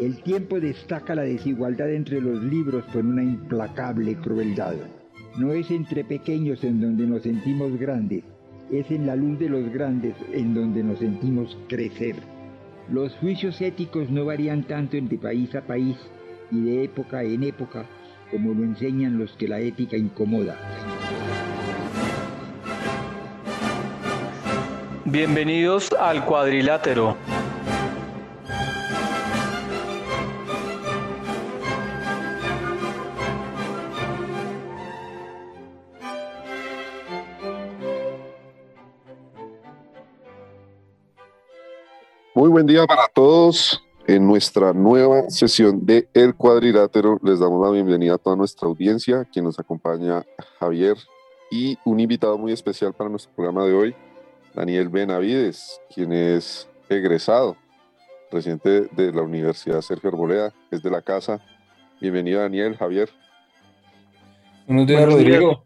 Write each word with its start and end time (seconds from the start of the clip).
El 0.00 0.22
tiempo 0.22 0.58
destaca 0.58 1.14
la 1.14 1.24
desigualdad 1.24 1.92
entre 1.92 2.22
los 2.22 2.42
libros 2.42 2.84
con 2.90 3.06
una 3.06 3.22
implacable 3.22 4.16
crueldad. 4.16 4.72
No 5.36 5.52
es 5.52 5.70
entre 5.70 6.04
pequeños 6.04 6.64
en 6.64 6.80
donde 6.80 7.06
nos 7.06 7.22
sentimos 7.22 7.78
grandes, 7.78 8.24
es 8.72 8.90
en 8.90 9.06
la 9.06 9.14
luz 9.14 9.38
de 9.38 9.50
los 9.50 9.70
grandes 9.70 10.14
en 10.32 10.54
donde 10.54 10.82
nos 10.82 11.00
sentimos 11.00 11.54
crecer. 11.68 12.16
Los 12.90 13.14
juicios 13.16 13.60
éticos 13.60 14.08
no 14.08 14.24
varían 14.24 14.62
tanto 14.62 14.96
entre 14.96 15.18
país 15.18 15.54
a 15.54 15.60
país 15.60 15.98
y 16.50 16.62
de 16.62 16.84
época 16.84 17.22
en 17.22 17.42
época 17.42 17.84
como 18.30 18.54
lo 18.54 18.64
enseñan 18.64 19.18
los 19.18 19.32
que 19.32 19.48
la 19.48 19.60
ética 19.60 19.98
incomoda. 19.98 20.56
Bienvenidos 25.04 25.92
al 25.92 26.24
cuadrilátero. 26.24 27.18
Buen 42.50 42.66
día 42.66 42.84
para 42.86 43.06
todos. 43.14 43.82
En 44.06 44.26
nuestra 44.26 44.72
nueva 44.72 45.30
sesión 45.30 45.86
de 45.86 46.08
El 46.14 46.34
Cuadrilátero 46.34 47.20
les 47.22 47.38
damos 47.38 47.64
la 47.64 47.70
bienvenida 47.70 48.14
a 48.14 48.18
toda 48.18 48.34
nuestra 48.34 48.66
audiencia, 48.66 49.24
quien 49.32 49.44
nos 49.44 49.60
acompaña 49.60 50.26
Javier 50.58 50.96
y 51.50 51.78
un 51.84 52.00
invitado 52.00 52.36
muy 52.36 52.50
especial 52.50 52.92
para 52.92 53.08
nuestro 53.08 53.32
programa 53.34 53.64
de 53.64 53.72
hoy, 53.72 53.94
Daniel 54.52 54.88
Benavides, 54.88 55.80
quien 55.94 56.12
es 56.12 56.68
egresado 56.88 57.56
reciente 58.32 58.88
de 58.92 59.12
la 59.12 59.22
Universidad 59.22 59.80
Sergio 59.80 60.10
Arboleda, 60.10 60.52
es 60.72 60.82
de 60.82 60.90
la 60.90 61.02
casa. 61.02 61.40
Bienvenido 62.00 62.40
Daniel, 62.40 62.76
Javier. 62.76 63.10
Buenos 64.66 64.88
días 64.88 65.06
Rodrigo. 65.06 65.64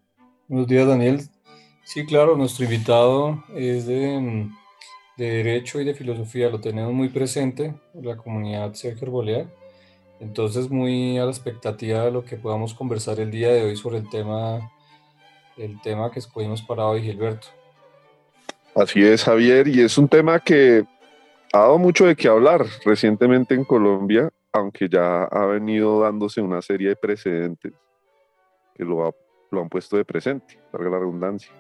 Buenos 0.49 0.69
días 0.69 0.87
Daniel. 0.87 1.21
Sí, 1.85 2.05
claro, 2.05 2.37
nuestro 2.37 2.65
invitado 2.65 3.43
es 3.55 3.87
de 3.87 4.51
de 5.17 5.31
Derecho 5.31 5.81
y 5.81 5.85
de 5.85 5.95
Filosofía 5.95 6.51
lo 6.51 6.61
tenemos 6.61 6.93
muy 6.93 7.09
presente, 7.09 7.75
la 7.95 8.17
comunidad 8.17 8.75
Sergio 8.75 9.07
Arbolea. 9.07 9.47
Entonces, 10.21 10.71
muy 10.71 11.19
a 11.19 11.25
la 11.25 11.31
expectativa 11.31 12.05
de 12.05 12.11
lo 12.11 12.25
que 12.25 12.37
podamos 12.37 12.75
conversar 12.75 13.21
el 13.21 13.31
día 13.31 13.53
de 13.53 13.65
hoy 13.65 13.77
sobre 13.77 13.99
el 13.99 14.09
tema, 14.09 14.71
el 15.57 15.81
tema 15.83 16.11
que 16.11 16.21
escogimos 16.21 16.63
para 16.63 16.87
hoy, 16.87 17.03
Gilberto. 17.03 17.49
Así 18.75 19.05
es, 19.05 19.23
Javier, 19.25 19.69
y 19.69 19.83
es 19.83 19.99
un 19.99 20.09
tema 20.09 20.41
que 20.41 20.85
ha 21.53 21.59
dado 21.59 21.79
mucho 21.79 22.07
de 22.07 22.17
qué 22.17 22.29
hablar 22.29 22.67
recientemente 22.85 23.55
en 23.55 23.65
Colombia, 23.65 24.31
aunque 24.53 24.89
ya 24.89 25.25
ha 25.25 25.47
venido 25.47 26.01
dándose 26.01 26.41
una 26.41 26.61
serie 26.63 26.89
de 26.89 26.97
precedentes 26.97 27.73
que 28.75 28.85
lo, 28.85 29.15
lo 29.51 29.61
han 29.61 29.69
puesto 29.69 29.97
de 29.97 30.05
presente, 30.05 30.59
valga 30.73 30.91
la 30.91 30.99
redundancia. 30.99 31.53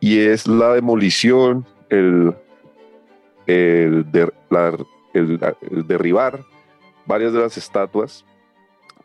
Y 0.00 0.18
es 0.18 0.48
la 0.48 0.74
demolición, 0.74 1.64
el 1.88 2.34
el, 3.46 4.10
derribar 5.86 6.44
varias 7.06 7.32
de 7.32 7.40
las 7.40 7.56
estatuas 7.56 8.24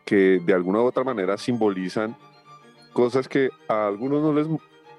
que 0.05 0.41
de 0.45 0.53
alguna 0.53 0.79
u 0.79 0.85
otra 0.85 1.03
manera 1.03 1.37
simbolizan 1.37 2.15
cosas 2.93 3.27
que 3.27 3.49
a 3.67 3.87
algunos 3.87 4.21
no 4.21 4.33
les 4.33 4.47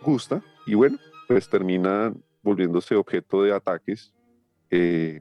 gusta 0.00 0.42
y 0.66 0.74
bueno, 0.74 0.98
pues 1.28 1.48
terminan 1.48 2.22
volviéndose 2.42 2.94
objeto 2.94 3.42
de 3.42 3.52
ataques 3.52 4.12
eh, 4.70 5.20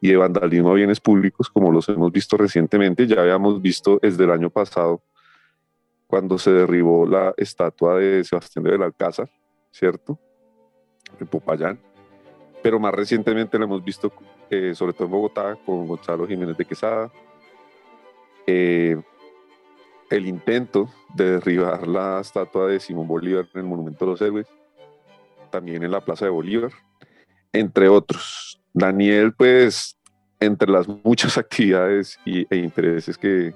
y 0.00 0.08
de 0.08 0.16
vandalismo 0.16 0.70
a 0.70 0.74
bienes 0.74 1.00
públicos 1.00 1.48
como 1.48 1.70
los 1.70 1.88
hemos 1.88 2.10
visto 2.12 2.36
recientemente. 2.36 3.06
Ya 3.06 3.20
habíamos 3.20 3.60
visto 3.60 3.98
desde 4.00 4.24
el 4.24 4.30
año 4.30 4.50
pasado 4.50 5.02
cuando 6.06 6.38
se 6.38 6.50
derribó 6.50 7.06
la 7.06 7.32
estatua 7.36 7.96
de 7.96 8.24
Sebastián 8.24 8.64
de 8.64 8.72
Belalcázar, 8.72 9.30
¿cierto? 9.70 10.18
En 11.18 11.26
Popayán 11.26 11.78
pero 12.62 12.78
más 12.78 12.94
recientemente 12.94 13.58
lo 13.58 13.64
hemos 13.64 13.84
visto, 13.84 14.12
eh, 14.50 14.74
sobre 14.74 14.92
todo 14.92 15.04
en 15.04 15.10
Bogotá, 15.10 15.56
con 15.64 15.86
Gonzalo 15.86 16.26
Jiménez 16.26 16.56
de 16.56 16.64
Quesada. 16.64 17.10
Eh, 18.46 19.00
el 20.10 20.26
intento 20.26 20.90
de 21.14 21.32
derribar 21.32 21.86
la 21.86 22.20
estatua 22.20 22.66
de 22.66 22.80
Simón 22.80 23.06
Bolívar 23.06 23.46
en 23.54 23.60
el 23.60 23.66
Monumento 23.66 24.04
de 24.04 24.10
los 24.10 24.20
Héroes, 24.20 24.46
también 25.50 25.82
en 25.82 25.90
la 25.90 26.00
Plaza 26.00 26.24
de 26.24 26.30
Bolívar, 26.30 26.72
entre 27.52 27.88
otros. 27.88 28.60
Daniel, 28.72 29.32
pues, 29.32 29.96
entre 30.38 30.70
las 30.70 30.88
muchas 30.88 31.38
actividades 31.38 32.18
y, 32.24 32.46
e 32.52 32.58
intereses 32.58 33.16
que, 33.16 33.54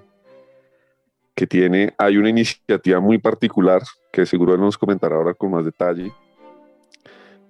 que 1.34 1.46
tiene, 1.46 1.94
hay 1.98 2.16
una 2.16 2.30
iniciativa 2.30 3.00
muy 3.00 3.18
particular 3.18 3.82
que 4.12 4.26
seguro 4.26 4.54
él 4.54 4.60
nos 4.60 4.78
comentará 4.78 5.16
ahora 5.16 5.34
con 5.34 5.50
más 5.50 5.64
detalle, 5.64 6.12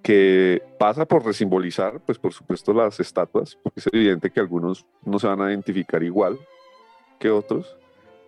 que 0.05 0.63
pasa 0.79 1.07
por 1.07 1.25
resimbolizar, 1.25 1.99
pues 1.99 2.19
por 2.19 2.35
supuesto, 2.35 2.75
las 2.75 3.01
estatuas, 3.01 3.57
porque 3.63 3.81
es 3.81 3.87
evidente 3.91 4.31
que 4.31 4.39
algunos 4.39 4.85
no 5.03 5.19
se 5.19 5.27
van 5.27 5.41
a 5.41 5.49
identificar 5.49 6.03
igual 6.03 6.39
que 7.19 7.31
otros, 7.31 7.75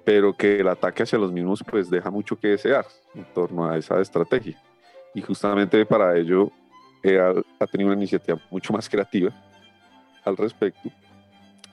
pero 0.03 0.35
que 0.35 0.61
el 0.61 0.69
ataque 0.69 1.03
hacia 1.03 1.19
los 1.19 1.31
mismos 1.31 1.63
pues 1.71 1.91
deja 1.91 2.11
mucho 2.11 2.35
que 2.35 2.49
desear 2.49 2.87
en 3.15 3.27
torno 3.35 3.69
a 3.69 3.77
esa 3.77 4.01
estrategia. 4.01 4.59
Y 5.15 5.21
justamente 5.21 5.85
para 5.85 6.17
ello 6.17 6.51
ha 7.61 7.67
tenido 7.67 7.91
una 7.91 7.99
iniciativa 7.99 8.41
mucho 8.51 8.73
más 8.73 8.89
creativa 8.89 9.31
al 10.25 10.37
respecto. 10.39 10.91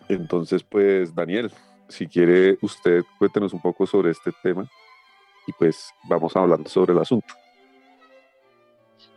Entonces, 0.09 0.63
pues 0.63 1.15
Daniel, 1.15 1.49
si 1.87 2.07
quiere 2.07 2.57
usted 2.61 3.03
cuéntenos 3.17 3.53
un 3.53 3.61
poco 3.61 3.87
sobre 3.87 4.11
este 4.11 4.33
tema 4.43 4.69
y 5.47 5.53
pues 5.53 5.93
vamos 6.03 6.35
hablando 6.35 6.69
sobre 6.69 6.91
el 6.91 6.99
asunto. 6.99 7.33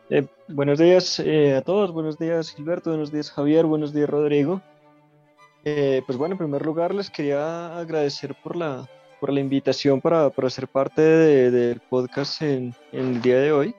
Eh, 0.08 0.24
buenos 0.46 0.78
días 0.78 1.18
eh, 1.18 1.56
a 1.56 1.62
todos, 1.62 1.90
buenos 1.90 2.16
días 2.16 2.54
Gilberto, 2.54 2.90
buenos 2.90 3.10
días 3.10 3.28
Javier, 3.32 3.66
buenos 3.66 3.92
días 3.92 4.08
Rodrigo. 4.08 4.62
Eh, 5.64 6.00
pues 6.06 6.16
bueno, 6.16 6.34
en 6.34 6.38
primer 6.38 6.64
lugar 6.64 6.94
les 6.94 7.10
quería 7.10 7.76
agradecer 7.76 8.36
por 8.40 8.54
la, 8.54 8.88
por 9.18 9.32
la 9.32 9.40
invitación 9.40 10.00
para, 10.00 10.30
para 10.30 10.48
ser 10.48 10.68
parte 10.68 11.02
del 11.02 11.80
podcast 11.80 12.40
en, 12.42 12.72
el 12.92 13.20
día 13.20 13.40
de 13.40 13.50
hoy, 13.50 13.74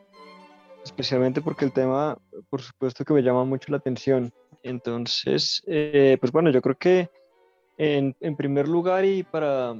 especialmente 0.83 1.39
porque 1.41 1.63
el 1.63 1.71
tema, 1.71 2.17
por 2.49 2.61
supuesto 2.61 3.05
que 3.05 3.13
me 3.13 3.23
llama 3.23 3.45
mucho 3.45 3.71
la 3.71 3.77
atención. 3.77 4.33
Entonces, 4.63 5.61
pues 5.65 6.31
bueno, 6.33 6.49
yo 6.49 6.61
creo 6.61 6.75
que 6.75 7.09
en, 7.77 8.17
en 8.19 8.35
primer 8.35 8.67
lugar 8.67 9.05
y 9.05 9.23
para 9.23 9.75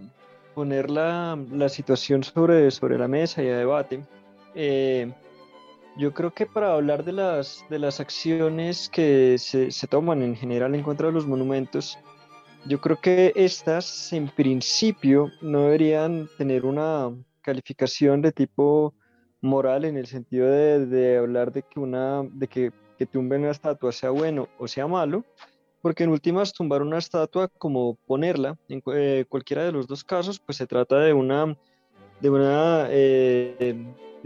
poner 0.56 0.90
la, 0.90 1.38
la, 1.52 1.68
situación 1.68 2.24
sobre, 2.24 2.72
sobre 2.72 2.98
la 2.98 3.10
mesa 3.10 3.44
y 3.44 3.50
a 3.50 3.58
debate, 3.58 4.02
yo 5.98 6.14
creo 6.14 6.32
que 6.32 6.46
para 6.46 6.74
hablar 6.74 7.04
de 7.04 7.12
las, 7.12 7.66
de 7.70 7.80
las 7.80 8.00
acciones 8.00 8.90
que 8.90 9.38
se, 9.40 9.72
se, 9.72 9.88
toman 9.88 10.22
en 10.22 10.36
general 10.36 10.76
en 10.76 10.84
contra 10.84 11.08
de 11.08 11.14
los 11.14 11.26
monumentos, 11.26 11.98
yo 12.66 12.80
creo 12.80 13.00
que 13.02 13.34
estas 13.36 14.14
en 14.14 14.28
principio 14.30 15.32
no 15.42 15.64
deberían 15.64 16.30
tener 16.38 16.66
una 16.66 17.12
calificación 17.42 18.22
de 18.22 18.32
tipo 18.32 18.94
moral 19.42 19.86
en 19.86 19.98
el 19.98 20.06
sentido 20.06 20.48
de, 20.48 20.86
de 20.86 21.18
hablar 21.18 21.52
de 21.52 21.64
que, 21.64 21.80
una, 21.80 22.24
de 22.24 22.48
que, 22.48 22.72
que 22.98 23.06
tumben 23.06 23.42
una 23.42 23.52
estatua 23.52 23.92
sea 23.92 24.12
bueno 24.12 24.50
o 24.60 24.68
sea 24.68 24.86
malo, 24.88 25.24
porque 25.82 26.04
en 26.04 26.10
últimas 26.12 26.54
tumbar 26.54 26.82
una 26.82 26.98
estatua 26.98 27.48
como 27.48 27.96
ponerla, 28.06 28.58
en 28.70 28.84
eh, 28.94 29.26
cualquiera 29.30 29.64
de 29.64 29.72
los 29.72 29.88
dos 29.88 30.04
casos, 30.04 30.40
pues 30.40 30.58
se 30.58 30.68
trata 30.68 31.00
de 31.00 31.14
una, 31.14 31.58
de 32.20 32.30
una 32.30 32.88
eh, 32.90 33.76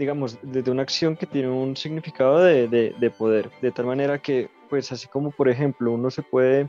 digamos, 0.02 0.36
desde 0.42 0.72
una 0.72 0.82
acción 0.82 1.16
que 1.16 1.26
tiene 1.26 1.48
un 1.48 1.76
significado 1.76 2.42
de, 2.42 2.66
de, 2.66 3.10
poder, 3.10 3.50
de 3.60 3.70
tal 3.70 3.86
manera 3.86 4.20
que, 4.20 4.50
pues 4.68 4.90
así 4.90 5.06
como 5.06 5.30
por 5.30 5.48
ejemplo 5.48 5.92
uno 5.92 6.10
se 6.10 6.22
puede 6.22 6.68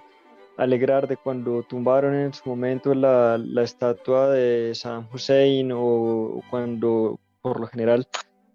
alegrar 0.56 1.07
de 1.07 1.18
cuando 1.18 1.63
tumbaron 1.63 2.13
en 2.13 2.31
su 2.31 2.47
momento 2.47 2.94
la, 2.94 3.39
la 3.39 3.63
estatua 3.63 4.30
de 4.30 4.75
Saddam 4.75 5.07
Hussein 5.12 5.71
o, 5.74 6.44
cuando 6.51 7.19
por 7.41 7.59
lo 7.59 7.65
general 7.65 8.07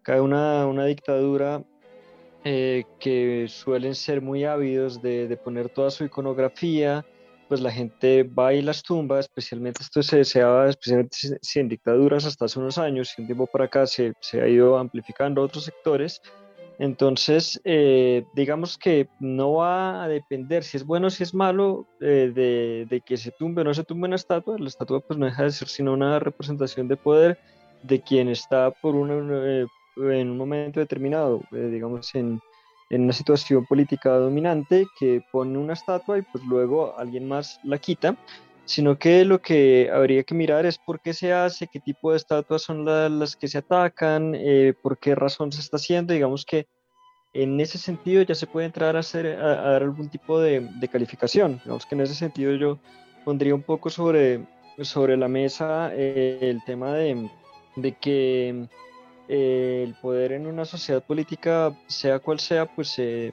cae 0.02 0.20
una, 0.20 0.64
una 0.68 0.84
dictadura 0.84 1.60
eh, 2.44 2.84
que 3.00 3.46
suelen 3.48 3.96
ser 3.96 4.22
muy 4.22 4.44
ávidos 4.44 5.02
de, 5.02 5.26
de 5.26 5.36
poner 5.36 5.70
toda 5.70 5.90
su 5.90 6.04
iconografía, 6.04 7.04
pues 7.48 7.60
la 7.60 7.72
gente 7.72 8.22
va 8.22 8.52
y 8.52 8.62
las 8.62 8.82
tumba, 8.82 9.20
especialmente 9.20 9.82
esto 9.82 10.02
se 10.02 10.18
deseaba, 10.18 10.68
especialmente 10.68 11.16
si 11.40 11.60
en 11.60 11.68
dictaduras 11.68 12.24
hasta 12.26 12.44
hace 12.44 12.58
unos 12.58 12.78
años, 12.78 13.14
y 13.16 13.22
un 13.22 13.26
tiempo 13.26 13.46
para 13.46 13.64
acá 13.64 13.86
se, 13.86 14.12
se 14.20 14.40
ha 14.42 14.48
ido 14.48 14.78
amplificando 14.78 15.42
otros 15.42 15.64
sectores. 15.64 16.20
Entonces, 16.78 17.60
eh, 17.64 18.24
digamos 18.34 18.78
que 18.78 19.08
no 19.18 19.54
va 19.54 20.04
a 20.04 20.08
depender 20.08 20.62
si 20.62 20.76
es 20.76 20.84
bueno 20.84 21.08
o 21.08 21.10
si 21.10 21.24
es 21.24 21.34
malo 21.34 21.88
eh, 22.00 22.86
de, 22.88 23.00
que 23.04 23.16
se 23.16 23.32
tumbe 23.32 23.62
o 23.62 23.64
no 23.64 23.74
se 23.74 23.82
tumbe 23.82 24.06
una 24.06 24.14
estatua. 24.14 24.56
La 24.58 24.68
estatua 24.68 25.00
pues 25.00 25.18
no 25.18 25.26
deja 25.26 25.42
de 25.42 25.50
ser 25.50 25.66
sino 25.66 25.92
una 25.92 26.20
representación 26.20 26.86
de 26.86 26.96
poder 26.96 27.38
de 27.82 28.00
quien 28.00 28.28
está 28.28 28.70
por 28.70 28.94
una, 28.94 29.14
eh, 29.44 29.66
en 29.96 30.30
un 30.30 30.36
momento 30.36 30.78
determinado, 30.78 31.42
digamos 31.50 32.14
en, 32.14 32.40
en 32.90 33.02
una 33.02 33.12
situación 33.12 33.66
política 33.66 34.10
dominante 34.16 34.86
que 34.98 35.22
pone 35.30 35.58
una 35.58 35.74
estatua 35.74 36.18
y 36.18 36.22
pues 36.22 36.44
luego 36.44 36.98
alguien 36.98 37.28
más 37.28 37.60
la 37.62 37.78
quita, 37.78 38.16
sino 38.64 38.98
que 38.98 39.24
lo 39.24 39.40
que 39.40 39.90
habría 39.92 40.22
que 40.24 40.34
mirar 40.34 40.66
es 40.66 40.78
por 40.78 41.00
qué 41.00 41.14
se 41.14 41.32
hace, 41.32 41.68
qué 41.68 41.80
tipo 41.80 42.10
de 42.10 42.18
estatuas 42.18 42.62
son 42.62 42.84
las 42.84 43.36
que 43.36 43.48
se 43.48 43.58
atacan, 43.58 44.34
eh, 44.34 44.74
por 44.82 44.98
qué 44.98 45.14
razón 45.14 45.52
se 45.52 45.60
está 45.60 45.76
haciendo, 45.76 46.12
digamos 46.12 46.44
que 46.44 46.66
en 47.34 47.60
ese 47.60 47.78
sentido 47.78 48.22
ya 48.22 48.34
se 48.34 48.46
puede 48.46 48.66
entrar 48.66 48.96
a, 48.96 49.00
hacer, 49.00 49.26
a, 49.26 49.70
dar 49.70 49.82
algún 49.82 50.08
tipo 50.08 50.40
de, 50.40 50.60
de, 50.60 50.88
calificación, 50.88 51.60
digamos 51.64 51.86
que 51.86 51.94
en 51.94 52.00
ese 52.02 52.14
sentido 52.14 52.54
yo 52.54 52.78
pondría 53.24 53.54
un 53.54 53.62
poco 53.62 53.90
sobre, 53.90 54.46
sobre 54.82 55.16
la 55.16 55.28
mesa 55.28 55.90
eh, 55.94 56.38
el 56.40 56.62
tema 56.64 56.94
de, 56.94 57.30
de 57.76 57.92
que 57.92 58.68
eh, 59.28 59.84
el 59.86 59.94
poder 59.94 60.32
en 60.32 60.46
una 60.46 60.64
sociedad 60.64 61.02
política, 61.02 61.76
sea 61.86 62.18
cual 62.18 62.40
sea, 62.40 62.66
pues 62.66 62.88
se, 62.88 63.32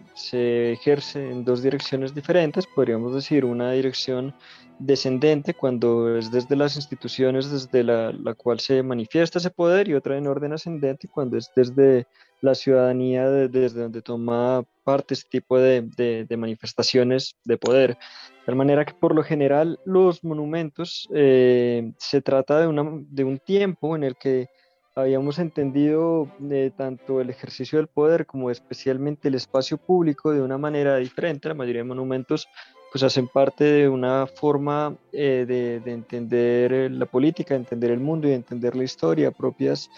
ejerce 0.72 1.32
en 1.32 1.46
dos 1.46 1.64
direcciones 1.64 2.14
diferentes. 2.14 2.68
Podríamos 2.68 3.14
decir 3.16 3.46
una 3.46 3.72
dirección 3.72 4.34
descendente 4.78 5.54
cuando 5.54 6.18
es 6.18 6.32
desde 6.32 6.56
las 6.58 6.76
instituciones 6.76 7.50
desde 7.50 7.84
la, 7.84 8.12
la 8.12 8.34
cual 8.34 8.60
se 8.60 8.84
manifiesta 8.84 9.40
ese 9.40 9.50
poder 9.50 9.88
y 9.88 9.94
otra 9.94 10.18
en 10.18 10.28
orden 10.28 10.52
ascendente 10.52 11.08
cuando 11.08 11.38
es 11.38 11.50
desde 11.56 12.08
la 12.42 12.56
ciudadanía, 12.56 13.30
desde 13.30 13.82
donde 13.82 14.02
toma 14.02 14.64
parte 14.84 15.14
este 15.14 15.30
tipo 15.30 15.58
de, 15.58 15.82
de, 16.28 16.38
manifestaciones 16.38 17.36
de 17.44 17.58
poder. 17.58 17.98
De 18.46 18.56
manera 18.56 18.86
que 18.86 18.94
por 18.94 19.16
lo 19.16 19.24
general 19.24 19.80
los 19.86 20.24
monumentos 20.24 21.10
eh, 21.14 21.92
se 21.98 22.22
trata 22.22 22.60
de, 22.60 22.68
una, 22.68 22.84
de 23.10 23.24
un 23.24 23.40
tiempo 23.40 23.96
en 23.96 24.04
el 24.04 24.16
que 24.16 24.48
habíamos 24.96 25.40
entendido 25.40 26.30
de 26.40 26.72
tanto 26.72 27.22
el 27.22 27.30
ejercicio 27.30 27.78
del 27.78 27.88
poder 27.88 28.26
como 28.26 28.50
especialmente 28.50 29.28
el 29.28 29.36
espacio 29.36 29.78
público 29.78 30.32
de 30.32 30.42
una 30.42 30.58
manera 30.58 30.98
diferente. 30.98 31.50
La 31.50 31.54
mayoría 31.54 31.82
de 31.82 31.88
monumentos 31.88 32.48
pues 32.92 33.04
hacen 33.04 33.28
parte 33.28 33.66
de 33.66 33.90
una 33.90 34.26
forma 34.26 34.96
eh, 35.12 35.46
de, 35.46 35.82
de, 35.82 35.92
entender 35.92 36.72
eh, 36.72 36.90
la 36.90 37.06
política, 37.06 37.54
de 37.54 37.60
entender 37.60 37.92
el 37.92 38.00
mundo 38.00 38.28
y 38.28 38.32
de 38.32 38.38
entender 38.38 38.74
la 38.76 38.86
historia 38.86 39.32
propias 39.32 39.90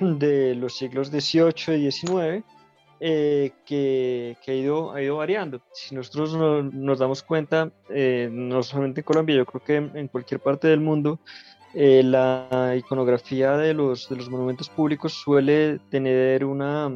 de 0.00 0.54
los 0.54 0.76
siglos 0.76 1.08
XVIII 1.08 1.76
y 1.76 1.90
XIX. 1.90 2.44
Eh, 2.98 3.52
que, 3.66 4.38
que, 4.42 4.52
ha, 4.52 4.54
ido, 4.54 4.92
ha 4.92 5.02
ido 5.02 5.16
variando. 5.16 5.60
Si 5.72 5.94
nosotros 5.94 6.34
no, 6.34 6.62
nos 6.62 6.98
damos 6.98 7.22
cuenta, 7.22 7.70
eh, 7.90 8.30
no 8.32 8.62
solamente 8.62 9.00
en 9.00 9.04
Colombia, 9.04 9.36
yo 9.36 9.44
creo 9.44 9.62
que 9.62 9.98
en 9.98 10.08
cualquier 10.08 10.40
parte 10.40 10.68
del 10.68 10.80
mundo, 10.80 11.20
eh, 11.78 12.02
la 12.02 12.74
iconografía 12.74 13.54
de 13.58 13.74
los, 13.74 14.08
de 14.08 14.16
los 14.16 14.30
monumentos 14.30 14.70
públicos 14.70 15.12
suele 15.12 15.78
tener 15.90 16.42
una, 16.46 16.90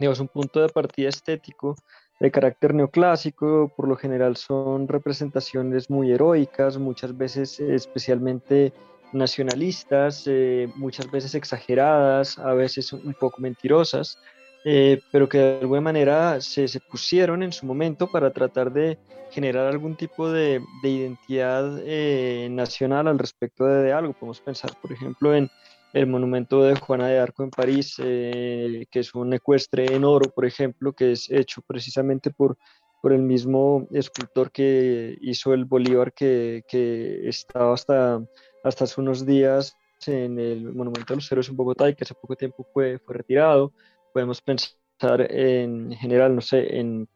digamos, 0.00 0.18
un 0.18 0.26
punto 0.26 0.60
de 0.60 0.68
partida 0.68 1.10
estético 1.10 1.76
de 2.18 2.32
carácter 2.32 2.74
neoclásico, 2.74 3.72
por 3.76 3.86
lo 3.86 3.94
general 3.94 4.36
son 4.36 4.88
representaciones 4.88 5.90
muy 5.90 6.10
heroicas, 6.10 6.76
muchas 6.76 7.16
veces 7.16 7.60
especialmente 7.60 8.72
nacionalistas, 9.12 10.24
eh, 10.26 10.68
muchas 10.74 11.08
veces 11.08 11.36
exageradas, 11.36 12.36
a 12.40 12.52
veces 12.52 12.92
un 12.92 13.14
poco 13.14 13.40
mentirosas, 13.40 14.18
eh, 14.64 15.02
pero 15.12 15.28
que 15.28 15.38
de 15.38 15.58
alguna 15.60 15.82
manera 15.82 16.40
se, 16.40 16.68
se, 16.68 16.80
pusieron 16.80 17.42
en 17.42 17.52
su 17.52 17.66
momento 17.66 18.10
para 18.10 18.32
tratar 18.32 18.72
de 18.72 18.98
generar 19.30 19.66
algún 19.66 19.94
tipo 19.94 20.30
de, 20.30 20.62
de 20.82 20.88
identidad 20.88 21.78
eh, 21.84 22.48
nacional 22.50 23.08
al 23.08 23.18
respecto 23.18 23.66
de, 23.66 23.82
de, 23.82 23.92
algo. 23.92 24.14
Podemos 24.14 24.40
pensar, 24.40 24.70
por 24.80 24.90
ejemplo, 24.90 25.34
en 25.34 25.50
el 25.92 26.06
monumento 26.06 26.62
de 26.62 26.76
Juana 26.76 27.08
de 27.08 27.18
Arco 27.18 27.44
en 27.44 27.50
París, 27.50 27.96
eh, 27.98 28.86
que 28.90 29.00
es 29.00 29.14
un 29.14 29.34
ecuestre 29.34 29.94
en 29.94 30.04
oro, 30.04 30.30
por 30.30 30.46
ejemplo, 30.46 30.92
que 30.92 31.12
es 31.12 31.30
hecho 31.30 31.60
precisamente 31.62 32.30
por, 32.30 32.56
por 33.02 33.12
el 33.12 33.22
mismo 33.22 33.86
escultor 33.92 34.50
que 34.50 35.16
hizo 35.20 35.52
el 35.52 35.66
Bolívar 35.66 36.14
que, 36.14 36.64
que 36.66 37.28
estaba 37.28 37.74
hasta, 37.74 38.20
hasta 38.64 38.84
hace 38.84 39.00
unos 39.00 39.26
días 39.26 39.76
en 40.06 40.38
el 40.38 40.72
Monumento 40.72 41.12
de 41.12 41.16
los 41.16 41.30
Héroes 41.30 41.48
en 41.48 41.56
Bogotá 41.56 41.88
y 41.88 41.94
que 41.94 42.04
hace 42.04 42.14
poco 42.14 42.34
tiempo 42.34 42.66
fue, 42.72 42.98
fue 42.98 43.16
retirado 43.16 43.72
podemos 44.14 44.40
pensar 44.40 45.26
en 45.28 45.92
general, 45.92 46.36
no 46.36 46.40
sé, 46.40 46.78
en 46.78 47.08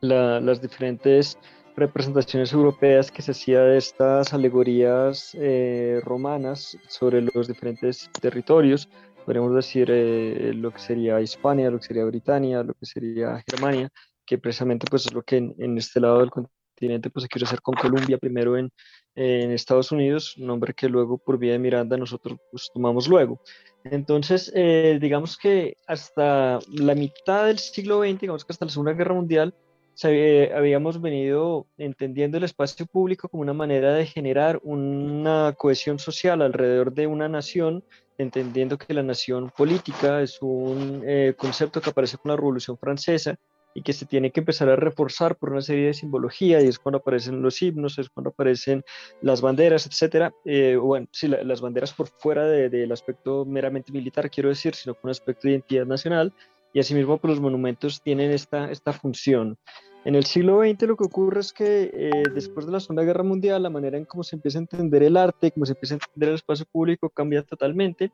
la, 0.00 0.40
las 0.40 0.60
diferentes 0.60 1.38
representaciones 1.74 2.52
europeas 2.52 3.10
que 3.10 3.22
se 3.22 3.32
hacía 3.32 3.62
de 3.62 3.78
estas 3.78 4.34
alegorías 4.34 5.34
eh, 5.40 6.00
romanas 6.04 6.76
sobre 6.86 7.22
los 7.22 7.48
diferentes 7.48 8.10
territorios, 8.20 8.88
podríamos 9.24 9.54
decir 9.54 9.88
eh, 9.90 10.52
lo 10.54 10.70
que 10.70 10.78
sería 10.78 11.20
Hispania, 11.20 11.70
lo 11.70 11.78
que 11.78 11.86
sería 11.86 12.04
Britania, 12.04 12.62
lo 12.62 12.74
que 12.74 12.86
sería 12.86 13.42
Germania, 13.48 13.88
que 14.26 14.36
precisamente 14.36 14.86
pues 14.88 15.06
es 15.06 15.14
lo 15.14 15.22
que 15.22 15.38
en, 15.38 15.54
en 15.58 15.78
este 15.78 15.98
lado 15.98 16.20
del 16.20 16.30
continente 16.30 16.63
pues 16.76 17.22
se 17.22 17.28
quiere 17.28 17.46
hacer 17.46 17.60
con 17.60 17.74
Colombia, 17.74 18.18
primero 18.18 18.56
en, 18.56 18.70
Estados 19.16 19.92
Unidos, 19.92 20.34
nombre 20.38 20.74
que 20.74 20.88
luego 20.88 21.18
por 21.18 21.38
vía 21.38 21.52
de 21.52 21.60
Miranda 21.60 21.96
nosotros 21.96 22.38
pues, 22.50 22.68
tomamos 22.74 23.06
luego. 23.06 23.40
Entonces, 23.84 24.50
eh, 24.56 24.98
digamos 25.00 25.36
que 25.36 25.76
hasta 25.86 26.58
la 26.68 26.94
mitad 26.94 27.46
del 27.46 27.58
siglo 27.58 28.00
XX, 28.02 28.20
digamos 28.20 28.44
que 28.44 28.52
hasta 28.52 28.64
la 28.64 28.72
Segunda 28.72 28.92
Guerra 28.92 29.14
Mundial, 29.14 29.54
habíamos 30.54 31.00
venido 31.00 31.66
entendiendo 31.78 32.38
el 32.38 32.44
espacio 32.44 32.86
público 32.86 33.28
como 33.28 33.42
una 33.42 33.52
manera 33.52 33.94
de 33.94 34.06
generar 34.06 34.60
una 34.64 35.54
cohesión 35.56 35.98
social 35.98 36.42
alrededor 36.42 36.92
de 36.92 37.06
una 37.06 37.28
nación, 37.28 37.84
entendiendo 38.18 38.76
que 38.76 38.94
la 38.94 39.02
nación 39.02 39.50
política 39.56 40.20
es 40.20 40.38
un 40.42 41.02
eh, 41.06 41.34
concepto 41.36 41.80
que 41.80 41.90
aparece 41.90 42.18
con 42.18 42.30
la 42.30 42.36
Revolución 42.36 42.76
Francesa 42.76 43.38
y 43.74 43.82
que 43.82 43.92
se 43.92 44.06
tiene 44.06 44.30
que 44.30 44.40
empezar 44.40 44.68
a 44.68 44.76
reforzar 44.76 45.36
por 45.36 45.50
una 45.50 45.60
serie 45.60 45.86
de 45.86 45.94
simbología 45.94 46.62
y 46.62 46.68
es 46.68 46.78
cuando 46.78 46.98
aparecen 46.98 47.42
los 47.42 47.60
himnos, 47.60 47.98
es 47.98 48.08
cuando 48.08 48.30
aparecen 48.30 48.84
las 49.20 49.40
banderas, 49.40 49.86
etcétera. 49.86 50.32
Eh, 50.44 50.76
bueno, 50.76 51.08
sí, 51.10 51.26
la, 51.26 51.42
las 51.42 51.60
banderas 51.60 51.92
por 51.92 52.06
fuera 52.06 52.46
del 52.46 52.70
de, 52.70 52.92
aspecto 52.92 53.44
meramente 53.44 53.92
militar, 53.92 54.30
quiero 54.30 54.48
decir, 54.48 54.74
sino 54.74 54.94
con 54.94 55.08
un 55.08 55.10
aspecto 55.10 55.48
de 55.48 55.54
identidad 55.54 55.86
nacional 55.86 56.32
y 56.72 56.80
asimismo 56.80 57.18
pues, 57.18 57.32
los 57.32 57.40
monumentos 57.40 58.00
tienen 58.00 58.30
esta, 58.30 58.70
esta 58.70 58.92
función. 58.92 59.58
En 60.04 60.14
el 60.14 60.24
siglo 60.24 60.60
XX 60.60 60.82
lo 60.82 60.96
que 60.96 61.04
ocurre 61.04 61.40
es 61.40 61.52
que 61.52 61.90
eh, 61.94 62.22
después 62.34 62.66
de 62.66 62.72
la 62.72 62.80
Segunda 62.80 63.04
Guerra 63.04 63.22
Mundial 63.22 63.62
la 63.62 63.70
manera 63.70 63.96
en 63.96 64.04
cómo 64.04 64.22
se 64.22 64.36
empieza 64.36 64.58
a 64.58 64.60
entender 64.60 65.02
el 65.02 65.16
arte, 65.16 65.50
cómo 65.50 65.64
se 65.64 65.72
empieza 65.72 65.94
a 65.94 65.96
entender 65.96 66.28
el 66.28 66.34
espacio 66.34 66.66
público 66.70 67.08
cambia 67.08 67.42
totalmente 67.42 68.12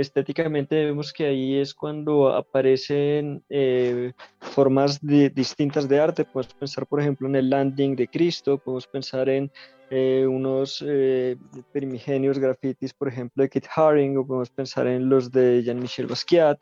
estéticamente 0.00 0.84
vemos 0.84 1.12
que 1.12 1.26
ahí 1.26 1.56
es 1.56 1.74
cuando 1.74 2.28
aparecen 2.28 3.42
eh, 3.48 4.12
formas 4.40 5.00
de, 5.00 5.28
distintas 5.28 5.88
de 5.88 5.98
arte. 5.98 6.24
Podemos 6.24 6.54
pensar, 6.54 6.86
por 6.86 7.00
ejemplo, 7.00 7.26
en 7.28 7.34
el 7.34 7.50
landing 7.50 7.96
de 7.96 8.06
Cristo, 8.06 8.58
podemos 8.58 8.86
pensar 8.86 9.28
en 9.28 9.50
eh, 9.90 10.24
unos 10.28 10.84
eh, 10.86 11.36
primigenios 11.72 12.38
grafitis, 12.38 12.94
por 12.94 13.08
ejemplo, 13.08 13.42
de 13.42 13.48
Kit 13.48 13.66
Haring, 13.74 14.16
o 14.18 14.26
podemos 14.26 14.50
pensar 14.50 14.86
en 14.86 15.08
los 15.08 15.32
de 15.32 15.64
Jean-Michel 15.64 16.06
Basquiat, 16.06 16.58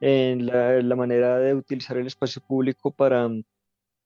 en 0.00 0.46
la, 0.46 0.80
la, 0.80 0.96
manera 0.96 1.38
de 1.38 1.54
utilizar 1.54 1.98
el 1.98 2.06
espacio 2.06 2.40
público 2.40 2.90
para, 2.90 3.28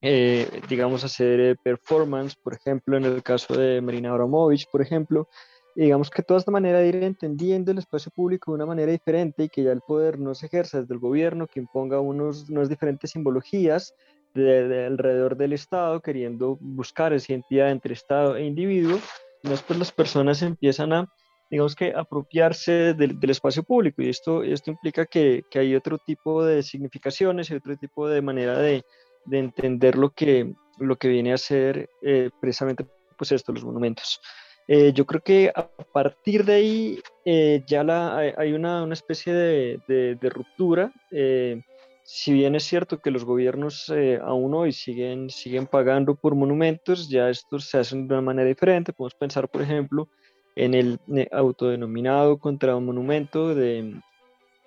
eh, 0.00 0.48
digamos, 0.68 1.04
hacer 1.04 1.56
performance, 1.62 2.34
por 2.34 2.54
ejemplo, 2.54 2.96
en 2.96 3.04
el 3.04 3.22
caso 3.22 3.54
de 3.54 3.80
Marina 3.80 4.10
Abramovich, 4.10 4.66
por 4.72 4.82
ejemplo 4.82 5.28
digamos 5.74 6.10
que 6.10 6.22
toda 6.22 6.38
esta 6.38 6.50
manera 6.50 6.78
de 6.78 6.88
ir 6.88 6.96
entendiendo 6.96 7.70
el 7.70 7.78
espacio 7.78 8.12
público 8.14 8.50
de 8.50 8.56
una 8.56 8.66
manera 8.66 8.92
diferente 8.92 9.44
y 9.44 9.48
que 9.48 9.62
ya 9.62 9.72
el 9.72 9.80
poder 9.80 10.18
no 10.18 10.34
se 10.34 10.46
ejerza 10.46 10.80
desde 10.80 10.94
el 10.94 11.00
gobierno, 11.00 11.46
que 11.46 11.60
imponga 11.60 12.00
unos, 12.00 12.48
unas 12.50 12.68
diferentes 12.68 13.10
simbologías 13.10 13.94
de, 14.34 14.68
de 14.68 14.86
alrededor 14.86 15.36
del 15.36 15.52
Estado, 15.52 16.00
queriendo 16.00 16.56
buscar 16.60 17.12
esa 17.12 17.32
identidad 17.32 17.70
entre 17.70 17.94
Estado 17.94 18.36
e 18.36 18.44
individuo, 18.44 18.98
después 19.42 19.78
las 19.78 19.92
personas 19.92 20.42
empiezan 20.42 20.92
a, 20.92 21.08
digamos 21.50 21.74
que, 21.74 21.92
apropiarse 21.94 22.94
del, 22.94 23.18
del 23.18 23.30
espacio 23.30 23.62
público, 23.62 24.02
y 24.02 24.08
esto, 24.08 24.42
esto 24.42 24.70
implica 24.70 25.06
que, 25.06 25.42
que, 25.50 25.58
hay 25.58 25.74
otro 25.74 25.98
tipo 25.98 26.44
de 26.44 26.62
significaciones 26.62 27.50
y 27.50 27.54
otro 27.54 27.76
tipo 27.76 28.08
de 28.08 28.22
manera 28.22 28.58
de, 28.58 28.84
de 29.26 29.38
entender 29.38 29.96
lo 29.96 30.10
que, 30.10 30.54
lo 30.78 30.96
que 30.96 31.08
viene 31.08 31.32
a 31.32 31.38
ser 31.38 31.88
eh, 32.02 32.30
precisamente 32.40 32.86
pues 33.16 33.32
esto, 33.32 33.52
los 33.52 33.64
monumentos. 33.64 34.20
Eh, 34.68 34.92
yo 34.94 35.04
creo 35.06 35.20
que 35.20 35.52
a 35.54 35.68
partir 35.92 36.44
de 36.44 36.52
ahí 36.54 36.98
eh, 37.24 37.62
ya 37.66 37.82
la, 37.82 38.16
hay 38.16 38.52
una, 38.52 38.82
una 38.82 38.94
especie 38.94 39.32
de, 39.32 39.80
de, 39.88 40.14
de 40.14 40.30
ruptura. 40.30 40.92
Eh, 41.10 41.62
si 42.04 42.32
bien 42.32 42.54
es 42.54 42.64
cierto 42.64 42.98
que 42.98 43.10
los 43.10 43.24
gobiernos 43.24 43.88
eh, 43.94 44.18
aún 44.22 44.54
hoy 44.54 44.72
siguen, 44.72 45.30
siguen 45.30 45.66
pagando 45.66 46.14
por 46.14 46.34
monumentos, 46.34 47.08
ya 47.08 47.28
estos 47.30 47.64
se 47.64 47.78
hacen 47.78 48.08
de 48.08 48.14
una 48.14 48.22
manera 48.22 48.48
diferente. 48.48 48.92
Podemos 48.92 49.14
pensar, 49.14 49.48
por 49.48 49.62
ejemplo, 49.62 50.08
en 50.56 50.74
el 50.74 50.98
eh, 51.14 51.28
autodenominado 51.32 52.38
contra 52.38 52.76
un 52.76 52.86
monumento 52.86 53.54
de, 53.54 53.94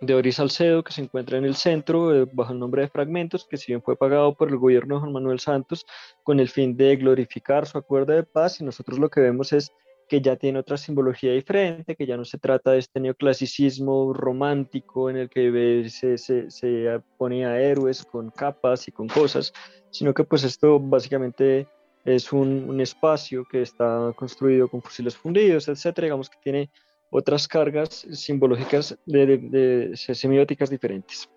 de 0.02 0.14
Oris 0.16 0.36
Salcedo, 0.36 0.84
que 0.84 0.94
se 0.94 1.02
encuentra 1.02 1.38
en 1.38 1.46
el 1.46 1.56
centro 1.56 2.16
eh, 2.16 2.25
bajo 2.32 2.54
el 2.54 2.60
nombre 2.60 2.84
de 2.84 2.88
Fragmentos, 2.88 3.46
que 3.46 3.58
si 3.58 3.72
bien 3.72 3.82
fue 3.82 3.96
pagado 3.98 4.34
por 4.34 4.50
el 4.50 4.58
gobierno 4.58 4.96
de 4.96 5.02
Juan 5.02 5.14
Manuel 5.14 5.40
Santos 5.40 5.86
con 6.24 6.40
el 6.40 6.50
fin 6.50 6.75
de 6.75 6.96
glorificar 6.96 7.66
su 7.66 7.78
acuerdo 7.78 8.14
de 8.14 8.24
paz, 8.24 8.62
y 8.62 8.64
nosotros 8.64 8.98
lo 8.98 9.10
que 9.10 9.20
vemos 9.20 9.54
es 9.54 9.72
que 10.08 10.22
ya 10.22 10.36
tiene 10.36 10.60
otra 10.60 10.78
simbología 10.78 11.32
diferente, 11.32 11.96
que 11.96 12.06
ya 12.06 12.18
no 12.18 12.26
se 12.26 12.38
trata 12.38 12.72
de 12.72 12.80
este 12.80 13.00
neoclasicismo 13.00 14.14
romántico 14.14 15.10
en 15.10 15.18
el 15.18 15.30
que 15.30 15.88
se, 15.90 16.18
se, 16.18 16.50
se 16.52 17.02
héroes 17.20 18.06
con 18.06 18.30
capas 18.30 18.88
y 18.88 18.92
con 18.92 19.08
cosas, 19.08 19.52
sino 19.90 20.14
que 20.14 20.24
pues 20.24 20.44
esto 20.44 20.80
básicamente 20.80 21.68
es 22.04 22.32
un, 22.32 22.70
un, 22.70 22.82
espacio 22.82 23.46
que 23.50 23.64
está 23.64 24.14
construido 24.16 24.68
con 24.68 24.82
fusiles 24.82 25.18
fundidos, 25.18 25.68
etcétera, 25.68 26.06
digamos 26.06 26.30
que 26.30 26.38
tiene 26.44 26.70
otras 27.10 27.48
cargas 27.48 28.06
simbológicas 28.12 28.98
de, 29.06 29.38
de, 29.38 29.92
semióticas 29.96 30.70
diferentes. 30.70 31.28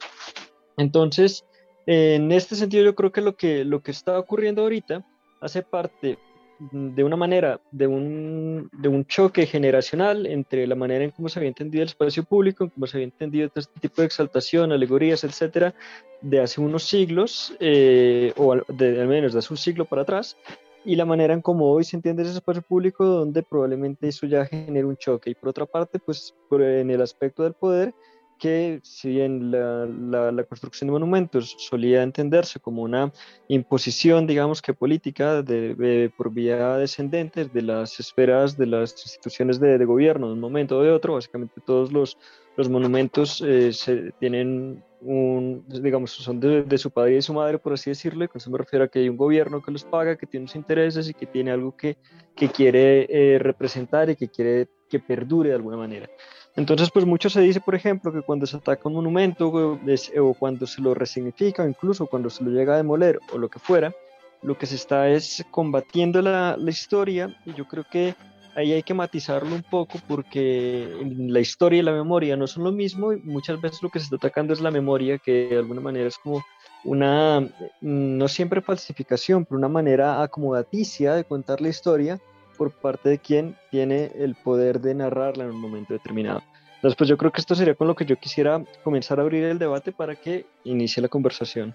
Entonces, 0.76 1.44
en 1.86 2.30
este 2.32 2.54
sentido, 2.54 2.84
yo 2.84 2.94
creo 2.94 3.12
que 3.12 3.22
lo 3.22 3.36
que, 3.36 3.64
lo 3.64 3.82
que 3.82 3.92
está 3.92 4.18
ocurriendo 4.18 4.62
ahorita 4.62 5.06
hace 5.40 5.62
parte 5.62 6.18
de 6.58 7.04
una 7.04 7.16
manera, 7.16 7.60
de 7.70 7.86
un, 7.86 8.68
de 8.72 8.88
un 8.88 9.04
choque 9.06 9.46
generacional 9.46 10.26
entre 10.26 10.66
la 10.66 10.74
manera 10.74 11.04
en 11.04 11.10
cómo 11.10 11.28
se 11.28 11.38
había 11.38 11.48
entendido 11.48 11.82
el 11.82 11.88
espacio 11.88 12.24
público, 12.24 12.64
en 12.64 12.70
cómo 12.70 12.86
se 12.86 12.96
había 12.96 13.04
entendido 13.04 13.48
todo 13.48 13.60
este 13.60 13.80
tipo 13.80 14.02
de 14.02 14.06
exaltación, 14.06 14.72
alegorías, 14.72 15.22
etcétera, 15.24 15.74
de 16.20 16.40
hace 16.40 16.60
unos 16.60 16.84
siglos, 16.84 17.54
eh, 17.60 18.32
o 18.36 18.56
de, 18.68 19.00
al 19.00 19.08
menos 19.08 19.32
de 19.32 19.38
hace 19.38 19.52
un 19.52 19.56
siglo 19.56 19.84
para 19.84 20.02
atrás, 20.02 20.36
y 20.84 20.96
la 20.96 21.04
manera 21.04 21.34
en 21.34 21.42
cómo 21.42 21.70
hoy 21.70 21.84
se 21.84 21.96
entiende 21.96 22.22
ese 22.22 22.32
espacio 22.32 22.62
público, 22.62 23.04
donde 23.04 23.42
probablemente 23.42 24.08
eso 24.08 24.26
ya 24.26 24.46
genera 24.46 24.86
un 24.86 24.96
choque. 24.96 25.30
Y 25.30 25.34
por 25.34 25.50
otra 25.50 25.66
parte, 25.66 25.98
pues 25.98 26.34
en 26.50 26.90
el 26.90 27.02
aspecto 27.02 27.42
del 27.42 27.52
poder, 27.52 27.94
que 28.38 28.80
si 28.82 29.10
bien 29.10 29.50
la, 29.50 29.86
la, 30.30 30.44
construcción 30.44 30.88
de 30.88 30.92
monumentos 30.92 31.56
solía 31.58 32.02
entenderse 32.02 32.60
como 32.60 32.82
una 32.82 33.12
imposición, 33.48 34.26
digamos 34.26 34.62
que 34.62 34.74
política, 34.74 35.42
de, 35.42 36.10
por 36.16 36.32
vía 36.32 36.76
descendente 36.76 37.44
de 37.44 37.62
las 37.62 38.00
esferas 38.00 38.56
de 38.56 38.66
las 38.66 38.92
instituciones 39.04 39.60
de, 39.60 39.78
de, 39.78 39.84
gobierno 39.84 40.28
de 40.28 40.34
un 40.34 40.40
momento 40.40 40.78
o 40.78 40.82
de 40.82 40.90
otro, 40.90 41.14
básicamente 41.14 41.60
todos 41.66 41.92
los, 41.92 42.16
los 42.56 42.68
monumentos 42.68 43.40
eh, 43.40 43.72
se, 43.72 44.12
tienen 44.18 44.82
un, 45.00 45.64
digamos, 45.68 46.10
son 46.10 46.40
de, 46.40 46.78
su 46.78 46.90
padre 46.90 47.12
y 47.12 47.14
de 47.14 47.22
su 47.22 47.32
madre, 47.32 47.58
por 47.58 47.72
así 47.72 47.90
decirlo, 47.90 48.24
y 48.24 48.28
con 48.28 48.38
eso 48.38 48.50
me 48.50 48.58
refiero 48.58 48.84
a 48.84 48.88
que 48.88 48.98
hay 48.98 49.08
un 49.08 49.16
gobierno 49.16 49.62
que 49.62 49.70
los 49.70 49.84
paga, 49.84 50.16
que 50.16 50.26
tiene 50.26 50.42
unos 50.44 50.56
intereses 50.56 51.08
y 51.08 51.14
que 51.14 51.26
tiene 51.26 51.52
algo 51.52 51.76
que, 51.76 51.98
que 52.34 52.48
quiere 52.48 53.06
eh, 53.08 53.38
representar 53.38 54.10
y 54.10 54.16
que 54.16 54.28
quiere 54.28 54.68
que 54.88 54.98
perdure 54.98 55.50
de 55.50 55.54
alguna 55.54 55.76
manera. 55.76 56.08
Entonces, 56.56 56.90
pues 56.90 57.04
mucho 57.04 57.30
se 57.30 57.40
dice, 57.40 57.60
por 57.60 57.74
ejemplo, 57.74 58.12
que 58.12 58.22
cuando 58.22 58.46
se 58.46 58.56
ataca 58.56 58.88
un 58.88 58.94
monumento 58.94 59.48
o 59.48 60.34
cuando 60.34 60.66
se 60.66 60.82
lo 60.82 60.94
resignifica 60.94 61.62
o 61.62 61.68
incluso 61.68 62.06
cuando 62.06 62.30
se 62.30 62.42
lo 62.42 62.50
llega 62.50 62.74
a 62.74 62.78
demoler 62.78 63.20
o 63.32 63.38
lo 63.38 63.48
que 63.48 63.60
fuera, 63.60 63.94
lo 64.42 64.56
que 64.56 64.66
se 64.66 64.76
está 64.76 65.08
es 65.08 65.44
combatiendo 65.50 66.22
la, 66.22 66.56
historia 66.66 67.36
y 67.44 67.54
yo 67.54 67.66
creo 67.66 67.84
que 67.90 68.14
ahí 68.54 68.72
hay 68.72 68.82
que 68.82 68.94
matizarlo 68.94 69.54
un 69.54 69.62
poco 69.62 69.98
porque 70.06 70.88
la 71.16 71.40
historia 71.40 71.78
y 71.78 71.82
la 71.82 71.92
memoria 71.92 72.36
no 72.36 72.46
son 72.46 72.64
lo 72.64 72.72
mismo 72.72 73.12
y 73.12 73.20
muchas 73.20 73.60
veces 73.60 73.82
lo 73.82 73.88
que 73.88 73.98
se 73.98 74.04
está 74.04 74.16
atacando 74.16 74.52
es 74.52 74.60
la 74.60 74.70
memoria 74.70 75.18
que 75.18 75.48
de 75.48 75.58
alguna 75.58 75.80
manera 75.80 76.08
es 76.08 76.18
como 76.18 76.42
una, 76.84 77.48
no 77.80 78.28
siempre 78.28 78.60
falsificación, 78.60 79.44
pero 79.44 79.58
una 79.58 79.68
manera 79.68 80.22
acomodaticia 80.22 81.14
de 81.14 81.24
contar 81.24 81.60
la 81.60 81.68
historia 81.68 82.20
por 82.58 82.72
parte 82.72 83.08
de 83.08 83.18
quien 83.18 83.56
tiene 83.70 84.12
el 84.16 84.34
poder 84.34 84.80
de 84.80 84.94
narrarla 84.94 85.44
en 85.44 85.50
un 85.50 85.60
momento 85.60 85.94
determinado. 85.94 86.42
Entonces, 86.74 86.96
pues 86.96 87.08
yo 87.08 87.16
creo 87.16 87.32
que 87.32 87.40
esto 87.40 87.54
sería 87.54 87.74
con 87.74 87.86
lo 87.86 87.96
que 87.96 88.04
yo 88.04 88.16
quisiera 88.16 88.62
comenzar 88.84 89.18
a 89.18 89.22
abrir 89.22 89.44
el 89.44 89.58
debate 89.58 89.92
para 89.92 90.14
que 90.14 90.44
inicie 90.64 91.02
la 91.02 91.08
conversación. 91.08 91.74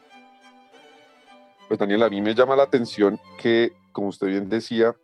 Pues 1.67 1.79
Daniel, 1.79 2.03
a 2.03 2.09
mí 2.09 2.21
me 2.21 2.35
llama 2.35 2.55
la 2.55 2.63
atención 2.63 3.19
que, 3.37 3.73
como 3.91 4.09
usted 4.09 4.27
bien 4.27 4.47
decía, 4.47 4.95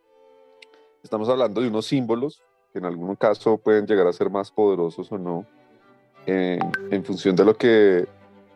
estamos 1.02 1.28
hablando 1.30 1.62
de 1.62 1.70
unos 1.70 1.88
símbolos 1.88 2.44
que 2.72 2.80
en 2.80 2.86
algún 2.86 3.16
caso 3.16 3.58
pueden 3.58 3.88
llegar 3.88 4.06
a 4.06 4.14
ser 4.14 4.30
más 4.30 4.52
poderosos 4.52 5.12
o 5.12 5.18
no, 5.18 5.46
en, 6.26 6.60
en 6.92 7.04
función 7.04 7.36
de 7.36 7.46
lo 7.46 7.56
que 7.56 8.08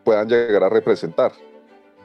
puedan 0.04 0.28
llegar 0.28 0.62
a 0.62 0.68
representar. 0.68 1.32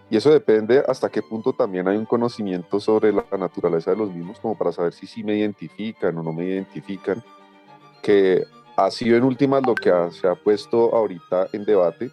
Y 0.09 0.17
eso 0.17 0.31
depende 0.31 0.83
hasta 0.87 1.09
qué 1.09 1.21
punto 1.21 1.53
también 1.53 1.87
hay 1.87 1.95
un 1.95 2.05
conocimiento 2.05 2.79
sobre 2.79 3.13
la 3.13 3.25
naturaleza 3.37 3.91
de 3.91 3.97
los 3.97 4.11
mismos, 4.11 4.39
como 4.39 4.57
para 4.57 4.71
saber 4.71 4.93
si 4.93 5.05
sí 5.05 5.23
me 5.23 5.37
identifican 5.37 6.17
o 6.17 6.23
no 6.23 6.33
me 6.33 6.45
identifican, 6.45 7.23
que 8.01 8.43
ha 8.75 8.89
sido 8.89 9.17
en 9.17 9.23
últimas 9.23 9.61
lo 9.65 9.75
que 9.75 9.91
se 10.11 10.27
ha 10.27 10.35
puesto 10.35 10.95
ahorita 10.95 11.49
en 11.53 11.63
debate, 11.63 12.11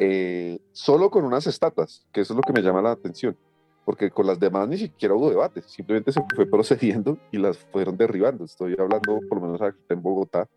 eh, 0.00 0.58
solo 0.72 1.08
con 1.10 1.24
unas 1.24 1.46
estatuas, 1.46 2.04
que 2.12 2.22
eso 2.22 2.32
es 2.32 2.36
lo 2.36 2.42
que 2.42 2.52
me 2.52 2.62
llama 2.62 2.82
la 2.82 2.90
atención, 2.90 3.36
porque 3.84 4.10
con 4.10 4.26
las 4.26 4.40
demás 4.40 4.66
ni 4.68 4.78
siquiera 4.78 5.14
hubo 5.14 5.30
debate, 5.30 5.62
simplemente 5.62 6.10
se 6.10 6.20
fue 6.34 6.46
procediendo 6.50 7.16
y 7.30 7.38
las 7.38 7.58
fueron 7.58 7.96
derribando. 7.96 8.44
Estoy 8.44 8.74
hablando, 8.76 9.20
por 9.28 9.40
lo 9.40 9.46
menos 9.46 9.62
aquí 9.62 9.78
en 9.88 10.02
Bogotá, 10.02 10.48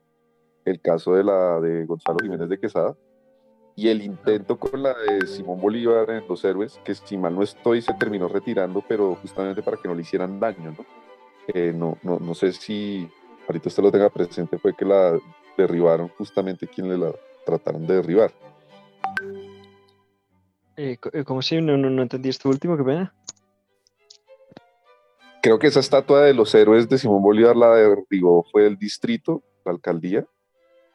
el 0.65 0.81
caso 0.81 1.13
de 1.13 1.23
la 1.23 1.59
de 1.59 1.85
Gonzalo 1.85 2.17
Jiménez 2.19 2.49
de 2.49 2.59
Quesada, 2.59 2.95
y 3.81 3.89
el 3.89 4.03
intento 4.03 4.59
con 4.59 4.83
la 4.83 4.93
de 4.93 5.25
Simón 5.25 5.59
Bolívar 5.59 6.07
en 6.11 6.27
Los 6.27 6.45
Héroes, 6.45 6.79
que 6.85 6.93
si 6.93 7.17
mal 7.17 7.33
no 7.33 7.41
estoy 7.41 7.81
se 7.81 7.95
terminó 7.95 8.27
retirando, 8.27 8.83
pero 8.87 9.15
justamente 9.15 9.63
para 9.63 9.75
que 9.77 9.87
no 9.87 9.95
le 9.95 10.03
hicieran 10.03 10.39
daño, 10.39 10.75
¿no? 10.77 10.85
Eh, 11.47 11.73
no, 11.75 11.97
no, 12.03 12.19
no, 12.19 12.35
sé 12.35 12.51
si 12.51 13.09
ahorita 13.47 13.69
usted 13.69 13.81
lo 13.81 13.91
tenga 13.91 14.11
presente, 14.11 14.59
fue 14.59 14.75
que 14.75 14.85
la 14.85 15.17
derribaron 15.57 16.09
justamente 16.09 16.67
quien 16.67 16.89
le 16.89 16.97
la 16.99 17.11
trataron 17.43 17.87
de 17.87 17.95
derribar. 17.95 18.31
Eh, 20.77 20.99
eh 21.13 21.23
¿Cómo 21.23 21.41
si 21.41 21.59
no, 21.59 21.75
no, 21.75 21.89
no, 21.89 22.03
entendí 22.03 22.29
esto 22.29 22.49
último? 22.49 22.77
Qué 22.77 22.83
pena. 22.83 23.15
Creo 25.41 25.57
que 25.57 25.65
esa 25.65 25.79
estatua 25.79 26.21
de 26.21 26.35
los 26.35 26.53
héroes 26.53 26.87
de 26.87 26.99
Simón 26.99 27.23
Bolívar 27.23 27.55
la 27.55 27.73
derribó 27.73 28.45
fue 28.51 28.67
el 28.67 28.77
distrito, 28.77 29.41
la 29.65 29.71
alcaldía, 29.71 30.27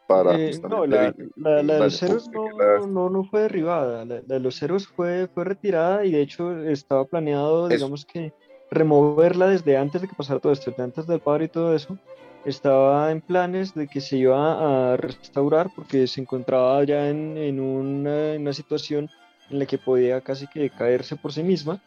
eh, 0.09 0.61
no, 0.69 0.87
la, 0.87 1.13
de 1.13 1.63
los 1.63 2.03
héroes 2.03 2.29
no, 2.89 3.11
no, 3.11 3.25
fue 3.25 3.43
derribada, 3.43 4.05
la, 4.05 4.21
de 4.21 4.41
los 4.41 4.63
héroes 4.63 4.87
fue, 4.87 5.29
fue 5.35 5.45
retirada 5.45 6.05
y 6.05 6.13
de 6.13 6.23
hecho 6.23 6.59
estaba 6.63 7.05
planeado, 7.05 7.69
digamos 7.69 8.05
que, 8.05 8.33
removerla 8.71 9.49
desde 9.49 9.77
antes 9.77 10.03
de 10.03 10.09
que 10.09 10.15
pasara 10.15 10.41
todo 10.41 10.53
esto, 10.53 10.71
desde 10.71 10.83
antes 10.83 11.07
del 11.07 11.21
padre 11.21 11.47
y 11.47 11.49
todo 11.49 11.75
eso, 11.75 11.99
estaba 12.45 13.11
en 13.11 13.21
planes 13.21 13.75
de 13.75 13.89
que 13.89 14.01
se 14.01 14.19
iba 14.19 14.93
a 14.93 14.97
restaurar 14.97 15.71
porque 15.75 16.07
se 16.07 16.21
encontraba 16.21 16.83
ya 16.85 17.09
en, 17.09 17.37
en, 17.37 17.61
una, 17.61 18.35
en 18.35 18.43
una 18.43 18.53
situación 18.53 19.11
en 19.51 19.59
la 19.59 19.67
que 19.67 19.79
podía 19.79 20.21
casi 20.21 20.47
que 20.47 20.71
caerse 20.71 21.17
por 21.17 21.33
sí 21.33 21.43
misma. 21.43 21.83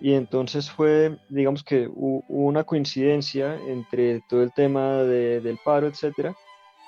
Y 0.00 0.12
entonces 0.12 0.70
fue, 0.70 1.18
digamos 1.28 1.64
que 1.64 1.88
hubo 1.92 2.22
una 2.28 2.62
coincidencia 2.64 3.58
entre 3.66 4.20
todo 4.28 4.42
el 4.42 4.52
tema 4.52 5.02
de, 5.02 5.40
del 5.40 5.58
paro, 5.64 5.88
etcétera, 5.88 6.36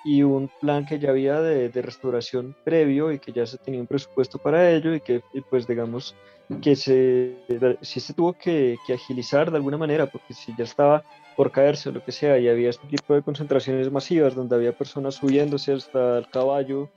y 0.05 0.23
un 0.23 0.51
plan 0.61 0.87
que 0.87 0.99
ya 0.99 1.11
había 1.11 1.41
de, 1.41 1.69
de, 1.69 1.83
restauración 1.83 2.57
previo 2.65 3.13
y 3.13 3.19
que 3.19 3.33
ya 3.33 3.47
se 3.47 3.59
tenía 3.59 3.81
un 3.81 3.87
presupuesto 3.87 4.39
para 4.39 4.71
ello 4.71 4.95
y 4.95 5.01
que 5.01 5.23
pues 5.51 5.67
digamos 5.67 6.15
que 6.63 6.75
se, 6.75 7.37
sí 7.81 8.01
se 8.01 8.15
tuvo 8.15 8.33
que, 8.33 8.77
que, 8.87 8.95
agilizar 8.95 9.51
de 9.51 9.59
alguna 9.59 9.77
manera 9.77 10.07
porque 10.07 10.35
si 10.35 10.55
ya 10.57 10.65
estaba 10.65 11.05
por 11.37 11.53
caerse 11.53 11.89
o 11.89 11.93
lo 11.93 12.05
que 12.05 12.13
sea 12.13 12.39
y 12.39 12.49
había 12.49 12.71
este 12.71 12.87
tipo 12.89 13.15
de 13.15 13.23
concentraciones 13.23 13.91
masivas 13.91 14.35
donde 14.35 14.57
había 14.57 14.77
personas 14.77 15.15
subiéndose 15.15 15.73
hasta 15.73 16.19
el 16.19 16.29
caballo 16.29 16.91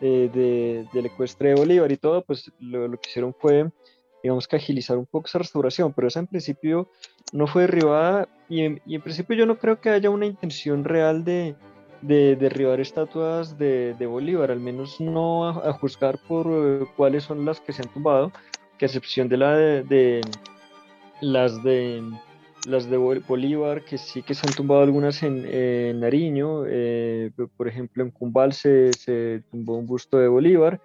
eh, 0.00 0.28
de, 0.32 0.86
del 0.92 1.06
ecuestre 1.06 1.50
de 1.50 1.54
Bolívar 1.54 1.90
y 1.90 1.96
todo 1.96 2.22
pues 2.22 2.52
lo, 2.60 2.86
lo 2.86 3.00
que 3.00 3.08
hicieron 3.08 3.34
fue 3.34 3.70
digamos 4.22 4.46
que 4.46 4.56
agilizar 4.56 4.98
un 4.98 5.06
poco 5.06 5.26
esa 5.26 5.38
restauración 5.38 5.92
pero 5.94 6.08
esa 6.08 6.20
en 6.20 6.26
principio 6.26 6.90
no 7.32 7.46
fue 7.46 7.62
derribada 7.62 8.28
y 8.48 8.62
y 8.84 8.94
en 8.94 9.02
principio 9.02 9.36
yo 9.36 9.46
no 9.46 9.58
creo 9.58 9.80
que 9.80 9.90
haya 9.90 10.10
una 10.10 10.26
intención 10.26 10.84
real 10.84 11.24
de 11.24 11.56
de 12.02 12.36
derribar 12.36 12.80
estatuas 12.80 13.58
de, 13.58 13.94
de, 13.94 14.06
Bolívar, 14.06 14.50
al 14.50 14.60
menos 14.60 15.00
no 15.00 15.48
a, 15.48 15.72
juzgar 15.72 16.18
por 16.28 16.46
eh, 16.48 16.86
cuáles 16.96 17.24
son 17.24 17.44
las 17.44 17.60
que 17.60 17.72
se 17.72 17.82
han 17.82 17.88
tumbado, 17.88 18.32
que 18.78 18.84
a 18.84 18.88
excepción 18.88 19.28
de 19.28 19.36
de, 19.36 20.20
las 21.20 21.62
de 21.62 22.02
las 22.66 22.88
de 22.88 22.96
Bolívar, 22.96 23.84
que 23.84 23.98
sí 23.98 24.22
que 24.22 24.34
se 24.34 24.46
han 24.46 24.54
tumbado 24.54 24.82
algunas 24.82 25.22
en, 25.22 26.00
Nariño, 26.00 26.64
eh, 26.66 27.30
por 27.56 27.66
ejemplo 27.66 28.02
en 28.02 28.10
Cumbal 28.10 28.52
se, 28.52 28.92
se, 28.92 29.42
tumbó 29.50 29.76
un 29.76 29.86
busto 29.86 30.18
de 30.18 30.28
Bolívar, 30.28 30.80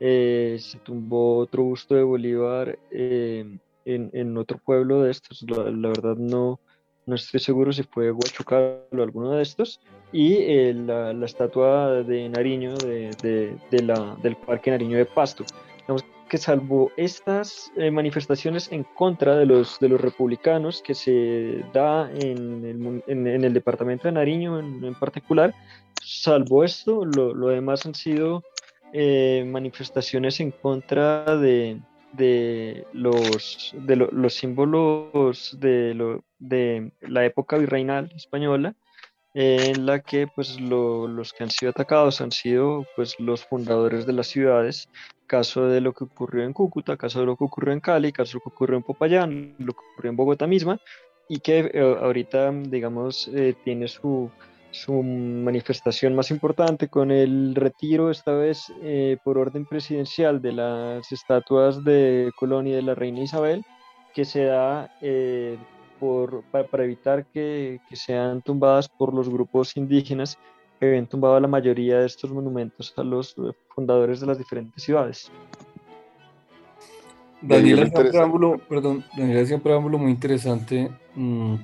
eh, 0.00 0.56
se 0.58 0.78
tumbó 0.78 1.38
otro 1.38 1.62
busto 1.62 1.94
de 1.94 2.02
Bolívar 2.02 2.78
en, 2.90 3.60
en, 3.84 4.36
otro 4.36 4.58
pueblo 4.58 5.02
de 5.02 5.12
estos, 5.12 5.42
la 5.48 5.88
verdad 5.88 6.16
no, 6.16 6.58
no 7.06 7.14
estoy 7.14 7.40
seguro 7.40 7.72
si 7.72 7.84
fue 7.84 8.10
Huachucal 8.10 8.82
o 8.92 9.02
alguno 9.02 9.32
de 9.32 9.42
estos, 9.42 9.80
y 10.12 10.34
eh, 10.34 10.74
la, 10.74 11.12
la, 11.12 11.26
estatua 11.26 12.02
de 12.02 12.28
Nariño, 12.28 12.74
de, 12.76 13.10
de, 13.22 13.56
de 13.70 13.82
la, 13.82 14.16
del 14.22 14.36
Parque 14.36 14.70
Nariño 14.70 14.98
de 14.98 15.06
Pasto. 15.06 15.44
Digamos 15.78 16.04
que 16.28 16.38
salvo 16.38 16.90
estas 16.96 17.70
eh, 17.76 17.90
manifestaciones 17.90 18.72
en 18.72 18.82
contra 18.82 19.36
de 19.36 19.46
los, 19.46 19.78
de 19.78 19.88
los 19.88 20.00
republicanos 20.00 20.82
que 20.82 20.94
se 20.94 21.64
da 21.72 22.10
en 22.10 22.64
el, 22.64 23.02
en, 23.06 23.26
en 23.26 23.44
el 23.44 23.54
departamento 23.54 24.08
de 24.08 24.12
Nariño 24.12 24.58
en, 24.58 24.84
en 24.84 24.94
particular, 24.96 25.54
salvo 26.02 26.64
esto, 26.64 27.04
lo, 27.04 27.32
lo 27.32 27.48
demás 27.48 27.86
han 27.86 27.94
sido 27.94 28.42
eh, 28.92 29.44
manifestaciones 29.46 30.40
en 30.40 30.50
contra 30.50 31.36
de, 31.36 31.80
de 32.16 32.86
los, 32.92 33.74
de 33.74 33.96
los 33.96 34.34
símbolos 34.34 35.56
de, 35.60 36.20
de 36.38 36.92
la 37.00 37.24
época 37.24 37.58
virreinal 37.58 38.10
española, 38.14 38.74
en 39.34 39.84
la 39.84 40.00
que 40.00 40.26
pues 40.26 40.58
los 40.60 41.32
que 41.34 41.44
han 41.44 41.50
sido 41.50 41.70
atacados 41.70 42.22
han 42.22 42.32
sido 42.32 42.86
pues 42.96 43.20
los 43.20 43.44
fundadores 43.44 44.06
de 44.06 44.14
las 44.14 44.28
ciudades, 44.28 44.88
caso 45.26 45.66
de 45.66 45.82
lo 45.82 45.92
que 45.92 46.04
ocurrió 46.04 46.44
en 46.44 46.54
Cúcuta, 46.54 46.96
caso 46.96 47.20
de 47.20 47.26
lo 47.26 47.36
que 47.36 47.44
ocurrió 47.44 47.74
en 47.74 47.80
Cali, 47.80 48.12
caso 48.12 48.30
de 48.30 48.34
lo 48.36 48.40
que 48.40 48.54
ocurrió 48.54 48.76
en 48.78 48.82
Popayán, 48.82 49.54
lo 49.58 49.74
que 49.74 49.80
ocurrió 49.92 50.10
en 50.10 50.16
Bogotá 50.16 50.46
misma, 50.46 50.80
y 51.28 51.40
que 51.40 51.70
eh, 51.72 51.96
ahorita 52.00 52.50
digamos 52.50 53.28
eh, 53.34 53.54
tiene 53.62 53.88
su, 53.88 54.30
su 54.82 55.02
manifestación 55.02 56.14
más 56.14 56.30
importante 56.30 56.88
con 56.88 57.10
el 57.10 57.54
retiro, 57.54 58.10
esta 58.10 58.32
vez 58.32 58.72
eh, 58.82 59.16
por 59.24 59.38
orden 59.38 59.64
presidencial, 59.64 60.42
de 60.42 60.52
las 60.52 61.10
estatuas 61.12 61.82
de 61.82 62.30
Colón 62.36 62.66
y 62.66 62.72
de 62.72 62.82
la 62.82 62.94
reina 62.94 63.20
Isabel, 63.20 63.64
que 64.14 64.24
se 64.24 64.44
da 64.44 64.90
eh, 65.00 65.56
por, 65.98 66.42
para, 66.44 66.84
evitar 66.84 67.26
que, 67.26 67.80
que, 67.88 67.96
sean 67.96 68.42
tumbadas 68.42 68.88
por 68.88 69.14
los 69.14 69.28
grupos 69.28 69.76
indígenas 69.76 70.38
que 70.78 70.86
habían 70.86 71.06
tumbado 71.06 71.40
la 71.40 71.48
mayoría 71.48 72.00
de 72.00 72.06
estos 72.06 72.30
monumentos 72.30 72.92
a 72.96 73.02
los 73.02 73.34
fundadores 73.74 74.20
de 74.20 74.26
las 74.26 74.38
diferentes 74.38 74.82
ciudades. 74.82 75.30
Daniel 77.40 77.78
es 77.80 77.84
un 77.86 78.10
preámbulo, 78.10 78.58
perdón, 78.58 79.04
Daniel 79.16 79.38
es 79.38 79.50
un 79.50 79.60
preámbulo 79.60 79.98
muy 79.98 80.10
interesante, 80.10 80.90
mm, 81.14 81.54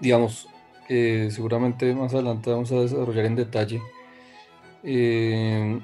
digamos, 0.00 0.48
que 0.86 1.30
seguramente 1.30 1.94
más 1.94 2.14
adelante 2.14 2.50
vamos 2.50 2.70
a 2.72 2.80
desarrollar 2.80 3.26
en 3.26 3.36
detalle, 3.36 3.82
eh, 4.82 5.80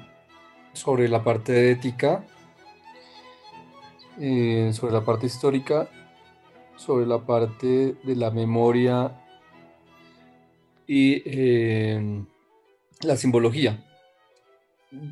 sobre 0.73 1.07
la 1.09 1.23
parte 1.23 1.71
ética, 1.71 2.23
eh, 4.19 4.71
sobre 4.73 4.93
la 4.93 5.03
parte 5.03 5.25
histórica, 5.25 5.89
sobre 6.75 7.05
la 7.05 7.19
parte 7.19 7.95
de 8.03 8.15
la 8.15 8.31
memoria 8.31 9.19
y 10.87 11.21
eh, 11.25 12.23
la 13.01 13.17
simbología. 13.17 13.83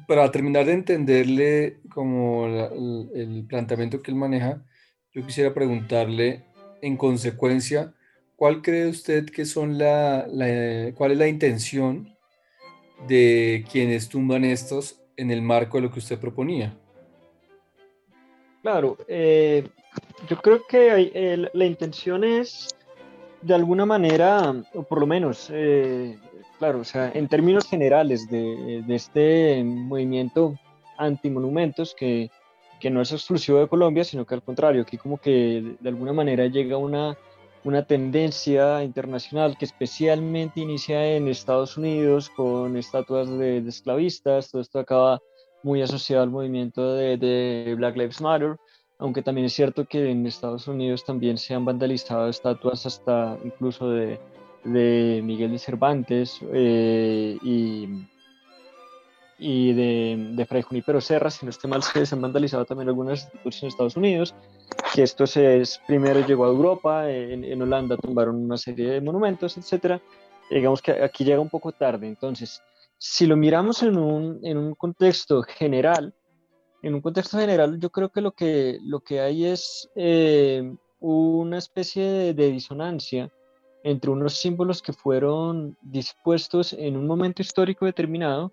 Para 0.07 0.31
terminar 0.31 0.65
de 0.65 0.73
entenderle 0.73 1.79
como 1.89 2.45
el 2.45 3.45
planteamiento 3.47 4.01
que 4.01 4.11
él 4.11 4.17
maneja, 4.17 4.63
yo 5.13 5.25
quisiera 5.25 5.53
preguntarle 5.53 6.45
en 6.81 6.97
consecuencia, 6.97 7.93
¿cuál 8.41 8.63
cree 8.63 8.87
usted 8.87 9.29
que 9.29 9.45
son 9.45 9.77
la, 9.77 10.25
cuál 10.95 11.11
es 11.11 11.17
la 11.19 11.27
intención 11.27 12.17
de 13.07 13.63
quienes 13.71 14.09
tumban 14.09 14.43
estos 14.43 14.99
en 15.15 15.29
el 15.29 15.43
marco 15.43 15.77
de 15.77 15.83
lo 15.83 15.91
que 15.91 15.99
usted 15.99 16.17
proponía? 16.17 16.75
Claro, 18.63 18.97
eh, 19.07 19.69
yo 20.27 20.37
creo 20.37 20.63
que 20.67 21.51
la 21.53 21.65
intención 21.65 22.23
es 22.23 22.75
de 23.43 23.53
alguna 23.53 23.85
manera, 23.85 24.55
o 24.73 24.81
por 24.81 24.99
lo 24.99 25.05
menos, 25.05 25.51
eh, 25.53 26.17
claro, 26.57 26.79
o 26.79 26.83
sea, 26.83 27.11
en 27.13 27.27
términos 27.27 27.69
generales 27.69 28.27
de, 28.27 28.83
este 28.89 29.63
movimiento 29.63 30.57
antimonumentos 30.97 31.93
que, 31.93 32.31
que 32.79 32.89
no 32.89 33.03
es 33.03 33.11
exclusivo 33.11 33.59
de 33.59 33.67
Colombia, 33.67 34.03
sino 34.03 34.25
que 34.25 34.33
al 34.33 34.41
contrario, 34.41 34.81
aquí 34.81 34.97
como 34.97 35.19
que 35.19 35.75
de 35.79 35.89
alguna 35.89 36.11
manera 36.11 36.47
llega 36.47 36.75
una 36.77 37.15
una 37.63 37.85
tendencia 37.85 38.83
internacional 38.83 39.57
que 39.57 39.65
especialmente 39.65 40.61
inicia 40.61 41.15
en 41.15 41.27
Estados 41.27 41.77
Unidos 41.77 42.29
con 42.29 42.75
estatuas 42.77 43.29
de, 43.29 43.59
esclavistas, 43.59 44.49
todo 44.49 44.61
esto 44.61 44.79
acaba 44.79 45.19
muy 45.63 45.81
asociado 45.81 46.23
al 46.23 46.31
movimiento 46.31 46.95
de, 46.95 47.75
Black 47.77 47.95
Lives 47.95 48.19
Matter, 48.19 48.57
aunque 48.97 49.21
también 49.21 49.45
es 49.45 49.53
cierto 49.53 49.85
que 49.85 50.09
en 50.09 50.25
Estados 50.25 50.67
Unidos 50.67 51.05
también 51.05 51.37
se 51.37 51.53
han 51.53 51.65
vandalizado 51.65 52.29
estatuas 52.29 52.85
hasta 52.85 53.37
incluso 53.43 53.89
de, 53.89 54.19
Miguel 54.63 55.51
de 55.51 55.57
Cervantes 55.57 56.39
eh, 56.53 57.37
y, 57.41 57.87
y 59.39 59.73
de, 59.73 60.31
de 60.33 60.45
Fray 60.45 60.61
Junipero 60.61 61.01
Serra, 61.01 61.31
si 61.31 61.45
no 61.45 61.49
esté 61.49 61.67
mal, 61.67 61.81
se 61.83 62.07
han 62.11 62.21
vandalizado 62.21 62.65
también 62.65 62.89
algunas 62.89 63.25
estatuas 63.25 63.61
en 63.61 63.69
Estados 63.69 63.97
Unidos 63.97 64.35
que 64.93 65.03
esto 65.03 65.25
se 65.25 65.61
es, 65.61 65.79
primero 65.87 66.25
llegó 66.25 66.45
a 66.45 66.49
Europa, 66.49 67.09
en, 67.09 67.43
en, 67.43 67.61
Holanda 67.61 67.97
tumbaron 67.97 68.35
una 68.35 68.57
serie 68.57 68.89
de 68.89 69.01
monumentos, 69.01 69.57
etcétera. 69.57 70.01
Digamos 70.49 70.81
que 70.81 70.91
aquí 70.91 71.23
llega 71.23 71.39
un 71.39 71.49
poco 71.49 71.71
tarde. 71.71 72.07
Entonces, 72.07 72.61
si 72.97 73.25
lo 73.25 73.37
miramos 73.37 73.83
en 73.83 73.97
un, 73.97 74.39
en 74.43 74.57
un 74.57 74.75
contexto 74.75 75.41
general, 75.43 76.13
en 76.83 76.95
un 76.95 77.01
contexto 77.01 77.37
general, 77.37 77.79
yo 77.79 77.89
creo 77.89 78.09
que 78.09 78.21
lo 78.21 78.31
que, 78.31 78.79
lo 78.83 78.99
que 78.99 79.21
hay 79.21 79.45
es 79.45 79.89
eh, 79.95 80.75
una 80.99 81.57
especie 81.57 82.03
de, 82.03 82.33
de 82.33 82.51
disonancia 82.51 83.31
entre 83.83 84.11
unos 84.11 84.35
símbolos 84.35 84.81
que 84.81 84.93
fueron 84.93 85.77
dispuestos 85.81 86.73
en 86.73 86.97
un 86.97 87.07
momento 87.07 87.41
histórico 87.41 87.85
determinado 87.85 88.51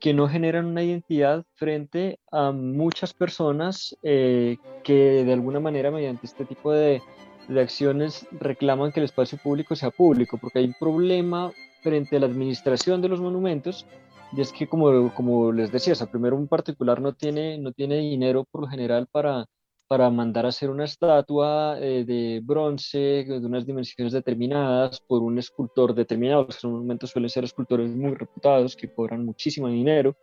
que 0.00 0.14
no 0.14 0.28
generan 0.28 0.64
una 0.66 0.82
identidad 0.82 1.44
frente 1.54 2.18
a 2.32 2.52
muchas 2.52 3.12
personas 3.12 3.96
eh, 4.02 4.56
que 4.82 5.24
de 5.24 5.32
alguna 5.32 5.60
manera 5.60 5.90
mediante 5.90 6.26
este 6.26 6.46
tipo 6.46 6.72
de, 6.72 7.02
de, 7.48 7.60
acciones 7.60 8.26
reclaman 8.32 8.92
que 8.92 9.00
el 9.00 9.04
espacio 9.04 9.38
público 9.38 9.76
sea 9.76 9.90
público, 9.90 10.38
porque 10.38 10.60
hay 10.60 10.64
un 10.64 10.74
problema 10.80 11.52
frente 11.82 12.16
a 12.16 12.20
la 12.20 12.26
administración 12.26 13.02
de 13.02 13.08
los 13.08 13.20
monumentos, 13.20 13.86
y 14.32 14.40
es 14.40 14.52
que 14.52 14.66
como, 14.66 15.12
como 15.14 15.52
les 15.52 15.70
decía, 15.70 15.94
o 16.00 16.06
primero 16.06 16.36
un 16.36 16.48
particular 16.48 17.00
no 17.00 17.12
tiene, 17.12 17.58
no 17.58 17.72
tiene 17.72 17.96
dinero 17.96 18.44
por 18.50 18.62
lo 18.62 18.68
general 18.68 19.06
para, 19.10 19.46
para 19.90 20.08
mandar 20.08 20.46
a 20.46 20.50
hacer 20.50 20.70
una 20.70 20.84
estatua 20.84 21.76
eh, 21.80 22.04
de 22.04 22.40
bronce 22.44 23.24
de 23.26 23.44
unas 23.44 23.66
dimensiones 23.66 24.12
determinadas 24.12 25.00
por 25.00 25.20
un 25.20 25.36
escultor 25.36 25.92
determinado. 25.96 26.44
Los 26.44 26.64
monumentos 26.64 27.10
suelen 27.10 27.28
ser 27.28 27.42
escultores 27.42 27.90
muy 27.90 28.14
reputados 28.14 28.76
que 28.76 28.86
cobran 28.86 29.24
muchísimo 29.24 29.66
dinero 29.66 30.14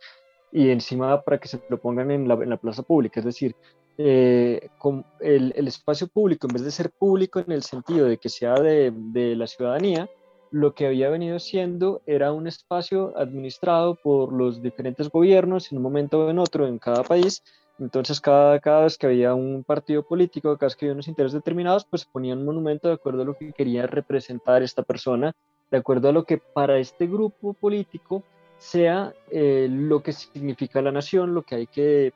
y 0.50 0.70
encima 0.70 1.20
para 1.20 1.38
que 1.38 1.48
se 1.48 1.60
lo 1.68 1.78
pongan 1.78 2.10
en 2.10 2.26
la, 2.26 2.32
en 2.36 2.48
la 2.48 2.56
plaza 2.56 2.82
pública. 2.82 3.20
Es 3.20 3.26
decir, 3.26 3.54
eh, 3.98 4.70
con 4.78 5.04
el, 5.20 5.52
el, 5.54 5.68
espacio 5.68 6.08
público, 6.08 6.46
en 6.46 6.54
vez 6.54 6.64
de 6.64 6.70
ser 6.70 6.90
público 6.90 7.38
en 7.38 7.52
el 7.52 7.62
sentido 7.62 8.06
de 8.06 8.16
que 8.16 8.30
sea 8.30 8.54
de, 8.54 8.90
de 8.90 9.36
la 9.36 9.46
ciudadanía, 9.46 10.08
lo 10.50 10.72
que 10.72 10.86
había 10.86 11.10
venido 11.10 11.38
siendo 11.38 12.00
era 12.06 12.32
un 12.32 12.46
espacio 12.46 13.12
administrado 13.18 13.96
por 13.96 14.32
los 14.32 14.62
diferentes 14.62 15.10
gobiernos 15.10 15.70
en 15.70 15.76
un 15.76 15.82
momento 15.82 16.20
o 16.20 16.30
en 16.30 16.38
otro 16.38 16.66
en 16.66 16.78
cada 16.78 17.02
país 17.02 17.42
entonces, 17.78 18.20
cada, 18.20 18.58
cada 18.60 18.82
vez 18.82 18.98
que 18.98 19.06
había 19.06 19.34
un 19.34 19.64
partido 19.64 20.02
político, 20.02 20.56
cada 20.56 20.66
vez 20.66 20.76
que 20.76 20.86
había 20.86 20.94
unos 20.94 21.08
intereses 21.08 21.34
determinados, 21.34 21.84
pues 21.84 22.04
ponían 22.04 22.38
un 22.38 22.46
monumento 22.46 22.88
de 22.88 22.94
acuerdo 22.94 23.22
a 23.22 23.24
lo 23.24 23.34
que 23.34 23.52
quería 23.52 23.86
representar 23.86 24.62
esta 24.62 24.82
persona, 24.82 25.34
de 25.70 25.78
acuerdo 25.78 26.08
a 26.08 26.12
lo 26.12 26.24
que 26.24 26.38
para 26.38 26.78
este 26.78 27.06
grupo 27.06 27.52
político 27.52 28.24
sea 28.58 29.14
eh, 29.30 29.68
lo 29.70 30.02
que 30.02 30.12
significa 30.12 30.82
la 30.82 30.92
nación, 30.92 31.34
lo 31.34 31.42
que 31.42 31.54
hay 31.54 31.66
que 31.66 32.12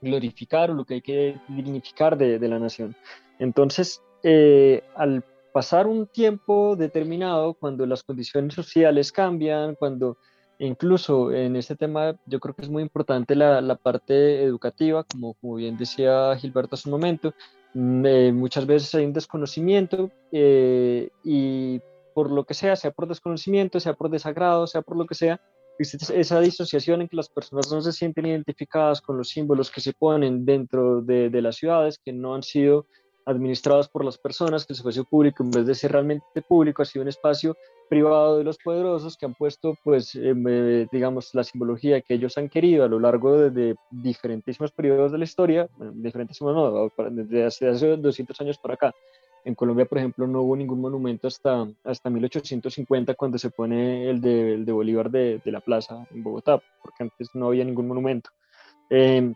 glorificar 0.00 0.70
o 0.70 0.74
lo 0.74 0.84
que 0.84 0.94
hay 0.94 1.02
que 1.02 1.40
dignificar 1.48 2.16
de, 2.16 2.38
de 2.38 2.48
la 2.48 2.58
nación. 2.58 2.96
Entonces, 3.38 4.02
eh, 4.22 4.82
al 4.94 5.22
pasar 5.52 5.86
un 5.86 6.06
tiempo 6.06 6.76
determinado, 6.76 7.54
cuando 7.54 7.86
las 7.86 8.02
condiciones 8.02 8.54
sociales 8.54 9.12
cambian, 9.12 9.74
cuando 9.74 10.18
Incluso 10.58 11.32
en 11.32 11.54
este 11.56 11.76
tema 11.76 12.18
yo 12.26 12.40
creo 12.40 12.54
que 12.54 12.62
es 12.62 12.70
muy 12.70 12.82
importante 12.82 13.34
la, 13.34 13.76
parte 13.76 14.42
educativa, 14.42 15.04
como, 15.04 15.36
bien 15.56 15.76
decía 15.76 16.34
Gilberto 16.36 16.76
hace 16.76 16.88
un 16.88 16.92
momento, 16.92 17.34
mm, 17.74 18.06
eh, 18.06 18.32
muchas 18.32 18.66
veces 18.66 18.94
hay 18.94 19.04
un 19.04 19.12
desconocimiento 19.12 20.10
eh, 20.32 21.10
y 21.24 21.80
por 22.14 22.30
lo 22.30 22.44
que 22.44 22.54
sea, 22.54 22.74
sea 22.76 22.90
por 22.90 23.06
desconocimiento, 23.06 23.78
sea 23.80 23.92
por 23.92 24.08
desagrado, 24.08 24.66
sea 24.66 24.80
por 24.80 24.96
lo 24.96 25.06
que 25.06 25.14
sea, 25.14 25.40
esa 25.78 26.40
disociación 26.40 27.02
en 27.02 27.08
que 27.08 27.16
las 27.16 27.28
personas 27.28 27.70
no 27.70 27.82
se 27.82 27.92
sienten 27.92 28.24
identificadas 28.24 29.02
con 29.02 29.18
los 29.18 29.28
símbolos 29.28 29.70
que 29.70 29.82
se 29.82 29.92
ponen 29.92 30.46
dentro 30.46 31.02
de, 31.02 31.28
de 31.28 31.42
las 31.42 31.56
ciudades, 31.56 32.00
que 32.02 32.14
no 32.14 32.34
han 32.34 32.42
sido 32.42 32.86
administrados 33.26 33.88
por 33.88 34.04
las 34.04 34.16
personas, 34.16 34.64
que 34.64 34.72
el 34.72 34.78
espacio 34.78 35.04
público, 35.04 35.42
en 35.42 35.50
vez 35.50 35.66
de 35.66 35.74
ser 35.74 35.92
realmente 35.92 36.42
público, 36.42 36.82
ha 36.82 36.84
sido 36.84 37.02
un 37.02 37.08
espacio 37.08 37.56
privado 37.88 38.38
de 38.38 38.44
los 38.44 38.56
poderosos 38.58 39.16
que 39.16 39.26
han 39.26 39.34
puesto, 39.34 39.76
pues, 39.84 40.14
eh, 40.14 40.86
digamos, 40.90 41.34
la 41.34 41.44
simbología 41.44 42.00
que 42.00 42.14
ellos 42.14 42.38
han 42.38 42.48
querido 42.48 42.84
a 42.84 42.88
lo 42.88 43.00
largo 43.00 43.36
de, 43.36 43.50
de 43.50 43.76
diferentísimos 43.90 44.70
periodos 44.70 45.12
de 45.12 45.18
la 45.18 45.24
historia, 45.24 45.68
bueno, 46.40 46.90
no, 46.96 47.10
desde 47.10 47.44
hace, 47.44 47.68
hace 47.68 47.96
200 47.96 48.40
años 48.40 48.58
para 48.58 48.74
acá. 48.74 48.94
En 49.44 49.54
Colombia, 49.54 49.86
por 49.86 49.98
ejemplo, 49.98 50.26
no 50.26 50.42
hubo 50.42 50.56
ningún 50.56 50.80
monumento 50.80 51.28
hasta, 51.28 51.68
hasta 51.84 52.10
1850 52.10 53.14
cuando 53.14 53.38
se 53.38 53.50
pone 53.50 54.10
el 54.10 54.20
de, 54.20 54.72
Bolívar 54.72 55.10
de, 55.10 55.40
la 55.44 55.60
Plaza 55.60 56.04
en 56.10 56.24
Bogotá, 56.24 56.60
porque 56.82 57.04
antes 57.04 57.28
no 57.34 57.46
había 57.46 57.64
ningún 57.64 57.86
monumento. 57.86 58.30
Eh, 58.90 59.32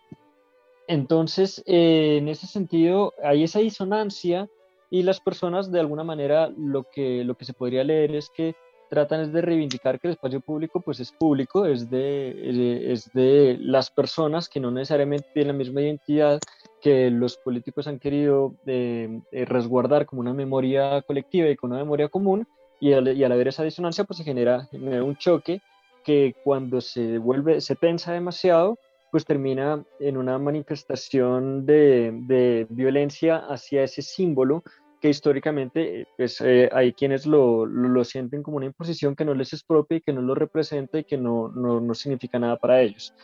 entonces, 0.90 1.62
eh, 1.66 2.16
en 2.18 2.29
ese 2.29 2.48
sentido, 2.48 3.14
hay 3.22 3.44
esa 3.44 3.61
disonancia 3.61 4.48
y 4.90 5.05
las 5.05 5.20
personas 5.20 5.70
de 5.70 5.79
alguna 5.79 6.03
manera 6.03 6.53
lo 6.57 6.83
que, 6.83 7.22
lo 7.22 7.37
que 7.37 7.44
se 7.44 7.53
podría 7.53 7.85
leer 7.85 8.12
es 8.16 8.29
que 8.29 8.57
tratan 8.88 9.20
es 9.20 9.33
de 9.33 9.40
reivindicar 9.40 10.00
que 10.00 10.09
el 10.09 10.14
espacio 10.14 10.40
público 10.40 10.81
pues 10.81 10.98
es 10.98 11.12
público, 11.12 11.64
es 11.64 11.88
de, 11.90 12.90
es 12.92 13.12
de 13.12 13.57
las 13.61 13.88
personas 13.88 14.48
que 14.48 14.59
no 14.59 14.72
necesariamente 14.72 15.29
tienen 15.33 15.53
la 15.53 15.59
misma 15.59 15.81
identidad 15.81 16.40
que 16.81 17.09
los 17.09 17.37
políticos 17.37 17.87
han 17.87 18.00
querido 18.00 18.57
eh, 18.66 19.20
eh, 19.31 19.44
resguardar 19.44 20.07
como 20.07 20.22
una 20.22 20.35
memoria 20.35 21.03
colectiva 21.03 21.48
y 21.48 21.55
con 21.55 21.70
una 21.70 21.79
memoria 21.85 22.09
común, 22.09 22.48
y 22.81 22.94
al, 22.94 23.16
y 23.16 23.22
al 23.22 23.31
haber 23.31 23.46
esa 23.46 23.62
disonancia 23.62 24.03
pues 24.03 24.18
se 24.18 24.24
genera, 24.24 24.68
un 24.72 25.16
choque 25.16 25.61
que 26.03 26.35
cuando 26.42 26.81
se 26.81 27.18
vuelve, 27.18 27.61
se 27.61 27.76
tensa 27.76 28.12
demasiado, 28.12 28.76
pues 29.11 29.25
termina 29.25 29.85
en 29.99 30.16
una 30.16 30.38
manifestación 30.38 31.66
de, 31.66 32.66
violencia 32.70 33.38
hacia 33.49 33.85
ese 33.85 34.03
símbolo 34.03 34.62
que 35.01 35.09
históricamente 35.09 36.07
pues, 36.16 36.40
eh, 36.42 36.68
hay 36.73 36.92
quienes 36.92 37.27
lo, 37.27 37.64
lo, 37.64 38.05
sienten 38.05 38.42
como 38.42 38.59
una 38.59 38.66
imposición 38.66 39.16
que 39.16 39.25
no 39.25 39.35
les 39.35 39.53
es 39.53 39.64
propia 39.64 39.96
y 39.96 40.01
que 40.03 40.12
no 40.12 40.20
lo 40.20 40.35
representa 40.35 40.99
y 40.99 41.05
que 41.05 41.16
no, 41.16 41.49
no, 41.49 41.81
no 41.81 41.94
significa 41.94 42.38
nada 42.38 42.57
para 42.57 42.83
ellos. 42.83 43.14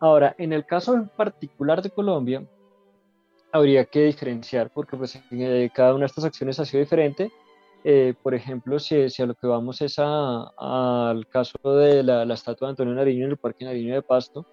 Ahora, 0.00 0.34
en 0.38 0.52
el 0.52 0.64
caso 0.64 0.94
en 0.94 1.08
particular 1.08 1.82
de 1.82 1.90
Colombia, 1.90 2.46
habría 3.52 3.84
que 3.84 4.04
diferenciar 4.04 4.70
porque 4.70 4.96
pues, 4.96 5.20
eh, 5.30 5.70
cada 5.74 5.92
una 5.92 6.00
de 6.00 6.06
estas 6.06 6.24
acciones 6.24 6.58
ha 6.60 6.64
sido 6.64 6.82
diferente. 6.82 7.30
Eh, 7.84 8.14
por 8.22 8.34
ejemplo, 8.34 8.78
si, 8.78 9.08
si, 9.08 9.22
a 9.22 9.26
lo 9.26 9.34
que 9.34 9.46
vamos 9.46 9.80
es 9.80 9.98
al 9.98 11.26
caso 11.28 11.58
de 11.76 12.02
la, 12.02 12.24
la, 12.24 12.34
estatua 12.34 12.68
de 12.68 12.70
Antonio 12.70 12.94
Nariño 12.94 13.24
en 13.24 13.30
el 13.32 13.36
Parque 13.36 13.64
Nariño 13.64 13.94
de 13.94 14.02
Pasto, 14.02 14.44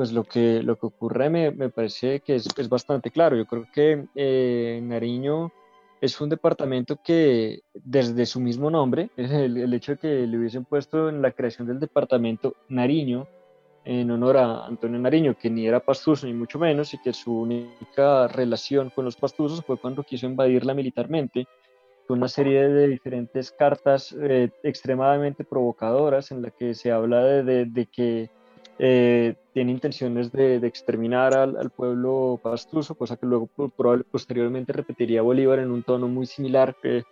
pues 0.00 0.12
lo 0.12 0.24
que, 0.24 0.62
lo 0.62 0.78
que 0.78 0.86
ocurre 0.86 1.28
me, 1.28 1.50
me 1.50 1.68
parece 1.68 2.20
que 2.20 2.36
es, 2.36 2.48
es, 2.56 2.70
bastante 2.70 3.10
claro. 3.10 3.36
Yo 3.36 3.44
creo 3.44 3.66
que 3.70 4.06
eh, 4.14 4.80
Nariño 4.82 5.52
es 6.00 6.18
un 6.22 6.30
departamento 6.30 7.02
que 7.04 7.60
desde 7.74 8.24
su 8.24 8.40
mismo 8.40 8.70
nombre, 8.70 9.10
el, 9.18 9.58
el, 9.58 9.74
hecho 9.74 9.92
de 9.92 9.98
que 9.98 10.26
le 10.26 10.38
hubiesen 10.38 10.64
puesto 10.64 11.10
en 11.10 11.20
la 11.20 11.32
creación 11.32 11.68
del 11.68 11.78
departamento 11.78 12.56
Nariño, 12.70 13.28
en 13.84 14.10
honor 14.10 14.38
a 14.38 14.64
Antonio 14.64 14.98
Nariño, 14.98 15.36
que 15.38 15.50
ni 15.50 15.66
era 15.66 15.80
pastuso 15.80 16.26
ni 16.26 16.32
mucho 16.32 16.58
menos, 16.58 16.94
y 16.94 16.98
que 17.02 17.12
su 17.12 17.38
única 17.38 18.26
relación 18.26 18.88
con 18.88 19.04
los 19.04 19.16
pastusos 19.16 19.62
fue 19.62 19.76
cuando 19.76 20.02
quiso 20.02 20.24
invadirla 20.24 20.72
militarmente, 20.72 21.46
con 22.08 22.16
una 22.16 22.28
serie 22.28 22.70
de 22.70 22.88
diferentes 22.88 23.50
cartas 23.50 24.16
eh, 24.18 24.48
extremadamente 24.62 25.44
provocadoras 25.44 26.30
en 26.30 26.40
la 26.40 26.50
que 26.52 26.72
se 26.74 26.90
habla 26.90 27.22
de, 27.22 27.44
de, 27.44 27.64
de 27.66 27.84
que 27.84 28.39
eh, 28.82 29.34
tiene 29.52 29.72
intenciones 29.72 30.32
de, 30.32 30.58
de 30.58 30.66
exterminar 30.66 31.36
al, 31.36 31.58
al, 31.58 31.68
pueblo 31.68 32.40
pastuso, 32.42 32.94
cosa 32.94 33.18
que 33.18 33.26
luego 33.26 33.46
probablemente 33.76 34.10
posteriormente 34.10 34.72
repetiría 34.72 35.20
Bolívar 35.20 35.58
en 35.58 35.70
un 35.70 35.82
tono 35.82 36.08
muy 36.08 36.24
similar, 36.24 36.74
que 36.80 37.04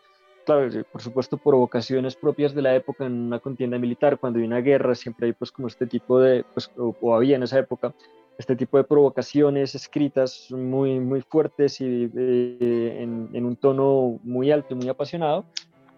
claro, 0.46 0.70
por 0.90 1.02
supuesto 1.02 1.36
por 1.36 1.56
vocaciones 1.56 2.16
propias 2.16 2.54
de 2.54 2.62
la 2.62 2.74
época 2.74 3.04
en 3.04 3.12
una 3.12 3.38
contienda 3.38 3.76
militar, 3.76 4.18
cuando 4.18 4.38
hay 4.38 4.46
una 4.46 4.62
guerra 4.62 4.94
siempre 4.94 5.26
hay 5.26 5.34
pues 5.34 5.52
como 5.52 5.68
este 5.68 5.86
tipo 5.86 6.18
de, 6.18 6.42
pues, 6.54 6.70
o, 6.78 7.14
había 7.14 7.36
en 7.36 7.42
esa 7.42 7.58
época, 7.58 7.92
este 8.38 8.56
tipo 8.56 8.78
de 8.78 8.84
provocaciones 8.84 9.74
escritas 9.74 10.50
muy, 10.50 11.00
muy 11.00 11.20
fuertes 11.20 11.82
y 11.82 12.10
eh, 12.16 12.96
en, 13.02 13.28
en, 13.34 13.44
un 13.44 13.56
tono 13.56 14.18
muy 14.22 14.50
alto 14.50 14.72
y 14.72 14.76
muy 14.76 14.88
apasionado, 14.88 15.44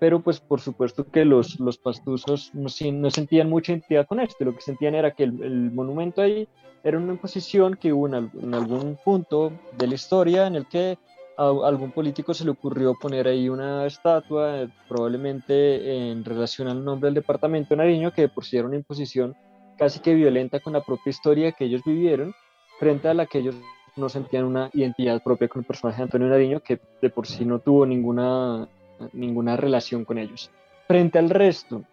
pero 0.00 0.20
pues 0.20 0.40
por 0.40 0.60
supuesto 0.60 1.06
que 1.06 1.24
los, 1.24 1.60
los 1.60 1.78
pastusos 1.78 2.50
no, 2.54 2.68
no, 2.92 3.10
sentían 3.10 3.48
mucha 3.48 3.72
identidad 3.72 4.06
con 4.06 4.18
esto, 4.18 4.44
lo 4.44 4.54
que 4.54 4.62
sentían 4.62 4.96
era 4.96 5.12
que 5.12 5.24
el, 5.24 5.40
el 5.42 5.70
monumento 5.70 6.22
ahí 6.22 6.48
era 6.82 6.98
una 6.98 7.12
imposición 7.12 7.76
que 7.76 7.92
hubo 7.92 8.08
en, 8.08 8.54
algún 8.54 8.98
punto 9.04 9.52
de 9.76 9.86
la 9.86 9.94
historia 9.94 10.46
en 10.46 10.56
el 10.56 10.66
que 10.66 10.98
a 11.36 11.48
algún 11.66 11.92
político 11.92 12.34
se 12.34 12.44
le 12.44 12.50
ocurrió 12.50 12.94
poner 12.94 13.28
ahí 13.28 13.48
una 13.48 13.86
estatua, 13.86 14.66
probablemente 14.88 16.10
en 16.10 16.24
relación 16.24 16.68
al 16.68 16.84
nombre 16.84 17.08
del 17.08 17.14
departamento 17.14 17.70
de 17.70 17.76
Nariño, 17.76 18.12
que 18.12 18.22
de 18.22 18.28
por 18.28 18.44
sí 18.44 18.56
era 18.56 18.66
una 18.66 18.76
imposición 18.76 19.36
casi 19.78 20.00
que 20.00 20.14
violenta 20.14 20.60
con 20.60 20.72
la 20.72 20.82
propia 20.82 21.10
historia 21.10 21.52
que 21.52 21.64
ellos 21.64 21.82
vivieron, 21.84 22.34
frente 22.78 23.08
a 23.08 23.14
la 23.14 23.26
que 23.26 23.38
ellos 23.38 23.56
no 23.96 24.08
sentían 24.08 24.44
una 24.44 24.70
identidad 24.72 25.22
propia 25.22 25.48
con 25.48 25.60
el 25.60 25.66
personaje 25.66 25.98
de 25.98 26.04
Antonio 26.04 26.28
Nariño, 26.28 26.60
que 26.60 26.80
de 27.00 27.10
por 27.10 27.26
sí 27.26 27.44
no 27.44 27.58
tuvo 27.58 27.86
ninguna 27.86 28.68
ninguna 29.12 29.56
relación 29.56 30.04
con 30.04 30.18
ellos. 30.18 30.50
Frente 30.86 31.18
al 31.18 31.30
resto, 31.30 31.84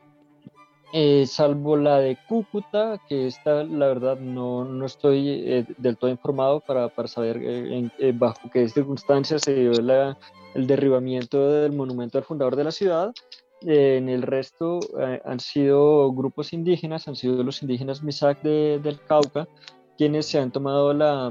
eh, 0.94 1.26
salvo 1.28 1.76
la 1.76 2.00
de 2.00 2.18
Cúcuta, 2.30 3.00
que 3.10 3.28
esta 3.28 3.66
la 3.66 3.88
verdad 3.88 4.18
no, 4.18 4.64
no 4.64 4.86
estoy 4.86 5.30
eh, 5.30 5.66
del 5.78 5.98
todo 5.98 6.10
informado 6.10 6.62
para, 6.62 6.88
para 6.88 7.10
saber 7.10 7.40
eh, 7.44 8.14
bajo 8.16 8.50
qué 8.52 8.68
circunstancias 8.70 9.42
se 9.42 9.54
dio 9.54 9.72
el 9.74 10.68
derribamiento 10.68 11.50
del 11.50 11.74
monumento 11.74 12.18
al 12.18 12.24
fundador 12.24 12.56
de 12.56 12.64
la 12.64 12.72
ciudad. 12.72 13.14
en 13.62 14.08
el 14.08 14.22
resto 14.22 14.80
han 15.26 15.40
sido 15.40 16.12
grupos 16.14 16.54
indígenas, 16.54 17.08
han 17.08 17.16
sido 17.16 17.44
los 17.44 17.62
indígenas 17.62 18.02
Misak 18.02 18.42
de, 18.42 18.80
del 18.82 19.00
Cauca, 19.02 19.48
quienes 19.98 20.28
se 20.28 20.40
han 20.40 20.52
tomado 20.52 20.94
la, 20.94 21.28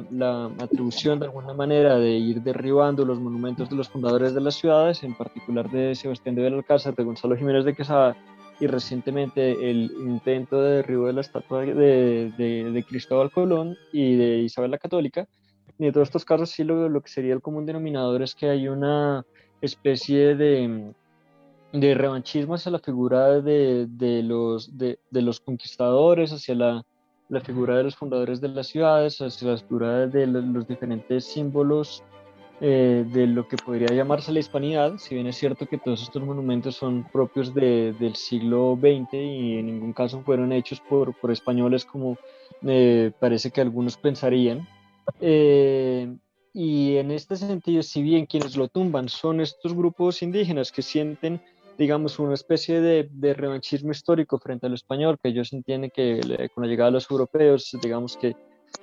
atribución 0.58 1.20
de 1.20 1.26
alguna 1.26 1.54
manera 1.54 1.98
de 1.98 2.10
ir 2.10 2.42
derribando 2.42 3.04
los 3.04 3.20
monumentos 3.20 3.70
de 3.70 3.76
los 3.76 3.88
fundadores 3.88 4.34
de 4.34 4.40
las 4.40 4.56
ciudades, 4.56 5.04
en 5.04 5.14
particular 5.14 5.70
de 5.70 5.94
Sebastián 5.94 6.34
de 6.34 6.42
Belalcázar, 6.42 6.96
de 6.96 7.04
Gonzalo 7.04 7.36
Jiménez 7.36 7.64
de 7.64 7.74
Quesada 7.74 8.16
y 8.58 8.66
recientemente 8.66 9.70
el 9.70 9.92
intento 10.00 10.60
de 10.60 10.76
derribo 10.76 11.06
de 11.06 11.12
la 11.12 11.20
estatua 11.20 11.60
de, 11.60 12.84
Cristóbal 12.88 13.30
Colón 13.30 13.76
y 13.92 14.16
de 14.16 14.38
Isabel 14.38 14.72
la 14.72 14.78
Católica. 14.78 15.28
Y 15.78 15.86
en 15.86 15.92
todos 15.92 16.08
estos 16.08 16.24
casos 16.24 16.50
sí 16.50 16.64
lo, 16.64 17.00
que 17.00 17.08
sería 17.08 17.34
el 17.34 17.42
común 17.42 17.66
denominador 17.66 18.22
es 18.22 18.34
que 18.34 18.48
hay 18.48 18.66
una 18.66 19.24
especie 19.60 20.34
de, 20.34 20.92
de 21.72 21.94
revanchismo 21.94 22.54
hacia 22.54 22.72
la 22.72 22.78
figura 22.80 23.40
de 23.40 24.22
los 24.24 25.40
conquistadores, 25.40 26.32
hacia 26.32 26.54
la 26.56 26.84
la 27.28 27.40
figura 27.40 27.76
de 27.76 27.84
los 27.84 27.96
fundadores 27.96 28.40
de 28.40 28.48
las 28.48 28.68
ciudades, 28.68 29.20
la 29.20 29.56
figura 29.56 30.06
de 30.06 30.26
los 30.26 30.66
diferentes 30.66 31.24
símbolos 31.24 32.02
eh, 32.60 33.04
de 33.12 33.26
lo 33.26 33.46
que 33.46 33.58
podría 33.58 33.92
llamarse 33.92 34.32
la 34.32 34.38
hispanidad, 34.38 34.96
si 34.96 35.14
bien 35.14 35.26
es 35.26 35.36
cierto 35.36 35.66
que 35.66 35.76
todos 35.76 36.02
estos 36.02 36.22
monumentos 36.22 36.74
son 36.76 37.06
propios 37.12 37.52
de, 37.52 37.92
del 37.98 38.16
siglo 38.16 38.78
XX 38.80 39.12
y 39.12 39.58
en 39.58 39.66
ningún 39.66 39.92
caso 39.92 40.22
fueron 40.22 40.52
hechos 40.52 40.80
por, 40.80 41.14
por 41.20 41.30
españoles 41.30 41.84
como 41.84 42.16
eh, 42.62 43.12
parece 43.18 43.50
que 43.50 43.60
algunos 43.60 43.98
pensarían. 43.98 44.66
Eh, 45.20 46.16
y 46.54 46.96
en 46.96 47.10
este 47.10 47.36
sentido, 47.36 47.82
si 47.82 48.00
bien 48.00 48.24
quienes 48.24 48.56
lo 48.56 48.68
tumban 48.68 49.10
son 49.10 49.42
estos 49.42 49.74
grupos 49.74 50.22
indígenas 50.22 50.72
que 50.72 50.80
sienten 50.80 51.42
digamos, 51.78 52.18
una 52.18 52.34
especie 52.34 52.80
de, 52.80 53.08
de, 53.10 53.34
revanchismo 53.34 53.90
histórico 53.90 54.38
frente 54.38 54.66
al 54.66 54.74
español, 54.74 55.18
que 55.22 55.28
ellos 55.28 55.52
entienden 55.52 55.90
que 55.94 56.20
con 56.54 56.64
la 56.64 56.68
llegada 56.68 56.90
de 56.90 56.94
los 56.94 57.10
europeos, 57.10 57.76
digamos 57.82 58.16
que 58.16 58.34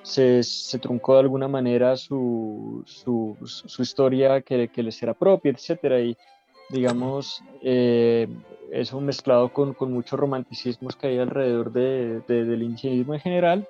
se, 0.01 0.43
se 0.43 0.79
truncó 0.79 1.13
de 1.13 1.21
alguna 1.21 1.47
manera 1.47 1.95
su, 1.97 2.83
su, 2.85 3.37
su 3.43 3.81
historia 3.81 4.41
que, 4.41 4.67
que, 4.67 4.83
les 4.83 5.01
era 5.01 5.13
propia, 5.13 5.51
etcétera, 5.51 5.99
y 5.99 6.15
digamos, 6.69 7.43
eh, 7.61 8.27
eso 8.71 8.99
mezclado 9.01 9.51
con, 9.51 9.73
con 9.73 9.91
muchos 9.91 10.19
romanticismos 10.19 10.95
que 10.95 11.07
hay 11.07 11.19
alrededor 11.19 11.71
de, 11.71 12.21
de, 12.27 12.45
del 12.45 12.63
indigenismo 12.63 13.13
en 13.13 13.19
general. 13.19 13.67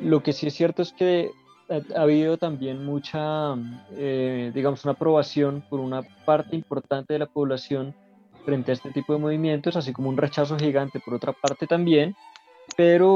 Lo 0.00 0.22
que 0.22 0.32
sí 0.32 0.46
es 0.46 0.54
cierto 0.54 0.82
es 0.82 0.92
que 0.92 1.30
ha 1.70 2.02
habido 2.02 2.36
también 2.36 2.84
mucha, 2.84 3.54
eh, 3.92 4.50
digamos, 4.54 4.84
una 4.84 4.92
aprobación 4.92 5.62
por 5.68 5.80
una 5.80 6.02
parte 6.24 6.56
importante 6.56 7.12
de 7.12 7.20
la 7.20 7.26
población 7.26 7.94
frente 8.40 8.72
a 8.72 8.74
este 8.74 8.90
tipo 8.90 9.12
de 9.12 9.18
movimientos, 9.18 9.76
así 9.76 9.92
como 9.92 10.08
un 10.08 10.16
rechazo 10.16 10.58
gigante 10.58 11.00
por 11.00 11.14
otra 11.14 11.32
parte 11.32 11.66
también, 11.66 12.14
pero 12.76 13.14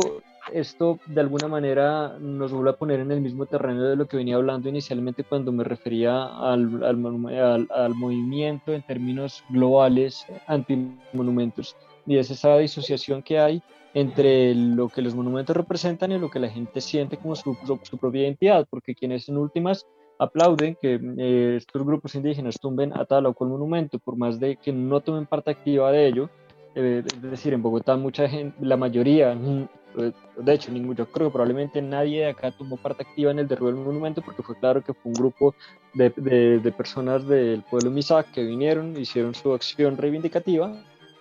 esto 0.52 0.98
de 1.06 1.20
alguna 1.20 1.48
manera 1.48 2.18
nos 2.18 2.52
vuelve 2.52 2.70
a 2.70 2.76
poner 2.76 3.00
en 3.00 3.10
el 3.10 3.20
mismo 3.20 3.46
terreno 3.46 3.82
de 3.84 3.96
lo 3.96 4.06
que 4.06 4.16
venía 4.16 4.36
hablando 4.36 4.68
inicialmente 4.68 5.24
cuando 5.24 5.52
me 5.52 5.64
refería 5.64 6.24
al, 6.24 6.84
al, 6.84 7.68
al, 7.70 7.94
movimiento 7.94 8.72
en 8.72 8.82
términos 8.82 9.42
globales 9.48 10.26
anti-monumentos. 10.46 11.76
Y 12.06 12.18
es 12.18 12.30
esa 12.30 12.58
disociación 12.58 13.22
que 13.22 13.38
hay 13.38 13.62
entre 13.94 14.54
lo 14.54 14.88
que 14.88 15.02
los 15.02 15.14
monumentos 15.14 15.56
representan 15.56 16.12
y 16.12 16.18
lo 16.18 16.30
que 16.30 16.40
la 16.40 16.48
gente 16.48 16.80
siente 16.80 17.16
como 17.16 17.36
su, 17.36 17.56
su, 17.64 17.78
su 17.82 17.96
propia 17.96 18.22
identidad, 18.22 18.66
porque 18.68 18.94
quienes 18.94 19.28
en 19.28 19.38
últimas 19.38 19.86
aplauden 20.18 20.76
que 20.80 21.00
eh, 21.18 21.56
estos 21.56 21.84
grupos 21.84 22.14
indígenas 22.14 22.58
tumben 22.60 22.92
a 22.96 23.04
tal 23.04 23.26
o 23.26 23.34
cual 23.34 23.50
monumento, 23.50 23.98
por 23.98 24.16
más 24.16 24.38
de 24.38 24.56
que 24.56 24.72
no 24.72 25.00
tomen 25.00 25.26
parte 25.26 25.50
activa 25.50 25.90
de 25.92 26.06
ello. 26.06 26.30
Eh, 26.74 27.02
es 27.06 27.22
decir, 27.22 27.52
en 27.52 27.62
Bogotá 27.62 27.96
mucha 27.96 28.28
gente, 28.28 28.56
la 28.60 28.76
mayoría, 28.76 29.32
eh, 29.32 30.12
de 30.36 30.52
hecho, 30.52 30.72
ningún, 30.72 30.96
yo 30.96 31.06
creo 31.06 31.28
que 31.28 31.32
probablemente 31.32 31.80
nadie 31.80 32.22
de 32.22 32.30
acá 32.30 32.50
tomó 32.50 32.76
parte 32.76 33.04
activa 33.04 33.30
en 33.30 33.38
el 33.38 33.46
derribo 33.46 33.68
del 33.68 33.76
monumento 33.76 34.22
porque 34.22 34.42
fue 34.42 34.58
claro 34.58 34.82
que 34.82 34.92
fue 34.92 35.10
un 35.10 35.14
grupo 35.14 35.54
de, 35.94 36.10
de, 36.16 36.58
de 36.58 36.72
personas 36.72 37.26
del 37.28 37.62
pueblo 37.62 37.90
Misak 37.90 38.32
que 38.32 38.42
vinieron, 38.42 38.96
hicieron 38.96 39.34
su 39.34 39.52
acción 39.54 39.96
reivindicativa, 39.96 40.74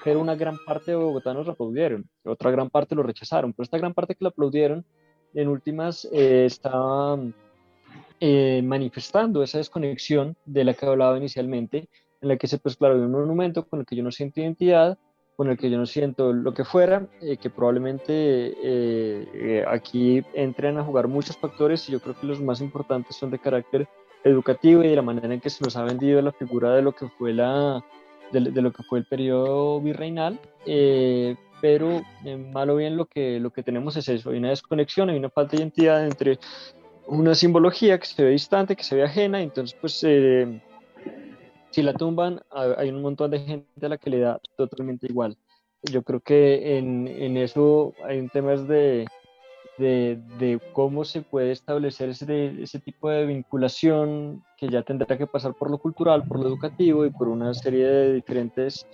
pero 0.03 0.19
una 0.19 0.35
gran 0.35 0.57
parte 0.65 0.91
de 0.91 0.97
bogotanos 0.97 1.45
lo 1.45 1.53
aplaudieron, 1.53 2.09
otra 2.25 2.49
gran 2.49 2.69
parte 2.69 2.95
lo 2.95 3.03
rechazaron, 3.03 3.53
pero 3.53 3.63
esta 3.63 3.77
gran 3.77 3.93
parte 3.93 4.15
que 4.15 4.23
lo 4.23 4.29
aplaudieron, 4.29 4.83
en 5.35 5.47
últimas, 5.47 6.07
eh, 6.11 6.45
estaba 6.45 7.17
eh, 8.25 8.61
manifestando 8.63 9.43
esa 9.43 9.57
desconexión 9.57 10.37
de 10.45 10.63
la 10.63 10.73
que 10.73 10.85
hablaba 10.85 11.17
inicialmente, 11.17 11.89
en 12.21 12.29
la 12.29 12.37
que 12.37 12.47
se, 12.47 12.57
pues 12.57 12.77
claro, 12.77 12.95
hay 12.95 13.01
un 13.01 13.11
monumento 13.11 13.67
con 13.67 13.81
el 13.81 13.85
que 13.85 13.97
yo 13.97 14.03
no 14.03 14.13
siento 14.13 14.39
identidad, 14.39 14.97
con 15.35 15.49
el 15.49 15.57
que 15.57 15.69
yo 15.69 15.77
no 15.77 15.85
siento 15.85 16.31
lo 16.31 16.53
que 16.53 16.63
fuera, 16.63 17.09
eh, 17.19 17.35
que 17.35 17.49
probablemente 17.49 18.05
eh, 18.63 19.65
aquí 19.67 20.23
entren 20.35 20.77
a 20.77 20.85
jugar 20.85 21.09
muchos 21.09 21.35
factores 21.35 21.89
y 21.89 21.91
yo 21.91 21.99
creo 21.99 22.17
que 22.17 22.25
los 22.25 22.39
más 22.39 22.61
importantes 22.61 23.17
son 23.17 23.29
de 23.29 23.39
carácter 23.39 23.89
educativo 24.23 24.81
y 24.85 24.87
de 24.87 24.95
la 24.95 25.01
manera 25.01 25.33
en 25.33 25.41
que 25.41 25.49
se 25.49 25.61
nos 25.61 25.75
ha 25.75 25.83
vendido 25.83 26.21
la 26.21 26.31
figura 26.31 26.73
de 26.73 26.81
lo 26.81 26.93
que 26.93 27.09
fue 27.09 27.33
la 27.33 27.83
de, 28.31 28.39
lo 28.39 28.71
que 28.71 28.83
fue 28.83 28.99
el 28.99 29.05
periodo 29.05 29.81
virreinal 29.81 30.39
pero 31.61 32.01
malo 32.53 32.77
bien 32.77 32.95
lo 32.95 33.05
que 33.05 33.41
lo 33.41 33.51
que 33.51 33.63
tenemos 33.63 33.97
es 33.97 34.07
eso 34.07 34.29
hay 34.29 34.37
una 34.37 34.49
desconexión 34.49 35.09
hay 35.09 35.17
una 35.17 35.29
falta 35.29 35.57
de 35.57 35.63
identidad 35.63 36.05
entre 36.05 36.39
una 37.07 37.35
simbología 37.35 37.99
que 37.99 38.05
se 38.05 38.23
ve 38.23 38.31
distante 38.31 38.75
que 38.75 38.83
se 38.83 38.95
ve 38.95 39.03
ajena 39.03 39.41
entonces 39.41 39.77
pues 39.79 40.03
si 41.73 41.81
la 41.81 41.93
tumban, 41.93 42.39
hay 42.51 42.89
un 42.89 43.01
montón 43.01 43.31
de 43.31 43.39
gente 43.39 43.85
a 43.85 43.89
la 43.89 43.97
que 43.97 44.11
le 44.11 44.19
da 44.19 44.39
totalmente 44.55 45.07
igual. 45.07 45.35
Yo 45.81 46.03
creo 46.03 46.19
que 46.19 46.77
en, 46.77 47.07
en 47.07 47.35
eso 47.35 47.93
hay 48.05 48.19
un 48.19 48.29
tema 48.29 48.51
de, 48.51 49.07
de, 49.77 50.59
cómo 50.73 51.03
se 51.03 51.21
puede 51.21 51.51
establecer 51.51 52.09
ese, 52.09 52.79
tipo 52.79 53.09
de 53.09 53.25
vinculación 53.25 54.43
que 54.57 54.69
ya 54.69 54.83
tendrá 54.83 55.17
que 55.17 55.27
pasar 55.27 55.53
por 55.53 55.71
lo 55.71 55.77
cultural, 55.77 56.23
por 56.23 56.39
lo 56.39 56.47
educativo 56.47 57.05
y 57.05 57.09
por 57.09 57.27
una 57.27 57.53
serie 57.53 57.85
de 57.85 58.13
diferentes 58.13 58.85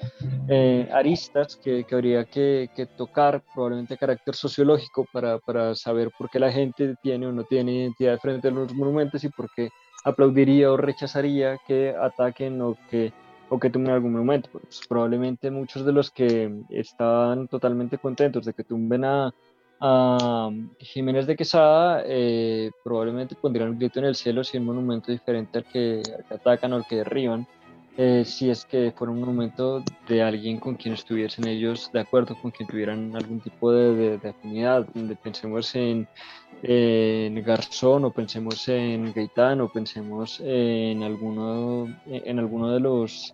eh, 0.47 0.89
aristas 0.93 1.57
que, 1.57 1.83
que 1.83 1.95
habría 1.95 2.25
que, 2.25 2.69
tocar, 2.97 3.43
probablemente 3.53 3.95
de 3.95 3.97
carácter 3.97 4.35
sociológico, 4.35 5.05
para, 5.11 5.75
saber 5.75 6.11
por 6.17 6.29
qué 6.29 6.39
la 6.39 6.51
gente 6.51 6.95
tiene 7.01 7.27
o 7.27 7.31
no 7.31 7.43
tiene 7.43 7.73
identidad 7.73 8.19
frente 8.19 8.47
a 8.47 8.51
los 8.51 8.73
monumentos 8.73 9.23
y 9.23 9.29
por 9.29 9.49
qué 9.53 9.69
aplaudiría 10.05 10.71
o 10.71 10.77
rechazaría 10.77 11.57
que 11.67 11.93
ataquen 11.99 12.61
o 12.61 12.77
que, 12.89 13.11
o 13.49 13.59
que 13.59 13.69
tumben 13.69 13.93
algún 13.93 14.13
momento. 14.13 14.49
Pues 14.51 14.81
probablemente 14.87 15.51
muchos 15.51 15.85
de 15.85 15.91
los 15.91 16.09
que 16.09 16.49
estaban 16.69 17.49
totalmente 17.49 17.97
contentos 17.97 18.45
de 18.45 18.53
que 18.53 18.63
tumben 18.63 19.03
a, 19.03 19.33
a 19.79 20.49
Jiménez 20.79 21.25
de 21.27 21.35
Quesada, 21.35 22.03
eh, 22.05 22.71
probablemente 22.83 23.35
pondrían 23.35 23.69
un 23.69 23.79
grito 23.79 23.99
en 23.99 24.05
el 24.05 24.15
cielo 24.15 24.43
si 24.43 24.57
un 24.57 24.65
monumento 24.65 25.11
diferente 25.11 25.59
al 25.59 25.65
que, 25.65 26.01
atacan 26.29 26.73
o 26.73 26.77
al 26.77 26.87
que 26.87 26.97
derriban. 26.97 27.47
Eh, 27.97 28.23
si 28.23 28.49
es 28.49 28.63
que 28.63 28.93
fuera 28.95 29.11
un 29.11 29.19
monumento 29.19 29.83
de 30.07 30.21
alguien 30.21 30.57
con 30.57 30.75
quien 30.75 30.93
estuviesen 30.93 31.47
ellos 31.47 31.89
de 31.91 31.99
acuerdo, 31.99 32.33
con 32.41 32.51
quien 32.51 32.69
tuvieran 32.69 33.13
algún 33.13 33.41
tipo 33.41 33.71
de, 33.71 34.19
afinidad, 34.23 34.87
pensemos 35.21 35.75
en 35.75 36.07
en 36.61 37.41
Garzón 37.43 38.05
o 38.05 38.11
pensemos 38.11 38.67
en 38.67 39.13
Gaitán 39.13 39.61
o 39.61 39.69
pensemos 39.69 40.41
en 40.43 41.03
alguno, 41.03 41.87
en 42.05 42.39
alguno 42.39 42.71
de 42.71 42.79
los 42.79 43.33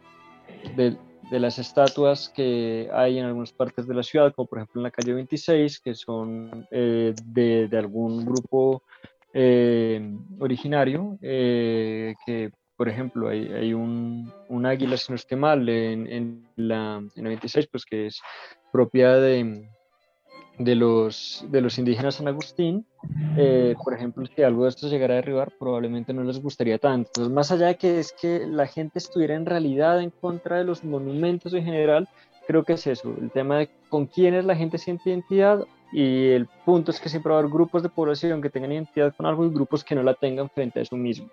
las 1.32 1.60
estatuas 1.60 2.30
que 2.30 2.90
hay 2.94 3.20
en 3.20 3.26
algunas 3.26 3.52
partes 3.52 3.88
de 3.88 3.94
la 3.94 4.04
ciudad, 4.04 4.34
como 4.34 4.48
por 4.48 4.60
ejemplo 4.60 4.80
en 4.80 4.84
la 4.84 4.92
calle 4.92 5.14
26, 5.14 5.80
que 5.80 5.94
son 5.94 6.68
eh, 6.72 7.14
de, 7.26 7.68
de, 7.68 7.78
algún 7.78 8.26
grupo 8.26 8.84
eh, 9.34 10.02
originario, 10.40 11.18
eh, 11.22 12.14
que 12.26 12.52
por 12.78 12.90
ejemplo 12.90 13.30
hay, 13.30 13.74
un, 13.74 14.32
un, 14.50 14.66
águila, 14.66 14.98
si 14.98 15.12
no 15.12 15.16
esté 15.16 15.36
mal, 15.36 15.68
en, 15.68 16.48
la, 16.56 17.02
en 17.16 17.24
la 17.24 17.30
26, 17.30 17.68
pues 17.68 17.86
que 17.86 18.08
es 18.08 18.22
propia 18.72 19.16
de, 19.16 19.68
de 20.60 20.76
los, 20.76 21.46
de 21.50 21.62
los 21.62 21.78
indígenas 21.78 22.16
San 22.16 22.28
Agustín, 22.28 22.86
eh, 23.38 23.76
por 23.84 23.94
ejemplo, 23.94 24.26
si 24.26 24.44
algo 24.44 24.64
de 24.64 24.70
esto 24.70 24.88
llegara 24.88 25.14
a 25.14 25.18
derribar, 25.18 25.52
probablemente 25.60 26.14
no 26.14 26.24
les 26.24 26.42
gustaría 26.42 26.78
tanto. 26.78 27.10
Entonces, 27.10 27.34
más 27.34 27.52
allá 27.52 27.68
de 27.68 27.76
que 27.76 28.00
es 28.00 28.14
que 28.14 28.46
la 28.48 28.68
gente 28.68 29.00
estuviera 29.00 29.36
en 29.36 29.46
realidad 29.46 30.02
en 30.02 30.10
contra 30.10 30.58
de 30.58 30.64
los 30.64 30.84
monumentos 30.84 31.54
en 31.54 31.66
general, 31.66 32.08
creo 32.48 32.64
que 32.64 32.74
es 32.74 32.88
eso, 32.88 33.14
el 33.20 33.32
tema 33.32 33.60
de 33.60 33.70
con 33.90 34.06
quiénes 34.06 34.46
la 34.46 34.56
gente 34.56 34.78
siente 34.78 35.10
identidad 35.10 35.66
y 35.92 36.30
el 36.30 36.48
punto 36.66 36.92
es 36.92 37.00
que 37.00 37.10
siempre 37.10 37.32
va 37.32 37.38
a 37.38 37.40
haber 37.40 37.52
grupos 37.52 37.84
de 37.84 37.90
población 37.90 38.42
que 38.42 38.50
tengan 38.50 38.72
identidad 38.72 39.14
con 39.16 39.26
algo 39.26 39.46
y 39.46 39.50
grupos 39.50 39.84
que 39.84 39.96
no 39.96 40.04
la 40.04 40.14
tengan 40.14 40.50
frente 40.50 40.80
a 40.80 40.82
eso 40.84 40.96
mismo. 40.96 41.30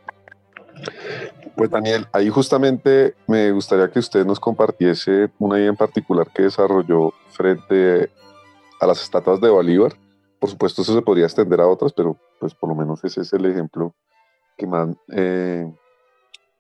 Pues 1.57 1.71
Daniel, 1.71 2.07
ahí 2.13 2.29
justamente 2.29 3.15
me 3.27 3.51
gustaría 3.53 3.91
que 3.91 3.99
usted 3.99 4.25
nos 4.25 4.41
compartiese 4.41 5.31
una 5.39 5.59
idea 5.59 5.69
en 5.69 5.77
particular 5.77 6.29
que 6.33 6.43
desarrolló 6.43 7.13
frente 7.31 8.11
a 8.81 8.87
las 8.87 9.03
estatuas 9.03 9.41
de 9.41 9.51
Bolívar. 9.51 9.93
Por 10.43 10.51
supuesto, 10.51 10.83
eso 10.83 10.93
se 10.93 11.03
podría 11.03 11.27
extender 11.27 11.61
a 11.61 11.69
otras, 11.69 11.93
pero 11.93 12.17
pues 12.41 12.53
por 12.53 12.69
lo 12.69 12.75
menos 12.75 13.05
ese 13.05 13.21
es 13.21 13.33
el 13.33 13.47
ejemplo 13.47 13.95
que 14.59 14.67
más 14.67 14.89
eh, 15.13 15.73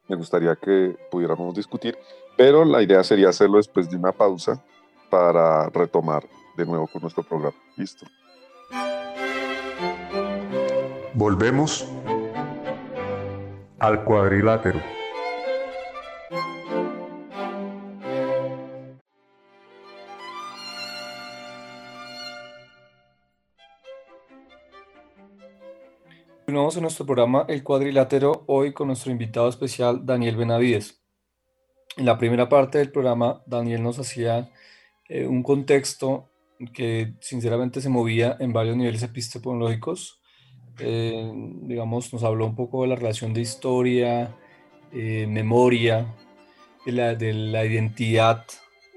me 0.08 0.14
gustaría 0.14 0.54
que 0.54 0.96
pudiéramos 1.10 1.52
discutir. 1.52 1.98
Pero 2.36 2.64
la 2.64 2.80
idea 2.80 3.02
sería 3.02 3.30
hacerlo 3.30 3.56
después 3.56 3.90
de 3.90 3.96
una 3.96 4.12
pausa 4.12 4.64
para 5.10 5.68
retomar 5.70 6.22
de 6.56 6.64
nuevo 6.64 6.86
con 6.86 7.02
nuestro 7.02 7.24
programa. 7.24 7.56
Listo. 7.76 8.06
Volvemos 11.14 11.84
al 13.80 14.04
cuadrilátero. 14.04 14.78
En 26.76 26.82
nuestro 26.82 27.04
programa 27.04 27.44
El 27.48 27.62
Cuadrilátero, 27.62 28.44
hoy 28.46 28.72
con 28.72 28.86
nuestro 28.86 29.12
invitado 29.12 29.46
especial 29.48 30.06
Daniel 30.06 30.36
Benavides. 30.36 31.02
En 31.98 32.06
la 32.06 32.16
primera 32.16 32.48
parte 32.48 32.78
del 32.78 32.90
programa, 32.90 33.42
Daniel 33.46 33.82
nos 33.82 33.98
hacía 33.98 34.50
eh, 35.08 35.26
un 35.26 35.42
contexto 35.42 36.30
que 36.72 37.14
sinceramente 37.20 37.82
se 37.82 37.90
movía 37.90 38.36
en 38.40 38.54
varios 38.54 38.76
niveles 38.76 39.02
epistemológicos. 39.02 40.22
Eh, 40.78 41.30
digamos, 41.62 42.10
nos 42.12 42.22
habló 42.22 42.46
un 42.46 42.54
poco 42.54 42.82
de 42.82 42.88
la 42.88 42.96
relación 42.96 43.34
de 43.34 43.42
historia, 43.42 44.34
eh, 44.92 45.26
memoria, 45.28 46.14
de 46.86 46.92
la, 46.92 47.14
de 47.14 47.34
la 47.34 47.66
identidad, 47.66 48.46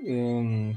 em, 0.06 0.76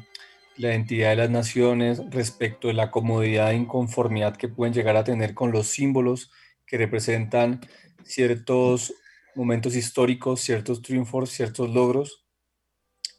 la 0.56 0.70
identidad 0.70 1.10
de 1.10 1.16
las 1.16 1.30
naciones 1.30 2.02
respecto 2.10 2.66
de 2.66 2.74
la 2.74 2.90
comodidad 2.90 3.52
e 3.52 3.56
inconformidad 3.56 4.36
que 4.36 4.48
pueden 4.48 4.74
llegar 4.74 4.96
a 4.96 5.04
tener 5.04 5.34
con 5.34 5.52
los 5.52 5.68
símbolos 5.68 6.32
que 6.68 6.78
representan 6.78 7.60
ciertos 8.04 8.94
momentos 9.34 9.76
históricos, 9.76 10.40
ciertos 10.40 10.82
triunfos, 10.82 11.30
ciertos 11.30 11.70
logros. 11.70 12.24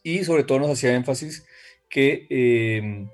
Y 0.03 0.23
sobre 0.23 0.43
todo 0.43 0.59
nos 0.59 0.71
hacía 0.71 0.95
énfasis 0.95 1.45
que 1.89 2.27
em, 2.29 3.09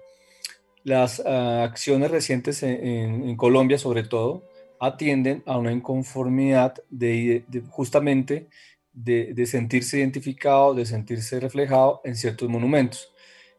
las 0.83 1.21
ah, 1.25 1.63
acciones 1.63 2.11
recientes 2.11 2.61
en, 2.63 3.35
Colombia, 3.37 3.77
sobre 3.77 4.03
todo, 4.03 4.43
atienden 4.79 5.41
a 5.45 5.57
una 5.57 5.71
inconformidad 5.71 6.75
de, 6.89 7.45
justamente 7.69 8.47
de, 8.93 9.33
de, 9.33 9.45
sentirse 9.45 9.97
identificado, 9.97 10.73
de 10.73 10.85
sentirse 10.85 11.39
reflejado 11.39 12.01
en 12.03 12.15
ciertos 12.15 12.49
monumentos. 12.49 13.13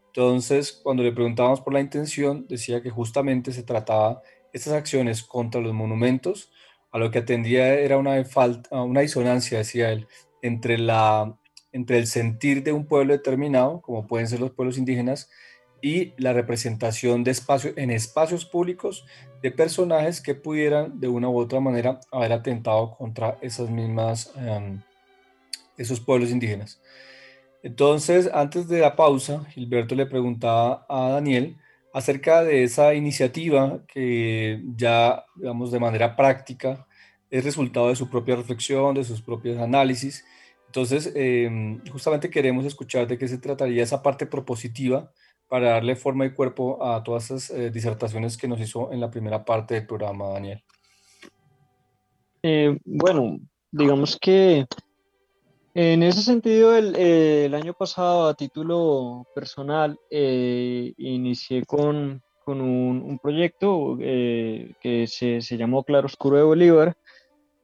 Entonces, 0.09 0.73
cuando 0.73 1.03
le 1.03 1.13
preguntábamos 1.13 1.61
por 1.61 1.73
la 1.73 1.81
intención, 1.81 2.47
decía 2.49 2.83
que 2.83 2.91
justamente 2.91 3.53
se 3.53 3.63
trataba 3.63 4.23
estas 4.53 4.73
acciones 4.73 5.23
contra 5.23 5.61
los 5.61 5.75
monumentos 5.75 6.51
a 6.97 6.99
lo 6.99 7.11
que 7.11 7.19
atendía 7.19 7.75
era 7.75 7.99
una, 7.99 8.25
falta, 8.25 8.83
una 8.83 9.03
disonancia, 9.03 9.59
decía 9.59 9.93
él, 9.93 10.09
entre, 10.41 10.79
la, 10.79 11.37
entre 11.71 11.99
el 11.99 12.07
sentir 12.07 12.63
de 12.63 12.73
un 12.73 12.87
pueblo 12.87 13.13
determinado, 13.13 13.83
como 13.83 14.07
pueden 14.07 14.27
ser 14.27 14.41
los 14.41 14.53
pueblos 14.53 14.79
indígenas, 14.79 15.29
y 15.83 16.15
la 16.17 16.33
representación 16.33 17.23
de 17.23 17.33
espacio, 17.33 17.75
en 17.77 17.91
espacios 17.91 18.47
públicos 18.47 19.05
de 19.43 19.51
personajes 19.51 20.23
que 20.23 20.35
pudieran 20.35 20.99
de 20.99 21.09
una 21.09 21.29
u 21.29 21.39
otra 21.39 21.61
manera 21.61 22.01
haber 22.11 22.33
atentado 22.33 22.97
contra 22.97 23.37
esas 23.43 23.69
mismas, 23.69 24.33
em, 24.35 24.81
esos 25.77 26.01
pueblos 26.01 26.31
indígenas. 26.31 26.81
Entonces, 27.63 28.31
antes 28.33 28.69
de 28.69 28.81
la 28.81 28.97
pausa, 28.97 29.45
Gilberto 29.51 29.95
le 29.95 30.07
preguntaba 30.07 30.87
a 30.89 31.11
Daniel 31.11 31.59
acerca 31.97 32.45
de 32.45 32.63
esa 32.63 32.93
iniciativa 32.93 33.81
que 33.89 34.63
ya, 34.77 35.25
digamos, 35.35 35.73
de 35.73 35.81
manera 35.81 36.15
práctica 36.15 36.87
es 37.31 37.43
resultado 37.43 37.89
de 37.89 37.97
su 37.97 38.11
propia 38.11 38.37
reflexión, 38.37 38.95
de 38.95 39.03
sus 39.03 39.23
propios 39.23 39.57
análisis. 39.57 40.23
Entonces, 40.67 41.11
em, 41.15 41.81
justamente 41.91 42.29
queremos 42.29 42.67
escuchar 42.67 43.07
de 43.07 43.17
qué 43.17 43.27
se 43.27 43.39
trataría 43.39 43.83
esa 43.83 44.03
parte 44.03 44.27
propositiva 44.27 45.11
para 45.49 45.71
darle 45.71 45.97
forma 45.97 46.27
y 46.27 46.35
cuerpo 46.35 46.85
a 46.85 47.03
todas 47.03 47.31
esas 47.31 47.49
eh, 47.49 47.71
disertaciones 47.71 48.37
que 48.37 48.47
nos 48.47 48.61
hizo 48.61 48.93
en 48.93 49.01
la 49.01 49.11
primera 49.11 49.43
parte 49.47 49.73
del 49.73 49.87
programa, 49.87 50.29
Daniel. 50.29 50.63
Eh, 52.43 52.77
bueno, 52.85 53.41
digamos 53.71 54.19
que 54.21 54.67
en 55.79 56.03
ese 56.03 56.23
sentido, 56.23 56.75
el, 56.75 57.55
año 57.55 57.75
pasado, 57.75 58.29
a 58.29 58.35
título 58.35 59.27
personal, 59.35 59.99
eh, 60.11 60.95
inicié 60.97 61.67
con, 61.67 62.23
un, 62.47 63.19
proyecto 63.23 63.99
eh, 64.01 64.73
que 64.81 65.07
se, 65.07 65.41
llamó 65.59 65.85
Claro 65.85 66.07
Oscuro 66.07 66.39
de 66.39 66.45
Bolívar, 66.45 66.97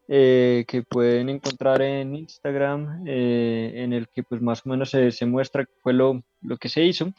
eh, 0.09 0.67
que 0.69 0.83
pueden 0.83 1.31
encontrar 1.31 1.81
en 1.81 2.15
Instagram, 2.15 3.03
en 3.07 3.95
el 3.95 4.07
que 4.09 4.23
pues 4.23 4.43
más 4.43 4.61
o 4.67 4.69
menos 4.69 4.91
se, 4.91 5.25
muestra 5.25 5.67
fue 5.83 5.95
lo, 5.95 6.23
lo, 6.43 6.59
que 6.59 6.69
se 6.69 6.85
hizo. 6.85 7.15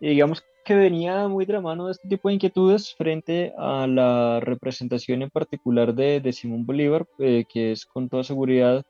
Y 0.00 0.08
digamos 0.08 0.42
que 0.64 0.74
venía 0.74 1.28
muy 1.28 1.44
de 1.44 1.52
la 1.52 1.60
mano 1.60 1.86
de 1.86 1.92
este 1.92 2.08
tipo 2.08 2.28
de 2.28 2.34
inquietudes 2.34 2.94
frente 2.94 3.52
a 3.58 3.86
la 3.86 4.40
representación 4.40 5.20
en 5.20 5.28
particular 5.28 5.94
de, 5.94 6.20
de 6.20 6.32
Simón 6.32 6.64
Bolívar, 6.64 7.06
eh, 7.18 7.44
que 7.46 7.72
es 7.72 7.84
con 7.84 8.08
toda 8.08 8.24
seguridad 8.24 8.86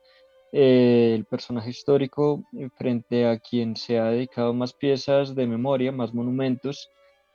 eh, 0.51 1.13
el 1.15 1.25
personaje 1.25 1.69
histórico 1.69 2.43
frente 2.77 3.25
a 3.25 3.39
quien 3.39 3.75
se 3.75 3.99
ha 3.99 4.05
dedicado 4.05 4.53
más 4.53 4.73
piezas 4.73 5.35
de 5.35 5.47
memoria, 5.47 5.91
más 5.91 6.13
monumentos 6.13 6.89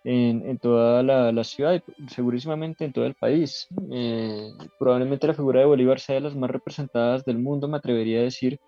en, 0.09 0.59
toda 0.59 1.03
la, 1.03 1.45
ciudad 1.45 1.83
y 1.99 2.09
segurísimamente 2.09 2.85
en 2.85 2.93
todo 2.93 3.07
el 3.07 3.15
país. 3.15 3.67
Eh, 3.91 4.53
probablemente 4.79 5.27
la 5.27 5.35
figura 5.35 5.61
de 5.61 5.67
Bolívar 5.67 5.99
sea 5.99 6.15
de 6.15 6.21
las 6.21 6.37
más 6.37 6.51
representadas 6.51 7.25
del 7.25 7.39
mundo, 7.39 7.67
me 7.67 7.79
atrevería 7.79 8.21
a 8.21 8.25
decir. 8.25 8.61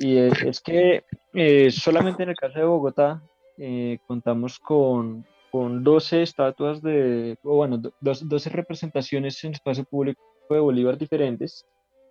Y 0.00 0.16
es, 0.16 0.62
que 0.62 1.04
eh, 1.34 1.70
solamente 1.70 2.22
en 2.22 2.30
el 2.30 2.36
caso 2.36 2.58
de 2.58 2.64
Bogotá 2.64 3.22
eh, 3.58 3.98
contamos 4.06 4.58
con, 4.58 5.26
con 5.52 5.84
12 5.84 6.22
estatuas 6.22 6.80
de, 6.80 7.36
o 7.42 7.56
bueno, 7.56 7.82
12 8.00 8.48
representaciones 8.48 9.44
en 9.44 9.52
espacio 9.52 9.84
público 9.84 10.22
de 10.48 10.60
Bolívar 10.60 10.96
diferentes 10.96 11.66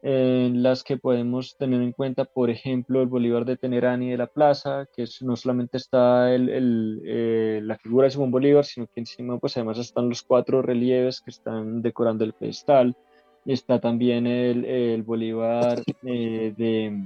en 0.06 0.62
las 0.62 0.84
que 0.84 0.98
podemos 0.98 1.56
tener 1.56 1.82
en 1.82 1.94
cuenta, 1.94 2.26
por 2.26 2.50
ejemplo, 2.50 3.02
el 3.02 3.08
Bolívar 3.08 3.46
de 3.46 3.56
Tenerani 3.56 4.12
de 4.12 4.18
la 4.18 4.28
Plaza, 4.28 4.86
que 4.94 5.04
es, 5.04 5.22
no 5.22 5.38
solamente 5.38 5.78
está 5.78 6.36
el, 6.36 6.50
el, 6.50 7.02
eh, 7.06 7.62
la 7.64 7.78
figura 7.78 8.06
de 8.06 8.12
Simón 8.12 8.30
Bolívar, 8.30 8.66
sino 8.66 8.86
que 8.86 9.00
encima 9.00 9.40
pues 9.40 9.56
además 9.56 9.80
están 9.80 10.10
los 10.10 10.22
cuatro 10.22 10.62
relieves 10.62 11.22
que 11.22 11.32
están 11.32 11.82
decorando 11.82 12.26
el 12.26 12.34
pedestal, 12.34 12.98
está 13.46 13.80
también 13.80 14.28
el, 14.28 14.66
el 14.66 15.04
Bolívar 15.04 15.82
eh, 16.04 16.54
de, 16.58 17.02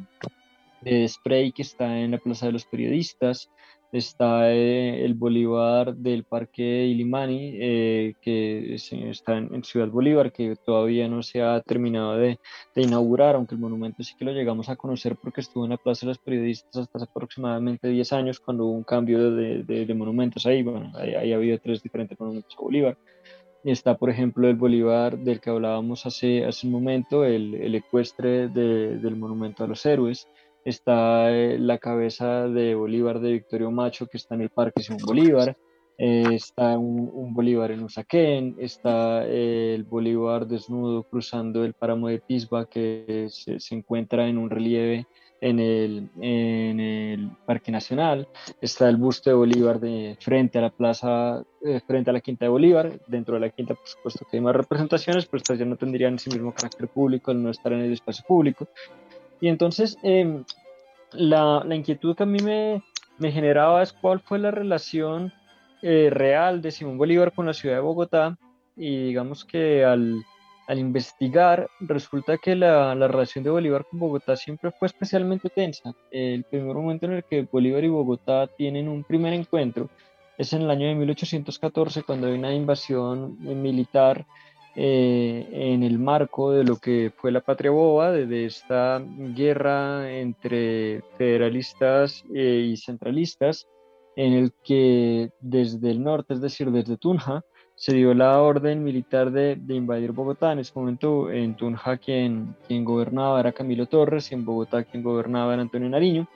de 0.82 1.08
Spray 1.08 1.52
que 1.52 1.62
está 1.62 2.00
en 2.00 2.12
la 2.12 2.18
Plaza 2.18 2.48
de 2.48 2.54
los 2.54 2.66
Periodistas, 2.66 3.52
está 3.92 4.52
eh, 4.54 5.06
el 5.06 5.14
Bolívar 5.14 5.96
del 5.96 6.24
Parque 6.24 6.86
Ilimani, 6.86 7.52
eh, 7.54 8.14
que 8.22 8.76
está 8.76 9.38
en, 9.38 9.64
Ciudad 9.64 9.88
Bolívar, 9.88 10.32
que 10.32 10.56
todavía 10.56 11.08
no 11.08 11.24
se 11.24 11.42
ha 11.42 11.62
terminado 11.62 12.18
de, 12.18 12.40
inaugurar, 12.76 13.36
aunque 13.36 13.56
el 13.56 13.62
monumento 13.62 14.04
sí 14.04 14.14
que 14.18 14.26
lo 14.26 14.32
llegamos 14.32 14.70
a 14.70 14.76
conocer 14.76 15.16
porque 15.16 15.42
estuvo 15.42 15.64
en 15.64 15.72
la 15.72 15.78
Plaza 15.78 16.06
de 16.06 16.12
los 16.12 16.18
Periodistas 16.20 16.78
hasta 16.78 17.04
aproximadamente 17.04 17.88
10 17.88 18.14
años, 18.14 18.40
cuando 18.40 18.66
hubo 18.66 18.74
un 18.74 18.84
cambio 18.84 19.32
de, 19.32 19.94
monumentos 19.96 20.46
ahí. 20.46 20.64
Bueno, 20.64 20.92
ahí, 20.96 21.32
ha 21.32 21.36
habido 21.36 21.58
tres 21.60 21.82
diferentes 21.82 22.20
monumentos 22.20 22.56
a 22.58 22.62
Bolívar. 22.62 22.98
Está, 23.64 23.98
por 23.98 24.10
ejemplo, 24.10 24.48
el 24.48 24.56
Bolívar 24.56 25.18
del 25.18 25.42
que 25.42 25.50
hablábamos 25.50 26.06
hace, 26.06 26.46
hace 26.46 26.68
un 26.68 26.74
momento, 26.74 27.26
el 27.26 27.74
ecuestre 27.74 28.48
del 28.48 29.16
Monumento 29.16 29.64
a 29.64 29.68
los 29.68 29.86
Héroes 29.86 30.28
está 30.68 31.32
eh, 31.32 31.58
la 31.58 31.78
cabeza 31.78 32.50
de 32.50 32.76
Bolívar 32.76 33.22
de 33.22 33.32
Victorio 33.32 33.72
Macho 33.72 34.08
que 34.08 34.18
está 34.18 34.36
en 34.36 34.42
el 34.42 34.50
Parque 34.50 34.84
Simón 34.84 35.02
Bolívar, 35.06 35.56
eh, 35.98 36.26
está 36.34 36.78
un, 36.78 37.34
Bolívar 37.34 37.72
en 37.72 37.84
Usaquén, 37.84 38.58
está 38.60 39.26
eh, 39.26 39.74
el 39.76 39.86
Bolívar 39.86 40.46
desnudo 40.46 41.04
cruzando 41.04 41.64
el 41.64 41.74
páramo 41.74 42.10
de 42.10 42.20
Pisba 42.20 42.66
que 42.70 43.28
se, 43.30 43.76
encuentra 43.76 44.28
en 44.28 44.38
un 44.38 44.50
relieve 44.50 45.08
en 45.40 45.60
el, 45.60 46.10
en 46.20 46.80
el, 46.82 47.32
Parque 47.46 47.72
Nacional, 47.72 48.28
está 48.60 48.90
el 48.90 48.98
busto 48.98 49.30
de 49.30 49.38
Bolívar 49.38 49.80
de 49.80 50.18
frente 50.20 50.58
a 50.58 50.62
la 50.64 50.70
plaza, 50.70 51.46
frente 51.86 52.10
a 52.10 52.14
la 52.14 52.20
Quinta 52.20 52.44
de 52.44 52.50
Bolívar, 52.50 53.00
dentro 53.08 53.36
de 53.36 53.42
la 53.42 53.50
Quinta 53.52 53.74
por 53.74 53.88
supuesto 53.88 54.26
que 54.30 54.36
hay 54.36 54.42
más 54.42 54.56
representaciones, 54.56 55.28
pero 55.28 55.38
estas 55.38 55.60
ya 55.60 55.66
no 55.66 55.78
tendrían 55.78 56.16
ese 56.16 56.30
mismo 56.30 56.54
carácter 56.54 56.90
público 56.90 57.34
no 57.34 57.52
estar 57.52 57.72
en 57.72 57.80
el 57.80 57.94
espacio 57.94 58.26
público. 58.28 58.68
Y 59.40 59.50
entonces 59.50 59.98
eh, 60.04 60.44
la, 61.12 61.64
la, 61.66 61.76
inquietud 61.76 62.16
que 62.16 62.24
a 62.24 62.28
mí 62.28 62.40
me, 62.40 62.84
me, 63.18 63.32
generaba 63.32 63.84
es 63.84 63.94
cuál 63.94 64.20
fue 64.20 64.40
la 64.40 64.52
relación 64.52 65.34
eh, 65.82 66.10
real 66.12 66.62
de 66.62 66.72
Simón 66.72 66.98
Bolívar 66.98 67.34
con 67.34 67.46
la 67.46 67.54
ciudad 67.54 67.76
de 67.76 67.82
Bogotá 67.82 68.38
y 68.76 69.08
digamos 69.08 69.46
que 69.46 69.86
al, 69.86 70.24
al 70.68 70.80
investigar 70.80 71.70
resulta 71.80 72.38
que 72.38 72.56
la, 72.56 72.94
la, 72.96 73.08
relación 73.08 73.44
de 73.44 73.50
Bolívar 73.50 73.86
con 73.90 74.00
Bogotá 74.00 74.36
siempre 74.36 74.72
fue 74.72 74.88
especialmente 74.88 75.50
tensa. 75.50 75.94
El 76.12 76.44
primer 76.44 76.76
momento 76.76 77.06
en 77.06 77.14
el 77.14 77.24
que 77.24 77.48
Bolívar 77.52 77.84
y 77.84 77.90
Bogotá 77.90 78.48
tienen 78.48 78.88
un 78.88 79.04
primer 79.04 79.34
encuentro 79.34 79.90
es 80.38 80.54
en 80.54 80.64
el 80.64 80.70
año 80.70 80.88
de 80.88 80.96
1814 80.96 82.04
cuando 82.04 82.28
hay 82.28 82.34
una 82.34 82.54
invasión 82.54 83.38
militar 83.40 84.26
eh, 84.80 85.48
en 85.52 85.82
el 85.82 85.98
marco 85.98 86.52
de 86.52 86.64
lo 86.64 86.76
que 86.76 87.12
fue 87.18 87.32
la 87.32 87.42
patria 87.42 87.72
boba, 87.72 88.12
de, 88.12 88.46
esta 88.46 89.04
guerra 89.36 90.12
entre 90.12 91.02
federalistas 91.18 92.24
eh, 92.32 92.70
y 92.72 92.78
centralistas, 92.78 93.68
en 94.16 94.34
el 94.34 94.54
que 94.64 95.32
desde 95.40 95.90
el 95.90 96.04
norte, 96.04 96.36
es 96.36 96.42
decir, 96.42 96.70
desde 96.70 96.96
Tunja, 96.96 97.44
se 97.74 97.96
dio 97.96 98.14
la 98.14 98.40
orden 98.40 98.84
militar 98.84 99.32
de, 99.32 99.56
de, 99.56 99.74
invadir 99.74 100.12
Bogotá. 100.12 100.52
En 100.52 100.60
ese 100.60 100.74
momento 100.76 101.32
en 101.32 101.56
Tunja 101.58 101.98
quien, 101.98 102.56
quien 102.68 102.86
gobernaba 102.86 103.40
era 103.40 103.54
Camilo 103.54 103.88
Torres 103.88 104.32
y 104.32 104.36
en 104.36 104.46
Bogotá 104.46 104.84
quien 104.84 105.02
gobernaba 105.02 105.54
era 105.54 105.64
Antonio 105.64 105.90
Nariño. 105.90 106.28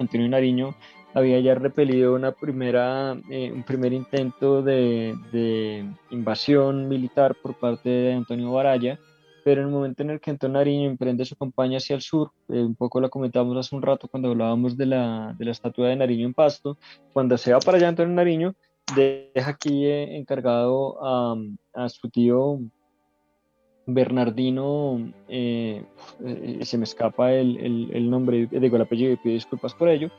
Antonio 0.00 0.28
Nariño 0.28 0.74
había 1.14 1.40
ya 1.40 1.54
repelido 1.54 2.14
una 2.14 2.32
primera, 2.32 3.16
eh, 3.30 3.52
un 3.52 3.62
primer 3.62 3.92
intento 3.92 4.62
de, 4.62 5.14
de, 5.30 5.86
invasión 6.10 6.88
militar 6.88 7.34
por 7.42 7.54
parte 7.54 7.88
de 7.88 8.12
Antonio 8.14 8.52
Baraya, 8.52 8.98
pero 9.44 9.60
en 9.60 9.68
el 9.68 9.72
momento 9.72 10.02
en 10.02 10.10
el 10.10 10.20
que 10.20 10.30
Antonio 10.30 10.58
Nariño 10.58 10.88
emprende 10.88 11.24
su 11.24 11.36
campaña 11.36 11.78
hacia 11.78 11.96
el 11.96 12.02
sur, 12.02 12.30
eh, 12.48 12.62
un 12.62 12.74
poco 12.74 13.00
la 13.00 13.08
comentamos 13.08 13.56
hace 13.56 13.74
un 13.74 13.82
rato 13.82 14.08
cuando 14.08 14.30
hablábamos 14.30 14.76
de 14.76 14.86
la, 14.86 15.34
de 15.38 15.44
la 15.44 15.50
estatua 15.50 15.88
de 15.88 15.96
Nariño 15.96 16.26
en 16.26 16.34
Pasto, 16.34 16.78
cuando 17.12 17.36
se 17.36 17.52
va 17.52 17.58
para 17.60 17.76
allá 17.76 17.88
Antonio 17.88 18.14
Nariño, 18.14 18.54
deja 18.94 19.50
aquí 19.50 19.86
eh, 19.86 20.16
encargado 20.16 20.98
a, 21.04 21.36
a, 21.74 21.88
su 21.88 22.08
tío 22.08 22.60
Bernardino, 23.86 25.12
eh, 25.28 25.84
se 26.62 26.78
me 26.78 26.84
escapa 26.84 27.32
el, 27.32 27.58
el, 27.58 27.90
el 27.92 28.10
nombre, 28.10 28.46
digo 28.46 28.76
el 28.76 28.82
apellido 28.82 29.12
y 29.12 29.16
pido 29.16 29.34
disculpas 29.34 29.74
por 29.74 29.88
ello, 29.88 30.10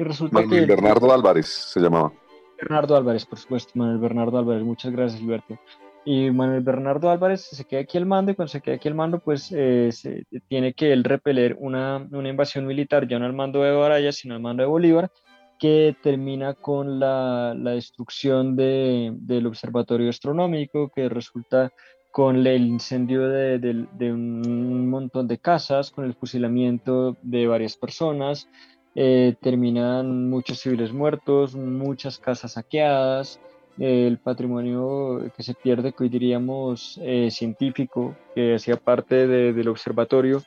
y 0.00 0.02
resulta 0.02 0.40
Manuel 0.40 0.66
que... 0.66 0.74
Bernardo 0.74 1.12
Álvarez 1.12 1.46
se 1.46 1.78
llamaba. 1.78 2.10
Bernardo 2.58 2.96
Álvarez, 2.96 3.26
por 3.26 3.38
supuesto, 3.38 3.72
Manuel 3.74 3.98
Bernardo 3.98 4.38
Álvarez, 4.38 4.62
muchas 4.62 4.92
gracias, 4.92 5.20
Gilberto. 5.20 5.58
Y 6.06 6.30
Manuel 6.30 6.62
Bernardo 6.62 7.10
Álvarez 7.10 7.42
se 7.42 7.64
queda 7.66 7.80
aquí 7.80 7.98
al 7.98 8.06
mando 8.06 8.32
y 8.32 8.34
cuando 8.34 8.50
se 8.50 8.62
queda 8.62 8.76
aquí 8.76 8.88
al 8.88 8.94
mando, 8.94 9.18
pues 9.20 9.52
eh, 9.54 9.90
se, 9.92 10.24
tiene 10.48 10.72
que 10.72 10.92
él 10.94 11.04
repeler 11.04 11.54
una, 11.60 12.08
una, 12.10 12.30
invasión 12.30 12.66
militar, 12.66 13.06
ya 13.06 13.18
no 13.18 13.26
al 13.26 13.34
mando 13.34 13.62
de 13.62 13.72
Baraya, 13.72 14.10
sino 14.10 14.34
al 14.34 14.40
mando 14.40 14.62
de 14.62 14.68
Bolívar, 14.68 15.10
que 15.58 15.94
termina 16.02 16.54
con 16.54 16.98
la, 16.98 17.54
la 17.54 17.72
destrucción 17.72 18.56
de, 18.56 19.12
del 19.16 19.46
observatorio 19.46 20.08
astronómico, 20.08 20.90
que 20.94 21.10
resulta 21.10 21.70
con 22.10 22.46
el 22.46 22.66
incendio 22.66 23.28
de, 23.28 23.58
de, 23.58 23.86
de, 23.92 24.12
un 24.12 24.88
montón 24.88 25.28
de 25.28 25.38
casas, 25.38 25.90
con 25.90 26.06
el 26.06 26.14
fusilamiento 26.14 27.18
de 27.22 27.46
varias 27.46 27.76
personas, 27.76 28.48
eh, 28.94 29.34
terminan 29.40 30.28
muchos 30.28 30.60
civiles 30.60 30.92
muertos, 30.92 31.54
muchas 31.54 32.18
casas 32.18 32.52
saqueadas, 32.52 33.40
el 33.78 34.18
patrimonio 34.18 35.30
que 35.36 35.42
se 35.42 35.54
pierde, 35.54 35.92
que 35.92 36.04
hoy 36.04 36.08
diríamos 36.08 36.98
eh, 37.02 37.30
científico, 37.30 38.16
que 38.34 38.54
hacía 38.54 38.76
parte 38.76 39.26
de, 39.26 39.52
del 39.52 39.68
observatorio, 39.68 40.42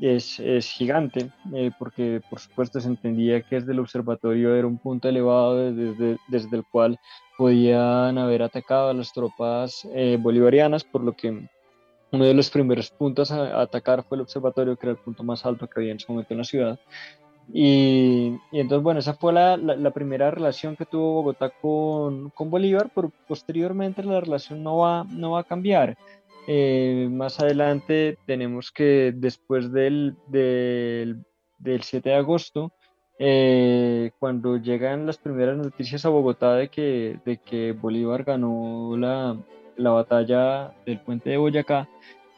es, 0.00 0.40
es 0.40 0.68
gigante, 0.68 1.30
eh, 1.54 1.70
porque 1.78 2.20
por 2.28 2.40
supuesto 2.40 2.80
se 2.80 2.88
entendía 2.88 3.42
que 3.42 3.56
desde 3.56 3.72
el 3.72 3.78
observatorio 3.78 4.54
era 4.54 4.66
un 4.66 4.78
punto 4.78 5.08
elevado 5.08 5.72
desde, 5.72 6.18
el 6.30 6.64
cual 6.70 6.98
podían 7.38 8.18
haber 8.18 8.42
atacado 8.42 8.90
a 8.90 8.94
las 8.94 9.12
tropas 9.12 9.86
bolivarianas, 10.18 10.82
por 10.84 11.02
lo 11.02 11.12
que 11.12 11.48
uno 12.14 12.24
de 12.24 12.34
los 12.34 12.50
primeros 12.50 12.90
puntos 12.90 13.30
a, 13.30 13.60
atacar 13.60 14.04
fue 14.04 14.16
el 14.16 14.22
observatorio, 14.22 14.76
que 14.76 14.86
era 14.86 14.92
el 14.92 15.02
punto 15.02 15.22
más 15.22 15.44
alto 15.44 15.68
que 15.68 15.80
había 15.80 15.92
en 15.92 15.96
ese 15.96 16.10
momento 16.10 16.34
en 16.34 16.38
la 16.38 16.44
ciudad. 16.44 16.80
Y, 17.52 18.38
y 18.50 18.60
entonces, 18.60 18.82
bueno, 18.82 19.00
esa 19.00 19.14
fue 19.14 19.32
la, 19.32 19.56
la, 19.56 19.76
la, 19.76 19.90
primera 19.90 20.30
relación 20.30 20.76
que 20.76 20.86
tuvo 20.86 21.14
Bogotá 21.14 21.50
con, 21.50 22.30
con 22.30 22.50
Bolívar, 22.50 22.90
pero 22.94 23.12
posteriormente 23.28 24.02
la 24.02 24.20
relación 24.20 24.62
no 24.62 24.78
va, 24.78 25.04
no 25.10 25.32
va 25.32 25.40
a 25.40 25.44
cambiar. 25.44 25.96
Eh, 26.46 27.08
más 27.10 27.40
adelante 27.40 28.18
tenemos 28.26 28.70
que 28.70 29.12
después 29.14 29.72
del, 29.72 30.16
del, 30.28 31.24
del 31.58 31.82
7 31.82 32.10
de 32.10 32.14
agosto, 32.16 32.72
eh, 33.18 34.10
cuando 34.18 34.56
llegan 34.56 35.06
las 35.06 35.18
primeras 35.18 35.56
noticias 35.56 36.04
a 36.04 36.08
Bogotá 36.08 36.54
de 36.56 36.68
que, 36.68 37.18
de 37.24 37.38
que 37.38 37.72
Bolívar 37.72 38.24
ganó 38.24 38.96
la, 38.96 39.38
la 39.76 39.90
batalla 39.90 40.74
del 40.84 41.00
puente 41.00 41.30
de 41.30 41.36
Boyacá, 41.36 41.88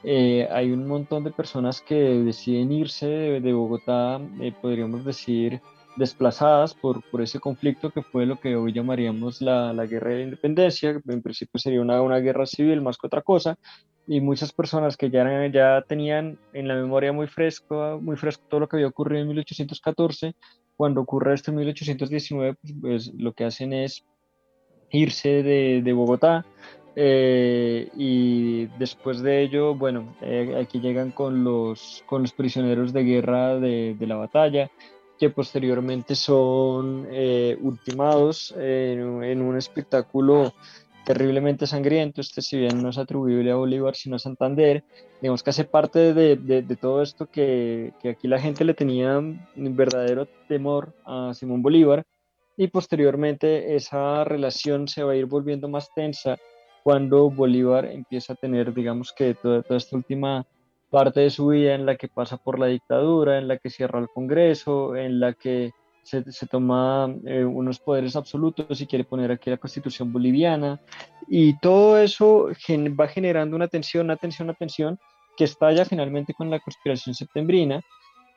eh, 0.09 0.47
hay 0.53 0.71
un 0.71 0.87
montón 0.87 1.25
de 1.25 1.33
personas 1.33 1.81
que 1.81 1.97
deciden 1.97 2.71
irse 2.71 3.09
de, 3.09 3.41
de 3.41 3.53
Bogotá, 3.53 4.21
eh, 4.41 4.53
podríamos 4.63 5.05
decir, 5.05 5.61
desplazadas 5.97 6.75
por, 6.75 7.03
por, 7.11 7.23
ese 7.23 7.41
conflicto 7.41 7.91
que 7.91 8.03
fue 8.03 8.25
lo 8.25 8.39
que 8.39 8.55
hoy 8.55 8.73
llamaríamos 8.73 9.43
la, 9.43 9.73
la 9.73 9.85
guerra 9.87 10.11
de 10.11 10.19
la 10.19 10.23
independencia, 10.23 10.91
en 11.09 11.23
principio 11.23 11.59
sería 11.59 11.81
una, 11.81 12.01
una, 12.03 12.21
guerra 12.21 12.47
civil 12.47 12.83
más 12.83 12.99
que 12.99 13.09
otra 13.09 13.21
cosa, 13.21 13.59
y 14.07 14.21
muchas 14.21 14.53
personas 14.53 14.97
que 14.97 15.11
ya, 15.11 15.25
ya 15.49 15.83
tenían 15.89 16.39
en 16.53 16.69
la 16.69 16.77
memoria 16.77 17.13
muy 17.13 17.27
fresco, 17.27 17.99
muy 18.01 18.17
fresco 18.17 18.45
todo 18.49 18.61
lo 18.61 18.69
que 18.69 18.77
había 18.77 18.87
ocurrido 18.87 19.23
en 19.23 19.29
1814, 19.29 20.37
cuando 20.77 21.01
ocurre 21.01 21.35
esto 21.35 21.51
en 21.51 21.57
1819, 21.57 22.55
pues, 22.63 22.75
pues, 22.81 23.15
lo 23.17 23.33
que 23.33 23.45
hacen 23.45 23.73
es 23.73 24.05
irse 24.93 25.43
de, 25.43 25.83
de 25.83 25.93
Bogotá 25.93 26.47
eh, 26.99 27.91
y 27.95 28.67
después 28.79 29.21
de 29.21 29.43
ello, 29.43 29.75
bueno, 29.75 30.17
eh, 30.23 30.57
aquí 30.59 30.81
llegan 30.81 31.11
con 31.11 31.45
los, 31.45 32.03
con 32.07 32.23
los 32.23 32.33
prisioneros 32.33 32.95
de 32.95 33.05
guerra 33.05 33.61
de, 33.61 33.95
de 33.99 34.07
la 34.07 34.17
batalla, 34.17 34.71
que 35.19 35.29
posteriormente 35.29 36.15
son 36.15 37.07
eh, 37.11 37.59
ultimados 37.61 38.55
en, 38.57 39.23
en, 39.23 39.43
un 39.43 39.59
espectáculo 39.59 40.55
terriblemente 41.05 41.67
sangriento. 41.67 42.23
Este, 42.23 42.41
si 42.41 42.57
bien 42.57 42.83
no 42.83 42.89
es 42.89 42.97
atribuible 42.97 43.51
a 43.51 43.57
Bolívar, 43.57 43.95
sino 43.95 44.17
a 44.17 44.19
Santander, 44.19 44.83
digamos 45.21 45.43
que 45.43 45.51
hace 45.51 45.65
parte 45.65 46.15
de, 46.15 46.37
de, 46.37 46.63
de 46.63 46.77
todo 46.77 47.03
esto 47.03 47.27
que, 47.27 47.93
que, 48.01 48.11
aquí 48.11 48.27
la 48.27 48.41
gente 48.41 48.65
le 48.65 48.73
tenía 48.73 49.19
un 49.19 49.77
verdadero 49.77 50.27
temor 50.49 50.95
a 51.05 51.35
Simón 51.35 51.61
Bolívar. 51.61 52.07
Y 52.57 52.69
posteriormente 52.69 53.77
esa 53.77 54.25
relación 54.25 54.89
se 54.89 55.03
va 55.03 55.13
a 55.13 55.17
ir 55.17 55.27
volviendo 55.27 55.69
más 55.69 55.93
tensa 55.95 56.39
cuando 56.87 57.29
Bolívar 57.31 57.87
empieza 57.87 58.35
a 58.35 58.37
tener, 58.37 58.73
digamos 58.73 59.13
que 59.13 59.35
toda, 59.35 59.61
toda, 59.63 59.77
esta 59.77 59.97
última 59.97 60.47
parte 60.89 61.19
de 61.19 61.31
su 61.31 61.49
vida 61.49 61.75
en 61.75 61.85
la 61.85 61.97
que 61.97 62.07
pasa 62.07 62.37
por 62.37 62.61
la 62.61 62.67
dictadura, 62.67 63.39
en 63.39 63.49
la 63.49 63.59
que 63.59 63.71
cierra 63.71 63.99
el 63.99 64.07
Congreso, 64.07 64.95
en 64.95 65.19
la 65.19 65.33
que 65.33 65.73
se, 66.05 66.31
se 66.31 66.47
toma 66.47 67.13
eh, 67.25 67.45
unos 67.45 67.81
poderes 67.81 68.15
absolutos 68.15 68.81
y 68.81 68.87
quiere 68.87 69.03
poner 69.03 69.33
aquí 69.33 69.51
la 69.51 69.57
constitución 69.57 70.13
boliviana. 70.13 70.81
Y 71.27 71.59
todo 71.59 71.99
eso 71.99 72.51
gen 72.57 72.97
va 72.97 73.09
generando 73.09 73.57
una 73.57 73.67
tensión, 73.67 74.05
una 74.07 74.17
tensión, 74.17 74.47
una 74.47 74.55
tensión 74.55 74.97
que 75.37 75.43
estalla 75.43 75.85
finalmente 75.85 76.35
con 76.35 76.51
la 76.51 76.61
conspiración 76.61 77.17
septembrina 77.17 77.81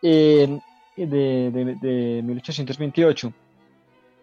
eh, 0.02 0.60
de, 0.98 1.52
de, 1.52 1.76
de, 1.80 2.24
1828. 2.24 3.32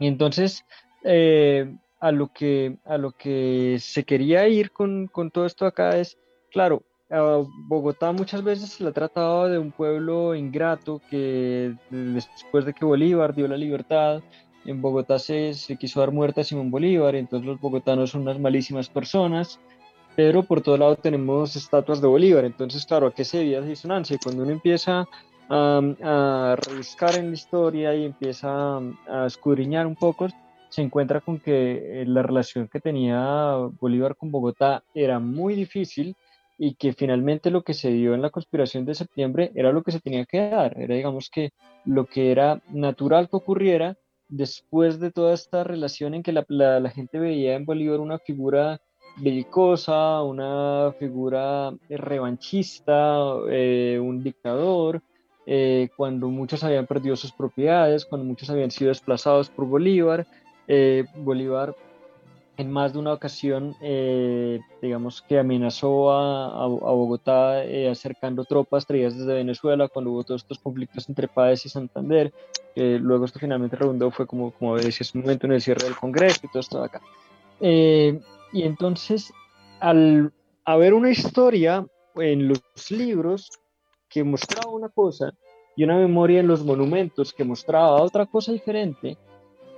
Y 0.01 0.09
entonces, 0.09 0.64
eh, 1.05 1.72
a 2.01 2.12
lo 2.12 2.28
que, 2.32 2.76
a 2.84 2.99
lo 2.99 3.12
que 3.12 3.78
se 3.80 4.05
quería 4.05 4.47
ir 4.49 4.70
con, 4.70 5.07
con 5.07 5.30
todo 5.30 5.47
esto 5.47 5.66
acá 5.66 5.97
es, 5.97 6.18
claro, 6.51 6.82
a 7.11 7.42
Bogotá 7.68 8.12
muchas 8.12 8.42
veces 8.42 8.70
se 8.70 8.82
le 8.82 8.90
ha 8.90 8.92
tratado 8.92 9.49
de 9.49 9.59
un 9.59 9.70
pueblo 9.70 10.34
ingrato 10.34 11.01
que 11.09 11.74
después 11.90 12.64
de 12.64 12.72
que 12.74 12.84
Bolívar 12.84 13.34
dio 13.34 13.47
la 13.47 13.57
libertad, 13.57 14.22
en 14.64 14.82
Bogotá 14.82 15.18
se, 15.18 15.55
se 15.55 15.76
quiso 15.76 16.01
dar 16.01 16.11
muerte 16.11 16.40
a 16.40 16.44
Simón 16.44 16.70
Bolívar, 16.70 17.14
y 17.14 17.18
entonces 17.18 17.47
los 17.47 17.61
bogotanos 17.61 18.11
son 18.11 18.22
unas 18.22 18.40
malísimas 18.40 18.88
personas, 18.88 19.61
pero 20.16 20.42
por 20.42 20.61
todo 20.61 20.76
lado 20.76 20.97
tenemos 20.97 21.55
estatuas 21.55 22.01
de 22.01 22.09
Bolívar, 22.09 22.44
entonces 22.44 22.84
claro, 22.84 23.07
¿a 23.07 23.14
qué 23.14 23.24
se 23.24 23.38
debía 23.38 23.59
esa 23.59 23.68
disonancia? 23.68 24.18
Cuando 24.22 24.42
uno 24.42 24.53
empieza 24.53 25.07
a, 25.49 25.80
a 26.03 26.57
rebuscar 26.57 27.16
en 27.16 27.28
la 27.28 27.34
historia 27.34 27.94
y 27.94 28.05
empieza 28.05 28.49
a, 28.51 28.80
a 29.09 29.26
escudriñar 29.26 29.86
un 29.86 29.94
poco, 29.94 30.26
se 30.69 30.83
encuentra 30.83 31.21
con 31.21 31.39
que 31.39 32.05
la 32.07 32.23
relación 32.23 32.69
que 32.69 32.81
tenía 32.81 33.57
Bolívar 33.81 34.17
con 34.17 34.31
Bogotá 34.31 34.83
era 34.95 35.19
muy 35.19 35.55
difícil 35.55 36.17
y 36.59 36.75
que 36.75 36.93
finalmente 36.93 37.51
lo 37.51 37.62
que 37.62 37.75
se 37.75 37.91
dio 37.91 38.14
en 38.14 38.23
la 38.23 38.31
conspiración 38.31 38.85
de 38.85 38.95
septiembre 38.95 39.53
era 39.55 39.73
lo 39.73 39.83
que 39.83 39.93
se 39.93 40.01
tenía 40.01 40.25
que 40.25 40.49
dar, 40.51 40.79
era 40.81 40.95
digamos 40.95 41.29
que 41.31 41.51
lo 41.85 42.07
que 42.07 42.33
era 42.33 42.62
natural 42.71 43.29
que 43.29 43.37
ocurriera 43.37 43.97
después 44.29 44.99
de 44.99 45.11
toda 45.11 45.35
esta 45.35 45.64
relación 45.64 46.14
en 46.14 46.23
que 46.23 46.33
la, 46.33 46.45
la, 46.49 46.91
gente 46.91 47.19
veía 47.19 47.55
en 47.55 47.64
Bolívar 47.64 48.01
una 48.01 48.19
figura 48.19 48.81
belicosa, 49.19 50.23
una 50.23 50.93
figura 50.99 51.73
revanchista, 51.89 53.19
eh, 53.51 54.01
un 54.03 54.23
dictador, 54.23 55.03
eh, 55.47 55.91
cuando 55.97 56.29
muchos 56.29 56.64
habían 56.64 56.87
perdido 56.87 57.14
sus 57.14 57.33
propiedades, 57.33 58.05
cuando 58.05 58.27
muchos 58.27 58.51
habían 58.51 58.71
sido 58.71 58.89
desplazados 58.89 59.49
por 59.49 59.67
Bolívar, 59.67 60.27
eh, 60.69 61.05
Bolívar 61.17 61.75
en 62.59 62.71
más 62.71 62.95
de 62.95 62.99
una 62.99 63.12
ocasión, 63.12 63.77
eh, 63.83 64.61
digamos 64.81 65.21
que 65.21 65.39
amenazó 65.39 66.11
a, 66.11 66.47
a, 66.47 66.64
a 66.64 66.67
Bogotá 66.67 67.62
eh, 67.64 67.91
acercando 67.91 68.47
tropas 68.47 68.87
traídas 68.87 69.19
desde 69.19 69.35
Venezuela 69.35 69.89
cuando 69.89 70.12
hubo 70.12 70.25
todos 70.25 70.41
estos 70.41 70.59
conflictos 70.59 71.07
entre 71.09 71.29
Páez 71.29 71.67
y 71.67 71.69
Santander. 71.69 72.33
luego 72.75 73.27
esto 73.27 73.39
finalmente 73.39 73.77
redundó, 73.77 74.11
fue 74.11 74.27
como, 74.27 74.53
como 74.53 74.77
decía 74.77 75.01
hace 75.03 75.19
un 75.19 75.25
momento 75.25 75.47
en 75.47 75.53
el 75.53 75.61
cierre 75.61 75.85
del 75.85 75.97
Congreso 75.97 76.41
y 76.45 76.49
todo 76.49 76.61
esto 76.61 76.79
de 76.79 76.87
acá. 76.87 77.03
Eh, 77.61 78.21
y 78.53 78.62
entonces, 78.62 79.33
al 79.81 80.33
haber 80.64 80.95
una 80.95 81.11
historia 81.11 81.87
en 82.17 82.49
los 82.49 82.61
libros 82.91 83.51
que 84.09 84.25
mostraba 84.25 84.73
una 84.73 84.89
cosa 84.89 85.33
y 85.77 85.85
una 85.85 85.97
memoria 85.99 86.41
en 86.41 86.49
los 86.49 86.64
monumentos 86.64 87.33
que 87.33 87.45
mostraba 87.45 88.03
otra 88.03 88.27
cosa 88.27 88.53
diferente, 88.53 89.19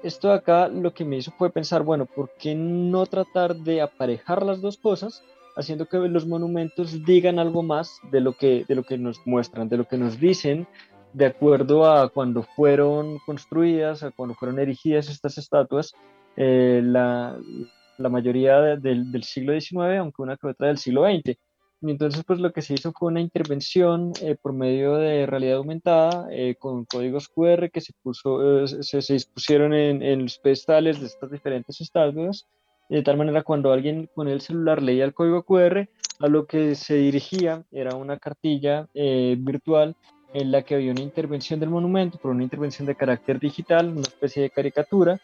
esto 0.02 0.28
de 0.28 0.34
acá 0.34 0.68
lo 0.68 0.92
que 0.94 1.04
me 1.04 1.16
hizo 1.16 1.32
fue 1.32 1.50
pensar, 1.50 1.82
bueno, 1.82 2.06
¿por 2.06 2.30
qué 2.38 2.54
no 2.54 3.06
tratar 3.06 3.56
de 3.56 3.80
aparejar 3.80 4.44
las 4.44 4.60
dos 4.60 4.76
cosas, 4.76 5.22
haciendo 5.56 5.86
que 5.86 5.98
los 5.98 6.26
monumentos 6.26 7.04
digan 7.04 7.38
algo 7.38 7.62
más 7.62 7.98
de 8.10 8.20
lo 8.20 8.34
que, 8.34 8.64
de 8.68 8.74
lo 8.74 8.84
que 8.84 8.98
nos 8.98 9.20
muestran, 9.26 9.68
de 9.68 9.76
lo 9.76 9.86
que 9.86 9.98
nos 9.98 10.20
dicen, 10.20 10.66
de 11.12 11.26
acuerdo 11.26 11.90
a 11.90 12.10
cuando 12.10 12.42
fueron 12.42 13.18
construidas, 13.26 14.02
a 14.02 14.10
cuando 14.10 14.34
fueron 14.34 14.58
erigidas 14.58 15.08
estas 15.08 15.38
estatuas, 15.38 15.92
eh, 16.36 16.80
la, 16.84 17.36
la, 17.96 18.08
mayoría 18.08 18.60
de, 18.60 18.76
de, 18.76 19.04
del 19.04 19.24
siglo 19.24 19.58
XIX, 19.58 19.98
aunque 19.98 20.22
una 20.22 20.36
que 20.36 20.46
otra 20.46 20.68
del 20.68 20.78
siglo 20.78 21.04
XX. 21.04 21.36
Entonces, 21.80 22.24
pues 22.26 22.40
lo 22.40 22.52
que 22.52 22.62
se 22.62 22.74
hizo 22.74 22.92
fue 22.92 23.08
una 23.08 23.20
intervención 23.20 24.12
eh, 24.20 24.36
por 24.40 24.52
medio 24.52 24.96
de 24.96 25.26
realidad 25.26 25.58
aumentada 25.58 26.26
eh, 26.30 26.56
con 26.58 26.84
códigos 26.84 27.28
QR 27.28 27.70
que 27.70 27.80
se, 27.80 27.92
puso, 28.02 28.64
eh, 28.64 28.66
se, 28.82 29.00
se, 29.00 29.12
dispusieron 29.12 29.72
en, 29.72 30.02
en, 30.02 30.22
los 30.22 30.38
pedestales 30.38 31.00
de 31.00 31.06
estas 31.06 31.30
diferentes 31.30 31.80
estatuas. 31.80 32.46
De 32.88 33.02
tal 33.02 33.16
manera, 33.16 33.42
cuando 33.42 33.72
alguien 33.72 34.08
con 34.14 34.28
el 34.28 34.40
celular 34.40 34.82
leía 34.82 35.04
el 35.04 35.14
código 35.14 35.42
QR, 35.44 35.88
a 36.20 36.26
lo 36.28 36.46
que 36.46 36.74
se 36.74 36.94
dirigía 36.94 37.64
era 37.70 37.94
una 37.94 38.18
cartilla 38.18 38.88
eh, 38.94 39.36
virtual 39.38 39.94
en 40.34 40.50
la 40.50 40.62
que 40.62 40.74
había 40.74 40.92
una 40.92 41.00
intervención 41.00 41.60
del 41.60 41.70
monumento, 41.70 42.18
por 42.18 42.32
una 42.32 42.42
intervención 42.42 42.86
de 42.86 42.94
carácter 42.94 43.38
digital, 43.38 43.88
una 43.88 44.02
especie 44.02 44.42
de 44.42 44.50
caricatura, 44.50 45.20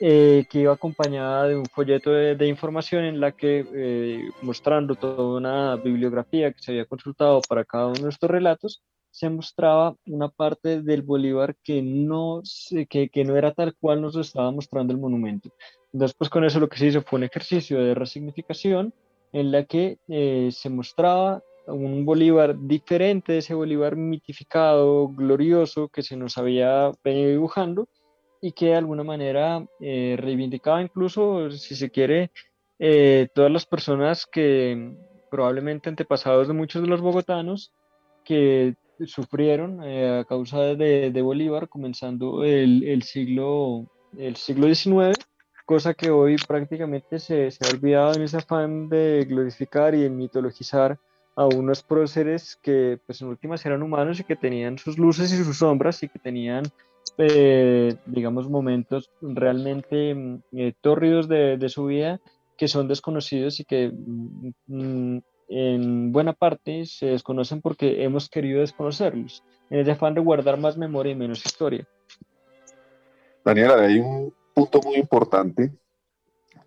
eh, 0.00 0.46
que 0.48 0.60
iba 0.60 0.72
acompañada 0.72 1.48
de 1.48 1.56
un 1.56 1.66
folleto 1.66 2.10
de, 2.10 2.36
de 2.36 2.46
información 2.46 3.04
en 3.04 3.20
la 3.20 3.32
que, 3.32 3.66
eh, 3.74 4.30
mostrando 4.42 4.94
toda 4.94 5.36
una 5.36 5.76
bibliografía 5.76 6.52
que 6.52 6.62
se 6.62 6.72
había 6.72 6.86
consultado 6.86 7.40
para 7.48 7.64
cada 7.64 7.88
uno 7.88 8.04
de 8.04 8.10
estos 8.10 8.30
relatos, 8.30 8.82
se 9.10 9.28
mostraba 9.28 9.96
una 10.06 10.28
parte 10.28 10.82
del 10.82 11.02
Bolívar 11.02 11.56
que 11.64 11.82
no, 11.82 12.42
que, 12.88 13.08
que 13.08 13.24
no 13.24 13.36
era 13.36 13.52
tal 13.52 13.74
cual 13.74 14.00
nos 14.00 14.14
estaba 14.16 14.50
mostrando 14.52 14.92
el 14.92 15.00
monumento. 15.00 15.50
Entonces, 15.92 16.14
pues 16.16 16.30
con 16.30 16.44
eso 16.44 16.60
lo 16.60 16.68
que 16.68 16.78
se 16.78 16.86
hizo 16.86 17.02
fue 17.02 17.18
un 17.18 17.24
ejercicio 17.24 17.82
de 17.82 17.94
resignificación 17.94 18.92
en 19.32 19.50
la 19.50 19.64
que 19.64 19.98
eh, 20.08 20.50
se 20.52 20.70
mostraba 20.70 21.42
un 21.66 22.04
Bolívar 22.04 22.56
diferente 22.58 23.32
de 23.32 23.38
ese 23.38 23.54
Bolívar 23.54 23.96
mitificado, 23.96 25.08
glorioso, 25.08 25.88
que 25.88 26.02
se 26.02 26.16
nos 26.16 26.38
había 26.38 26.92
venido 27.04 27.30
dibujando, 27.30 27.88
y 28.40 28.52
que 28.52 28.66
de 28.66 28.76
alguna 28.76 29.04
manera 29.04 29.64
eh, 29.80 30.16
reivindicaba 30.18 30.82
incluso, 30.82 31.50
si 31.50 31.74
se 31.74 31.90
quiere, 31.90 32.30
eh, 32.78 33.28
todas 33.34 33.50
las 33.50 33.66
personas 33.66 34.26
que 34.26 34.96
probablemente 35.30 35.88
antepasados 35.88 36.48
de 36.48 36.54
muchos 36.54 36.82
de 36.82 36.88
los 36.88 37.00
bogotanos 37.00 37.72
que 38.24 38.76
sufrieron 39.04 39.82
eh, 39.84 40.20
a 40.20 40.24
causa 40.24 40.58
de, 40.74 41.10
de, 41.10 41.22
Bolívar 41.22 41.68
comenzando 41.68 42.44
el, 42.44 42.82
el, 42.84 43.02
siglo, 43.02 43.86
el 44.16 44.36
siglo 44.36 44.72
XIX, 44.72 45.16
cosa 45.66 45.94
que 45.94 46.10
hoy 46.10 46.36
prácticamente 46.36 47.18
se, 47.18 47.50
se 47.50 47.64
ha 47.64 47.70
olvidado 47.70 48.14
en 48.14 48.22
ese 48.22 48.38
afán 48.38 48.88
de 48.88 49.24
glorificar 49.28 49.94
y 49.94 50.02
de 50.02 50.10
mitologizar 50.10 50.98
a 51.36 51.46
unos 51.46 51.84
próceres 51.84 52.58
que 52.60 52.98
pues 53.06 53.20
en 53.20 53.28
últimas 53.28 53.64
eran 53.64 53.82
humanos 53.82 54.18
y 54.18 54.24
que 54.24 54.34
tenían 54.34 54.76
sus 54.76 54.98
luces 54.98 55.32
y 55.32 55.44
sus 55.44 55.58
sombras 55.58 56.02
y 56.02 56.08
que 56.08 56.18
tenían 56.18 56.64
eh, 57.18 57.96
digamos, 58.06 58.48
momentos 58.48 59.10
realmente 59.20 60.14
mm, 60.14 60.42
eh, 60.52 60.72
tórridos 60.80 61.28
de, 61.28 61.68
su 61.68 61.86
vida 61.86 62.20
que 62.56 62.68
son 62.68 62.88
desconocidos 62.88 63.58
y 63.60 63.64
que 63.64 63.92
mm, 64.66 65.18
en 65.48 66.12
buena 66.12 66.32
parte 66.32 66.86
se 66.86 67.06
desconocen 67.06 67.60
porque 67.60 68.04
hemos 68.04 68.28
querido 68.28 68.60
desconocerlos, 68.60 69.42
en 69.70 69.80
ese 69.80 69.92
afán 69.92 70.14
de 70.14 70.20
guardar 70.20 70.58
más 70.58 70.76
memoria 70.76 71.12
y 71.12 71.16
menos 71.16 71.44
historia. 71.44 71.86
Daniela, 73.44 73.80
hay 73.80 73.98
un 73.98 74.32
punto 74.54 74.80
muy 74.84 74.96
importante 74.96 75.72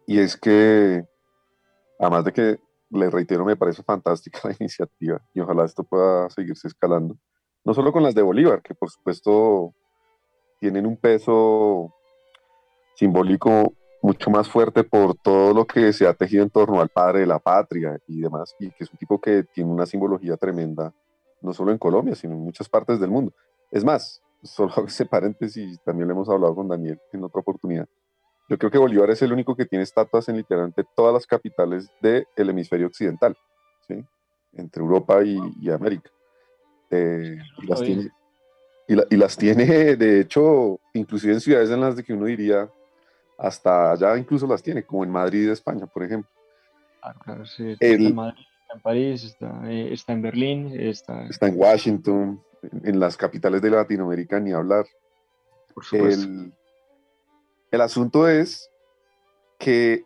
y 0.05 0.19
es 0.19 0.35
que, 0.35 1.05
además 1.99 2.25
de 2.25 2.33
que 2.33 2.59
le 2.89 3.09
reitero, 3.09 3.45
me 3.45 3.55
parece 3.55 3.83
fantástica 3.83 4.39
la 4.49 4.55
iniciativa 4.59 5.21
y 5.33 5.39
ojalá 5.39 5.65
esto 5.65 5.83
pueda 5.83 6.29
seguirse 6.29 6.67
escalando, 6.67 7.15
no 7.63 7.73
solo 7.73 7.93
con 7.93 8.03
las 8.03 8.15
de 8.15 8.21
Bolívar, 8.21 8.61
que 8.61 8.73
por 8.73 8.89
supuesto 8.89 9.73
tienen 10.61 10.85
un 10.85 10.95
peso 10.95 11.91
simbólico 12.93 13.73
mucho 14.03 14.29
más 14.29 14.47
fuerte 14.47 14.83
por 14.83 15.15
todo 15.15 15.53
lo 15.55 15.65
que 15.65 15.91
se 15.91 16.07
ha 16.07 16.13
tejido 16.13 16.43
en 16.43 16.51
torno 16.51 16.79
al 16.79 16.89
padre 16.89 17.21
de 17.21 17.25
la 17.25 17.39
patria 17.39 17.99
y 18.07 18.21
demás, 18.21 18.55
y 18.59 18.69
que 18.69 18.83
es 18.83 18.91
un 18.91 18.97
tipo 18.97 19.19
que 19.19 19.43
tiene 19.43 19.71
una 19.71 19.87
simbología 19.87 20.37
tremenda, 20.37 20.93
no 21.41 21.51
solo 21.51 21.71
en 21.71 21.79
Colombia, 21.79 22.13
sino 22.13 22.35
en 22.35 22.41
muchas 22.41 22.69
partes 22.69 22.99
del 22.99 23.09
mundo. 23.09 23.33
Es 23.71 23.83
más, 23.83 24.21
solo 24.43 24.71
ese 24.87 25.05
paréntesis, 25.07 25.79
también 25.83 26.07
lo 26.07 26.13
hemos 26.13 26.29
hablado 26.29 26.55
con 26.55 26.67
Daniel 26.67 26.99
en 27.11 27.23
otra 27.23 27.41
oportunidad. 27.41 27.87
Yo 28.47 28.57
creo 28.59 28.69
que 28.69 28.77
Bolívar 28.77 29.09
es 29.09 29.21
el 29.23 29.33
único 29.33 29.55
que 29.55 29.65
tiene 29.65 29.83
estatuas 29.83 30.29
en 30.29 30.37
literalmente 30.37 30.83
todas 30.95 31.13
las 31.13 31.25
capitales 31.25 31.89
del 32.01 32.25
hemisferio 32.35 32.85
occidental, 32.85 33.35
¿sí? 33.87 34.05
entre 34.53 34.83
Europa 34.83 35.23
y, 35.23 35.69
América. 35.71 36.11
Eh, 36.91 37.37
y, 37.63 37.67
las 37.67 37.81
tiene, 37.81 38.11
y, 39.09 39.15
las 39.15 39.37
tiene, 39.37 39.95
de 39.95 40.19
hecho, 40.19 40.79
inclusive 40.93 41.33
en 41.33 41.41
ciudades 41.41 41.69
en 41.69 41.81
las 41.81 41.95
de 41.95 42.03
que 42.03 42.13
uno 42.13 42.25
diría, 42.25 42.69
hasta 43.37 43.91
allá 43.91 44.17
incluso 44.17 44.45
las 44.45 44.61
tiene, 44.61 44.83
como 44.83 45.03
en 45.03 45.11
Madrid, 45.11 45.49
España, 45.49 45.85
por 45.85 46.03
ejemplo. 46.03 46.29
Ah, 47.01 47.13
claro, 47.13 47.45
sí. 47.45 47.71
Está 47.71 47.85
en 47.85 48.15
Madrid, 48.15 48.43
está 48.61 48.73
en 48.75 48.81
París, 48.81 49.23
está, 49.23 49.71
eh, 49.71 49.93
está 49.93 50.13
en 50.13 50.21
Berlín, 50.21 50.71
está... 50.77 51.25
está 51.25 51.47
en 51.47 51.57
Washington, 51.57 52.43
en, 52.83 52.99
las 52.99 53.15
capitales 53.15 53.61
de 53.61 53.69
Latinoamérica 53.69 54.39
ni 54.39 54.51
hablar. 54.51 54.85
Por 55.73 55.85
supuesto. 55.85 56.23
El, 56.23 56.53
el 57.71 57.81
asunto 57.81 58.27
es 58.27 58.69
que 59.57 60.03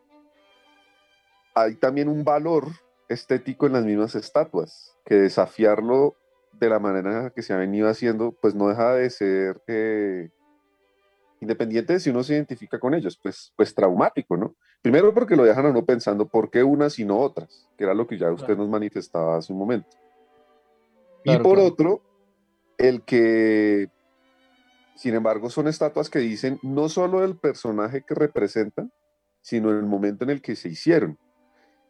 hay 1.56 1.76
también 1.76 2.08
un 2.08 2.24
valor 2.24 2.68
estético 3.10 3.66
en 3.66 3.74
las 3.74 3.84
mismas 3.84 4.14
estatuas, 4.14 4.96
que 5.06 5.16
desafiarlo 5.16 6.16
de 6.60 6.70
la 6.70 6.80
manera 6.80 7.32
que 7.36 7.42
se 7.42 7.54
ha 7.54 7.58
venido 7.58 7.90
haciendo, 7.90 8.32
pues 8.42 8.56
no 8.56 8.68
deja 8.68 8.94
de 8.94 9.10
ser 9.10 9.62
eh, 9.68 10.30
independiente 11.42 11.94
de 11.94 12.00
si 12.00 12.10
uno 12.10 12.24
se 12.24 12.34
identifica 12.34 12.80
con 12.80 12.94
ellos, 12.94 13.20
pues, 13.22 13.54
pues 13.56 13.74
traumático, 13.74 14.38
¿no? 14.38 14.56
Primero 14.82 15.14
porque 15.14 15.36
lo 15.36 15.44
dejan 15.44 15.66
a 15.66 15.70
uno 15.70 15.86
pensando 15.86 16.28
por 16.28 16.50
qué 16.50 16.64
unas 16.64 17.00
y 17.00 17.06
no 17.06 17.20
otras, 17.20 17.68
que 17.78 17.84
era 17.84 17.94
lo 17.94 18.08
que 18.08 18.18
ya 18.18 18.32
usted 18.32 18.56
nos 18.56 18.70
manifestaba 18.70 19.38
hace 19.38 19.52
un 19.52 19.60
momento. 19.60 19.90
y 21.24 21.38
por 21.40 21.60
otro, 21.60 22.02
el 22.78 23.02
que, 23.02 23.90
sin 24.96 25.16
embargo, 25.16 25.50
son 25.50 25.68
estatuas 25.68 26.10
que 26.10 26.20
dicen 26.20 26.60
no 26.62 26.88
solo 26.90 27.24
el 27.24 27.36
personaje 27.36 28.04
que 28.04 28.14
representan, 28.14 28.92
sino 29.42 29.72
el 29.72 29.84
momento 29.84 30.24
en 30.24 30.32
el 30.32 30.42
que 30.42 30.56
se 30.56 30.70
hicieron. 30.70 31.18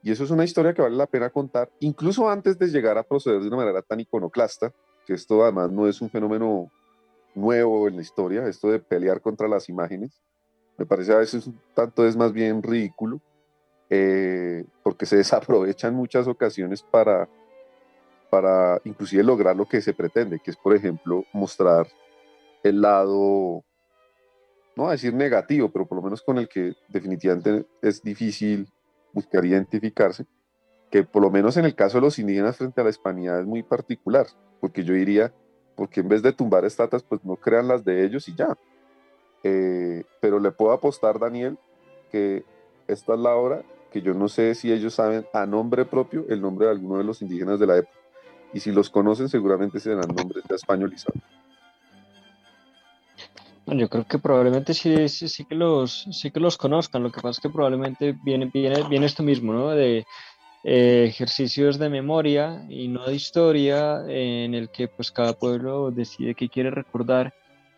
Y 0.05 0.11
eso 0.11 0.23
es 0.23 0.29
una 0.29 0.43
historia 0.43 0.71
que 0.71 0.83
vale 0.83 0.95
la 0.95 1.07
pena 1.07 1.31
contar, 1.31 1.67
incluso 1.79 2.29
antes 2.29 2.59
de 2.59 2.67
llegar 2.67 2.95
a 2.95 3.01
proceder 3.01 3.41
de 3.41 3.47
una 3.47 3.57
manera 3.57 3.81
tan 3.81 3.99
iconoclasta, 3.99 4.71
que 5.03 5.13
esto 5.13 5.41
además 5.41 5.71
no 5.71 5.87
es 5.87 5.99
un 5.99 6.11
fenómeno 6.11 6.71
nuevo 7.33 7.87
en 7.87 7.95
la 7.95 8.03
historia, 8.03 8.47
esto 8.47 8.69
de 8.69 8.77
pelear 8.77 9.19
contra 9.19 9.47
las 9.47 9.67
imágenes. 9.67 10.21
Me 10.77 10.85
parece 10.85 11.11
a 11.11 11.17
veces 11.17 11.47
un 11.47 11.59
tanto 11.73 12.05
es 12.05 12.15
más 12.15 12.33
bien 12.33 12.61
ridículo, 12.61 13.19
eh, 13.89 14.63
porque 14.83 15.07
se 15.07 15.17
desaprovechan 15.17 15.95
muchas 15.95 16.27
ocasiones 16.27 16.83
para 16.83 17.27
para 18.29 18.79
inclusive 18.83 19.23
lograr 19.23 19.55
lo 19.55 19.65
que 19.65 19.81
se 19.81 19.93
pretende, 19.93 20.39
que 20.39 20.51
es, 20.51 20.57
por 20.57 20.75
ejemplo, 20.75 21.23
mostrar 21.33 21.87
el 22.61 22.79
lado, 22.79 23.63
no 24.75 24.87
a 24.87 24.91
decir 24.91 25.15
negativo, 25.15 25.71
pero 25.71 25.87
por 25.87 25.95
lo 25.95 26.03
menos 26.03 26.21
con 26.21 26.37
el 26.37 26.47
que 26.47 26.73
definitivamente 26.89 27.65
es 27.81 28.03
difícil 28.03 28.67
buscar 29.15 29.43
identificarse, 29.45 30.27
que 30.91 31.03
por 31.03 31.23
lo 31.23 31.31
menos 31.31 31.57
en 31.57 31.65
el 31.65 31.73
caso 31.73 31.97
de 31.97 32.01
los 32.01 32.19
indígenas 32.19 32.57
frente 32.57 32.81
a 32.81 32.83
la 32.83 32.91
hispanidad 32.91 33.39
es 33.39 33.47
muy 33.47 33.63
particular, 33.63 34.27
porque 34.59 34.83
yo 34.83 34.93
diría, 34.93 35.33
porque 35.75 36.01
en 36.01 36.09
vez 36.09 36.21
de 36.21 36.33
tumbar 36.33 36.65
estatuas, 36.65 37.01
pues 37.01 37.25
no 37.25 37.37
crean 37.37 37.67
las 37.67 37.83
de 37.83 38.05
ellos 38.05 38.27
y 38.29 38.35
ya. 38.35 38.55
Eh, 39.43 40.03
pero 40.21 40.39
le 40.39 40.51
puedo 40.51 40.71
apostar, 40.71 41.17
Daniel, 41.17 41.57
que 42.11 42.43
esta 42.87 43.13
es 43.13 43.19
la 43.19 43.35
hora 43.35 43.63
que 43.91 44.01
yo 44.01 44.13
no 44.13 44.27
sé 44.27 44.53
si 44.55 44.71
ellos 44.71 44.93
saben 44.93 45.25
a 45.33 45.45
nombre 45.45 45.85
propio 45.85 46.25
el 46.29 46.41
nombre 46.41 46.65
de 46.65 46.73
alguno 46.73 46.97
de 46.97 47.05
los 47.05 47.21
indígenas 47.21 47.59
de 47.59 47.67
la 47.67 47.77
época 47.77 47.97
y 48.53 48.59
si 48.59 48.71
los 48.71 48.89
conocen 48.89 49.29
seguramente 49.29 49.79
serán 49.79 50.07
nombres 50.15 50.43
de 50.47 50.55
españolizados. 50.55 51.21
Yo 53.67 53.89
creo 53.89 54.05
que 54.05 54.19
probablemente 54.19 54.73
sí, 54.75 55.09
sí, 55.09 55.45
que 55.45 55.55
los, 55.55 56.05
sí 56.11 56.29
que 56.31 56.39
los 56.39 56.57
conozcan, 56.57 57.01
lo 57.03 57.11
que 57.11 57.21
pasa 57.21 57.31
es 57.31 57.39
que 57.39 57.49
probablemente 57.49 58.15
viene, 58.21 58.49
viene, 58.53 58.83
viene 58.87 59.07
esto 59.07 59.23
mismo, 59.23 59.53
¿no? 59.53 59.69
De 59.71 60.05
eh, 60.63 61.05
ejercicios 61.07 61.79
de 61.79 61.89
memoria 61.89 62.63
y 62.69 62.87
no 62.89 63.05
de 63.05 63.15
historia 63.15 64.01
en 64.07 64.53
el 64.55 64.69
que 64.71 64.87
pues 64.89 65.11
cada 65.11 65.33
pueblo 65.33 65.91
decide 65.91 66.35
qué 66.35 66.49
quiere 66.49 66.71
recordar. 66.71 67.31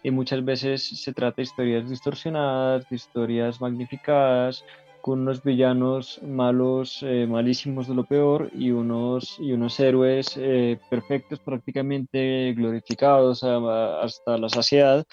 Y 0.03 0.11
muchas 0.11 0.43
veces 0.45 0.87
se 1.03 1.13
trata 1.13 1.35
de 1.37 1.43
historias 1.43 1.89
distorsionadas, 1.89 2.87
de 2.89 2.95
historias 2.97 3.61
magnificadas, 3.61 4.63
con 5.01 5.21
unos 5.21 5.41
villanos 5.43 6.19
malos, 6.23 6.99
eh, 7.03 7.27
malísimos 7.27 7.87
de 7.87 7.95
lo 7.95 8.05
peor, 8.05 8.49
y 8.53 8.71
unos, 8.71 9.35
y 9.39 9.53
unos 9.53 9.79
héroes 9.79 10.37
eh, 10.37 10.79
perfectos, 10.89 11.39
prácticamente 11.41 12.53
glorificados 12.55 13.43
hasta 13.43 14.37
la 14.37 14.49
saciedad, 14.49 15.05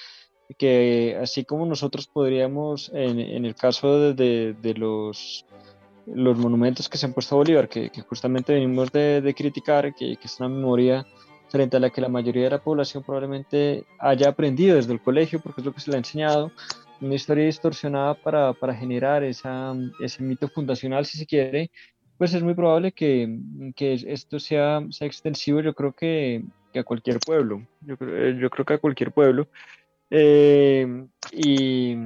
que 0.58 1.18
así 1.20 1.44
como 1.44 1.66
nosotros 1.66 2.06
podríamos, 2.06 2.90
en, 2.94 3.18
en 3.18 3.44
el 3.44 3.54
caso 3.54 4.12
de, 4.14 4.54
de, 4.54 4.74
los, 4.74 5.46
los 6.06 6.38
monumentos 6.38 6.88
que 6.88 6.98
se 6.98 7.06
han 7.06 7.14
puesto 7.14 7.34
a 7.34 7.38
Bolívar, 7.38 7.68
que, 7.68 7.90
que 7.90 8.02
justamente 8.02 8.52
venimos 8.52 8.92
de, 8.92 9.20
de 9.20 9.34
criticar, 9.34 9.94
que, 9.94 10.16
que 10.16 10.26
es 10.26 10.40
una 10.40 10.48
memoria 10.48 11.06
frente 11.48 11.76
a 11.76 11.80
la 11.80 11.90
que 11.90 12.00
la 12.00 12.08
mayoría 12.08 12.44
de 12.44 12.50
la 12.50 12.62
población 12.62 13.02
probablemente 13.04 13.84
haya 13.98 14.28
aprendido 14.28 14.76
desde 14.76 14.92
el 14.92 15.00
colegio, 15.00 15.40
porque 15.40 15.60
es 15.60 15.64
lo 15.64 15.72
que 15.72 15.80
se 15.80 15.90
le 15.90 15.96
ha 15.96 15.98
enseñado, 15.98 16.52
una 17.00 17.14
historia 17.14 17.44
distorsionada 17.44 18.14
para, 18.14 18.52
para 18.54 18.74
generar 18.74 19.22
esa, 19.22 19.74
ese 20.00 20.22
mito 20.22 20.48
fundacional, 20.48 21.06
si 21.06 21.18
se 21.18 21.26
quiere, 21.26 21.70
pues 22.18 22.34
es 22.34 22.42
muy 22.42 22.54
probable 22.54 22.92
que, 22.92 23.38
que 23.76 23.94
esto 23.94 24.38
sea, 24.38 24.84
sea, 24.90 25.06
extensivo, 25.06 25.60
yo 25.60 25.74
creo 25.74 25.92
que, 25.92 26.44
que, 26.72 26.78
a 26.78 26.84
cualquier 26.84 27.18
pueblo, 27.18 27.66
yo, 27.80 27.96
yo 28.40 28.50
creo 28.50 28.64
que 28.64 28.74
a 28.74 28.78
cualquier 28.78 29.12
pueblo. 29.12 29.48
Eh, 30.10 31.06
y 31.32 31.96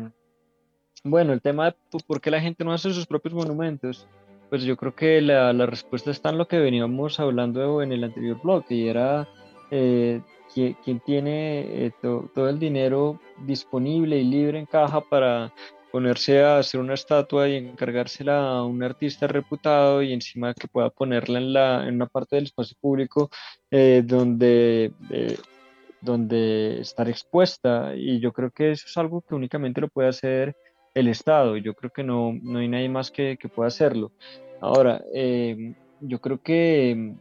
bueno, 1.04 1.32
el 1.32 1.40
tema 1.40 1.66
de 1.66 1.76
por 2.06 2.20
qué 2.20 2.30
la 2.30 2.40
gente 2.40 2.64
no 2.64 2.72
hace 2.72 2.92
sus 2.92 3.06
propios 3.06 3.34
monumentos, 3.34 4.06
pues 4.50 4.62
yo 4.62 4.76
creo 4.76 4.94
que 4.94 5.20
la, 5.20 5.52
la 5.52 5.66
respuesta 5.66 6.10
está 6.10 6.30
en 6.30 6.38
lo 6.38 6.48
que 6.48 6.58
veníamos 6.58 7.20
hablando 7.20 7.82
en 7.82 7.92
el 7.92 8.04
anterior 8.04 8.40
blog, 8.42 8.64
y 8.70 8.88
era 8.88 9.28
eh, 9.70 10.20
quien, 10.54 11.00
tiene 11.00 11.86
eh, 11.86 11.92
todo 12.02 12.48
el 12.48 12.58
dinero 12.58 13.20
disponible 13.46 14.18
y 14.18 14.24
libre 14.24 14.58
en 14.58 14.66
caja 14.66 15.00
para 15.00 15.52
ponerse 15.90 16.42
a 16.42 16.58
hacer 16.58 16.80
una 16.80 16.94
estatua 16.94 17.48
y 17.48 17.56
encargársela 17.56 18.48
a 18.48 18.64
un 18.64 18.82
artista 18.82 19.26
reputado 19.26 20.02
y 20.02 20.12
encima 20.12 20.54
que 20.54 20.68
pueda 20.68 20.90
ponerla 20.90 21.38
en, 21.38 21.52
la, 21.52 21.88
en 21.88 21.94
una 21.94 22.06
parte 22.06 22.36
del 22.36 22.44
espacio 22.44 22.76
público 22.80 23.30
eh, 23.70 24.02
donde, 24.04 24.92
eh, 25.10 25.38
donde 26.00 26.80
estar 26.80 27.08
expuesta. 27.08 27.94
Y 27.96 28.20
yo 28.20 28.32
creo 28.32 28.50
que 28.50 28.72
eso 28.72 28.86
es 28.86 28.96
algo 28.96 29.22
que 29.22 29.34
únicamente 29.34 29.80
lo 29.80 29.88
puede 29.88 30.08
hacer 30.08 30.56
el 30.94 31.08
Estado. 31.08 31.56
Yo 31.56 31.74
creo 31.74 31.90
que 31.90 32.02
no, 32.02 32.32
no 32.42 32.58
hay 32.58 32.68
nadie 32.68 32.88
más 32.88 33.10
que, 33.10 33.36
que 33.36 33.48
pueda 33.48 33.68
hacerlo. 33.68 34.12
Ahora, 34.60 35.02
yo 36.00 36.20
creo 36.20 36.42
que 36.42 37.14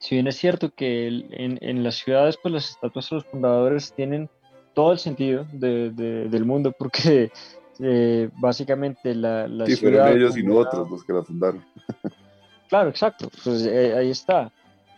si 0.00 0.14
bien 0.14 0.26
es 0.26 0.36
cierto 0.36 0.70
que 0.70 1.06
en, 1.08 1.58
en, 1.60 1.84
las 1.84 1.96
ciudades, 1.96 2.38
pues 2.42 2.52
las 2.52 2.70
estatuas 2.70 3.10
de 3.10 3.16
los 3.16 3.26
fundadores 3.26 3.92
tienen 3.92 4.30
todo 4.74 4.92
el 4.92 4.98
sentido 4.98 5.46
de, 5.52 5.90
del 5.90 6.44
mundo, 6.46 6.72
porque 6.72 7.30
eh, 7.80 8.30
básicamente 8.38 9.14
la, 9.14 9.46
la 9.46 9.66
sí, 9.66 9.76
ciudad... 9.76 10.10
ellos 10.10 10.36
y 10.38 10.42
no 10.42 10.56
otros 10.56 10.90
los 10.90 11.04
que 11.04 11.12
la 11.12 11.22
fundaron. 11.22 11.64
Claro, 12.68 12.88
exacto, 12.88 13.28
pues 13.44 13.66
eh, 13.66 13.94
ahí 13.96 14.10
está. 14.10 14.52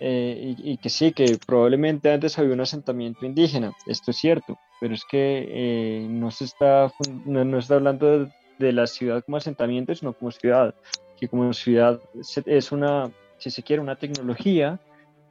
Eh, 0.04 0.56
y, 0.58 0.78
que 0.78 0.88
sí, 0.88 1.12
que 1.12 1.38
probablemente 1.46 2.10
antes 2.10 2.36
había 2.36 2.54
un 2.54 2.60
asentamiento 2.60 3.24
indígena, 3.24 3.72
esto 3.86 4.10
es 4.10 4.16
cierto, 4.16 4.58
pero 4.80 4.94
es 4.94 5.04
que 5.04 6.06
no 6.10 6.32
se 6.32 6.44
está, 6.44 6.92
no, 7.24 7.44
no 7.44 7.58
está 7.58 7.76
hablando 7.76 8.18
de, 8.18 8.32
de, 8.58 8.72
la 8.72 8.88
ciudad 8.88 9.22
como 9.24 9.36
asentamiento, 9.36 9.94
sino 9.94 10.12
como 10.12 10.32
ciudad, 10.32 10.74
que 11.20 11.28
como 11.28 11.52
ciudad 11.52 12.00
es 12.46 12.72
una, 12.72 13.12
si 13.38 13.50
se 13.50 13.62
quiere, 13.62 13.80
una 13.80 13.94
tecnología 13.94 14.80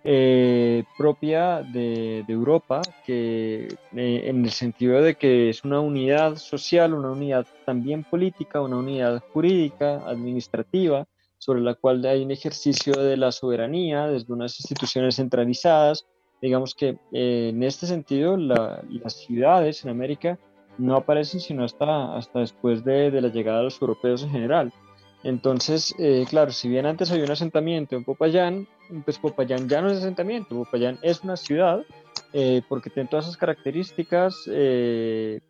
eh, 0.04 0.84
propia 0.98 1.62
de, 1.62 2.26
Europa, 2.28 2.82
que 3.06 3.68
eh, 3.96 4.22
en 4.26 4.44
el 4.44 4.52
sentido 4.52 5.00
de 5.00 5.16
que 5.16 5.50
es 5.50 5.64
una 5.64 5.80
unidad 5.80 6.38
social, 6.38 6.96
una 6.96 7.12
unidad 7.12 7.46
también 7.66 8.04
política, 8.04 8.62
una 8.62 8.78
unidad 8.78 9.22
jurídica, 9.32 10.02
administrativa, 10.08 11.06
sobre 11.42 11.62
la 11.62 11.74
cual 11.74 12.06
hay 12.06 12.24
un 12.24 12.30
ejercicio 12.30 12.94
de 12.94 13.18
la 13.18 13.32
soberanía 13.32 14.06
desde 14.06 14.32
unas 14.32 14.60
instituciones 14.60 15.16
centralizadas. 15.16 16.06
Digamos 16.40 16.76
que 16.76 17.00
eh, 17.12 17.50
en 17.50 17.64
este 17.64 17.88
sentido 17.88 18.38
las 18.38 19.14
ciudades 19.26 19.84
en 19.84 19.90
América 19.90 20.38
no 20.78 20.96
aparecen 20.96 21.40
sino 21.40 21.64
hasta, 21.64 22.16
hasta 22.16 22.42
después 22.42 22.84
de, 22.86 23.10
la 23.20 23.30
llegada 23.30 23.58
de 23.58 23.64
los 23.66 23.82
europeos 23.82 24.22
en 24.22 24.30
general. 24.30 24.72
Entonces, 25.24 25.96
eh, 25.98 26.26
claro, 26.30 26.52
si 26.52 26.70
bien 26.70 26.86
antes 26.86 27.12
había 27.12 27.26
un 27.26 27.32
asentamiento 27.32 27.96
en 27.96 28.04
Popayán, 28.04 28.68
pues 29.04 29.18
Popayán 29.18 29.68
ya 29.68 29.82
no 29.82 29.90
es 29.90 29.98
asentamiento, 29.98 30.56
Popayán 30.56 31.00
es 31.02 31.24
una 31.24 31.38
ciudad, 31.38 31.84
eh, 32.34 32.62
porque 32.70 32.92
tiene 32.92 33.10
todas 33.10 33.26
esas 33.26 33.38
características 33.38 34.48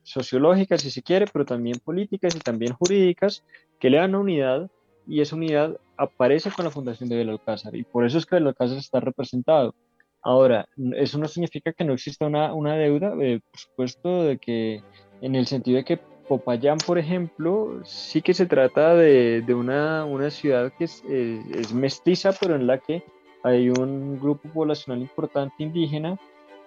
sociológicas, 0.03 0.81
si 0.81 0.89
se 0.89 1.03
quiere, 1.03 1.25
pero 1.31 1.43
también 1.43 1.79
políticas 1.79 2.33
y 2.33 2.39
también 2.39 2.73
jurídicas, 2.73 3.43
que 3.77 3.89
le 3.89 3.97
dan 3.97 4.11
una 4.11 4.19
unidad, 4.19 4.71
y 5.11 5.19
esa 5.19 5.35
unidad 5.35 5.77
aparece 5.97 6.49
con 6.51 6.63
la 6.63 6.71
fundación 6.71 7.09
de 7.09 7.17
Belalcázar, 7.17 7.75
y 7.75 7.83
por 7.83 8.05
eso 8.05 8.17
es 8.17 8.25
que 8.25 8.35
Belalcázar 8.35 8.77
está 8.77 9.01
representado. 9.01 9.75
Ahora, 10.23 10.69
eso 10.95 11.17
no 11.17 11.27
significa 11.27 11.73
que 11.73 11.83
no 11.83 11.93
exista 11.93 12.27
una, 12.27 12.53
una 12.53 12.75
deuda, 12.77 13.13
eh, 13.19 13.41
por 13.51 13.59
supuesto, 13.59 14.23
de 14.23 14.37
que 14.37 14.81
en 15.19 15.35
el 15.35 15.47
sentido 15.47 15.77
de 15.77 15.83
que 15.83 15.97
Popayán, 16.29 16.77
por 16.77 16.97
ejemplo, 16.97 17.81
sí 17.83 18.21
que 18.21 18.33
se 18.33 18.45
trata 18.45 18.95
de, 18.95 19.41
de 19.41 19.53
una, 19.53 20.05
una, 20.05 20.29
ciudad 20.29 20.71
que 20.77 20.85
es, 20.85 21.03
eh, 21.09 21.41
es, 21.55 21.73
mestiza, 21.73 22.31
pero 22.39 22.55
en 22.55 22.65
la 22.65 22.77
que 22.77 23.03
hay 23.43 23.69
un 23.69 24.17
grupo 24.17 24.47
poblacional 24.47 25.01
importante 25.01 25.55
indígena 25.61 26.17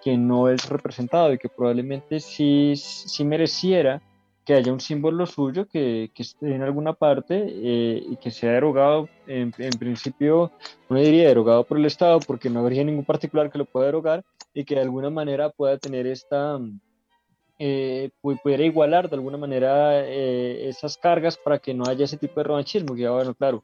que 0.03 0.17
no 0.17 0.49
es 0.49 0.69
representado 0.69 1.33
y 1.33 1.39
que 1.39 1.49
probablemente 1.49 2.19
sí, 2.19 2.73
sí 2.75 3.25
mereciera 3.25 4.03
que 4.45 4.53
haya 4.53 4.71
un 4.71 4.79
símbolo 4.79 5.25
suyo 5.25 5.67
que, 5.67 6.11
esté 6.15 6.53
en 6.53 6.61
alguna 6.61 6.93
parte 6.93 7.45
eh, 7.47 8.03
y 8.07 8.15
que 8.17 8.29
sea 8.29 8.51
derogado, 8.51 9.09
en, 9.25 9.51
principio, 9.51 10.51
no 10.87 10.99
diría 10.99 11.27
derogado 11.27 11.63
por 11.63 11.79
el 11.79 11.85
Estado, 11.85 12.19
porque 12.19 12.49
no 12.49 12.59
habría 12.59 12.83
ningún 12.83 13.05
particular 13.05 13.51
que 13.51 13.57
lo 13.57 13.65
pueda 13.65 13.87
derogar 13.87 14.23
y 14.53 14.63
que 14.63 14.75
de 14.75 14.81
alguna 14.81 15.09
manera 15.09 15.49
pueda 15.49 15.79
tener 15.79 16.05
esta, 16.05 16.59
eh, 17.57 18.11
pudiera 18.21 18.63
igualar 18.63 19.09
de 19.09 19.15
alguna 19.15 19.37
manera 19.37 20.05
eh, 20.05 20.69
esas 20.69 20.95
cargas 20.97 21.37
para 21.37 21.57
que 21.57 21.73
no 21.73 21.85
haya 21.87 22.05
ese 22.05 22.17
tipo 22.17 22.39
de 22.39 22.43
revanchismo, 22.43 22.95
que 22.95 23.09
bueno, 23.09 23.33
claro, 23.33 23.63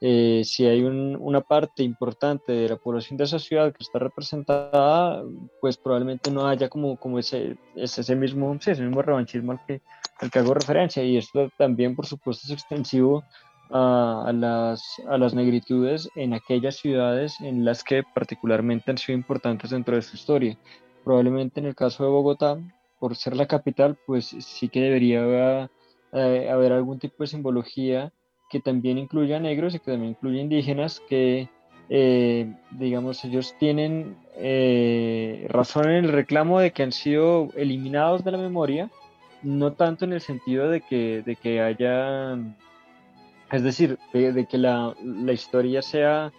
eh, 0.00 0.42
si 0.44 0.64
hay 0.64 0.84
un, 0.84 1.16
una 1.20 1.40
parte 1.40 1.82
importante 1.82 2.52
de 2.52 2.68
la 2.68 2.76
población 2.76 3.16
de 3.16 3.24
esa 3.24 3.38
ciudad 3.38 3.72
que 3.72 3.82
está 3.82 3.98
representada, 3.98 5.24
pues 5.60 5.76
probablemente 5.76 6.30
no 6.30 6.46
haya 6.46 6.68
como, 6.68 6.96
como 6.96 7.18
ese, 7.18 7.56
ese, 7.74 8.14
mismo, 8.14 8.56
sí, 8.60 8.70
ese 8.70 8.82
mismo 8.82 9.02
revanchismo 9.02 9.52
al 9.52 9.64
que, 9.66 9.82
al 10.20 10.30
que 10.30 10.38
hago 10.38 10.54
referencia. 10.54 11.02
Y 11.02 11.16
esto 11.16 11.50
también, 11.58 11.96
por 11.96 12.06
supuesto, 12.06 12.46
es 12.46 12.52
extensivo 12.52 13.24
a, 13.70 14.24
a, 14.28 14.32
las, 14.32 14.82
a 15.08 15.18
las 15.18 15.34
negritudes 15.34 16.08
en 16.14 16.32
aquellas 16.32 16.76
ciudades 16.76 17.40
en 17.40 17.64
las 17.64 17.82
que 17.82 18.04
particularmente 18.14 18.92
han 18.92 18.98
sido 18.98 19.18
importantes 19.18 19.70
dentro 19.70 19.96
de 19.96 20.02
su 20.02 20.14
historia. 20.14 20.56
Probablemente 21.04 21.58
en 21.58 21.66
el 21.66 21.74
caso 21.74 22.04
de 22.04 22.10
Bogotá, 22.10 22.56
por 23.00 23.16
ser 23.16 23.36
la 23.36 23.46
capital, 23.46 23.98
pues 24.06 24.26
sí 24.26 24.68
que 24.68 24.80
debería 24.80 25.70
eh, 26.12 26.48
haber 26.50 26.72
algún 26.72 26.98
tipo 26.98 27.16
de 27.22 27.26
simbología 27.26 28.12
que 28.48 28.60
también 28.60 28.98
incluya 28.98 29.38
negros 29.38 29.74
y 29.74 29.78
que 29.78 29.92
también 29.92 30.10
incluya 30.10 30.40
indígenas, 30.40 31.00
que 31.08 31.48
eh, 31.90 32.52
digamos 32.72 33.24
ellos 33.24 33.54
tienen 33.58 34.16
eh, 34.36 35.46
razón 35.48 35.90
en 35.90 36.04
el 36.04 36.12
reclamo 36.12 36.60
de 36.60 36.72
que 36.72 36.82
han 36.82 36.92
sido 36.92 37.48
eliminados 37.56 38.24
de 38.24 38.32
la 38.32 38.38
memoria, 38.38 38.90
no 39.42 39.72
tanto 39.72 40.04
en 40.04 40.12
el 40.12 40.20
sentido 40.20 40.68
de 40.68 40.80
que, 40.80 41.22
de 41.24 41.36
que 41.36 41.60
haya, 41.60 42.34
es 43.52 43.62
decir, 43.62 43.98
de, 44.12 44.46
que 44.46 44.58
la, 44.58 44.94
la, 45.02 45.32
historia 45.32 45.80
sea 45.80 46.32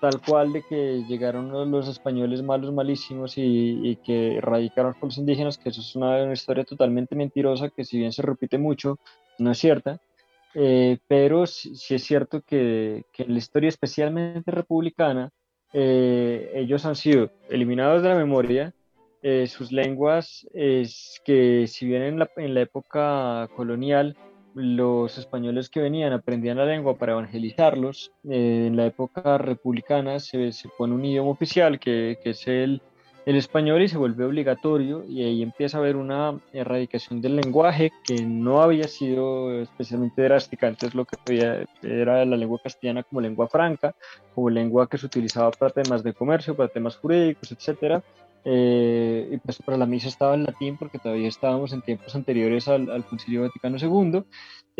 tal 0.00 0.20
cual 0.20 0.52
de 0.52 0.62
que 0.62 1.04
llegaron 1.08 1.70
los 1.70 1.88
españoles 1.88 2.42
malos, 2.42 2.72
malísimos 2.72 3.34
y, 3.36 3.98
que 4.04 4.36
erradicaron 4.36 4.94
a 4.94 5.04
los 5.04 5.18
indígenas, 5.18 5.58
que 5.58 5.68
eso 5.68 5.80
es 5.80 5.94
una 5.96 6.32
historia 6.32 6.64
totalmente 6.64 7.14
mentirosa 7.14 7.68
que 7.68 7.84
si 7.84 7.98
bien 7.98 8.12
se 8.12 8.22
repite 8.22 8.58
mucho, 8.58 8.98
no 9.38 9.50
es 9.50 9.58
cierta 9.58 10.00
eh, 10.54 10.98
pero 11.06 11.46
sí, 11.46 11.74
sí, 11.76 11.94
es 11.94 12.04
cierto 12.04 12.42
que, 12.42 13.04
que, 13.12 13.24
en 13.24 13.32
la 13.32 13.38
historia 13.38 13.68
especialmente 13.68 14.50
republicana, 14.50 15.30
eh, 15.72 16.50
ellos 16.54 16.86
han 16.86 16.96
sido 16.96 17.30
eliminados 17.50 18.02
de 18.02 18.08
la 18.08 18.14
memoria, 18.14 18.74
eh, 19.22 19.46
sus 19.48 19.72
lenguas, 19.72 20.46
es 20.54 21.20
que 21.24 21.66
si 21.66 21.86
bien 21.86 22.02
en 22.02 22.18
la, 22.20 22.30
en 22.36 22.54
la, 22.54 22.60
época 22.60 23.48
colonial 23.56 24.16
los 24.54 25.18
españoles 25.18 25.68
que 25.68 25.80
venían 25.80 26.12
aprendían 26.12 26.56
la 26.56 26.64
lengua 26.64 26.96
para 26.96 27.12
evangelizarlos, 27.12 28.12
eh, 28.28 28.66
en 28.68 28.76
la 28.76 28.86
época 28.86 29.36
republicana 29.38 30.20
se, 30.20 30.52
se, 30.52 30.68
pone 30.68 30.94
un 30.94 31.04
idioma 31.04 31.30
oficial 31.30 31.80
que, 31.80 32.18
que 32.22 32.30
es 32.30 32.46
el, 32.46 32.80
el 33.28 33.36
español 33.36 33.82
y 33.82 33.88
se 33.88 33.98
vuelve 33.98 34.24
obligatorio 34.24 35.04
y 35.06 35.22
ahí 35.22 35.42
empieza 35.42 35.76
a 35.76 35.80
haber 35.80 35.96
una 35.96 36.40
erradicación 36.54 37.20
del 37.20 37.36
lenguaje 37.36 37.92
que 38.02 38.22
no 38.22 38.62
había 38.62 38.88
sido 38.88 39.60
especialmente 39.60 40.22
drástica, 40.22 40.66
antes 40.66 40.94
lo 40.94 41.04
que 41.04 41.18
había 41.26 41.66
era 41.82 42.24
la 42.24 42.38
lengua 42.38 42.58
castellana 42.64 43.02
como 43.02 43.20
lengua 43.20 43.46
franca, 43.46 43.94
como 44.34 44.48
lengua 44.48 44.88
que 44.88 44.96
se 44.96 45.04
utilizaba 45.04 45.50
para 45.50 45.74
temas 45.74 46.02
de 46.02 46.14
comercio, 46.14 46.56
para 46.56 46.70
temas 46.70 46.96
jurídicos, 46.96 47.52
etcétera, 47.52 48.02
eh, 48.44 49.28
y 49.32 49.36
pues 49.38 49.58
para 49.62 49.78
la 49.78 49.86
misa 49.86 50.08
estaba 50.08 50.34
en 50.34 50.44
latín 50.44 50.76
porque 50.76 50.98
todavía 50.98 51.28
estábamos 51.28 51.72
en 51.72 51.82
tiempos 51.82 52.14
anteriores 52.14 52.68
al, 52.68 52.90
al 52.90 53.04
Concilio 53.04 53.42
Vaticano 53.42 53.76
II, 53.78 54.24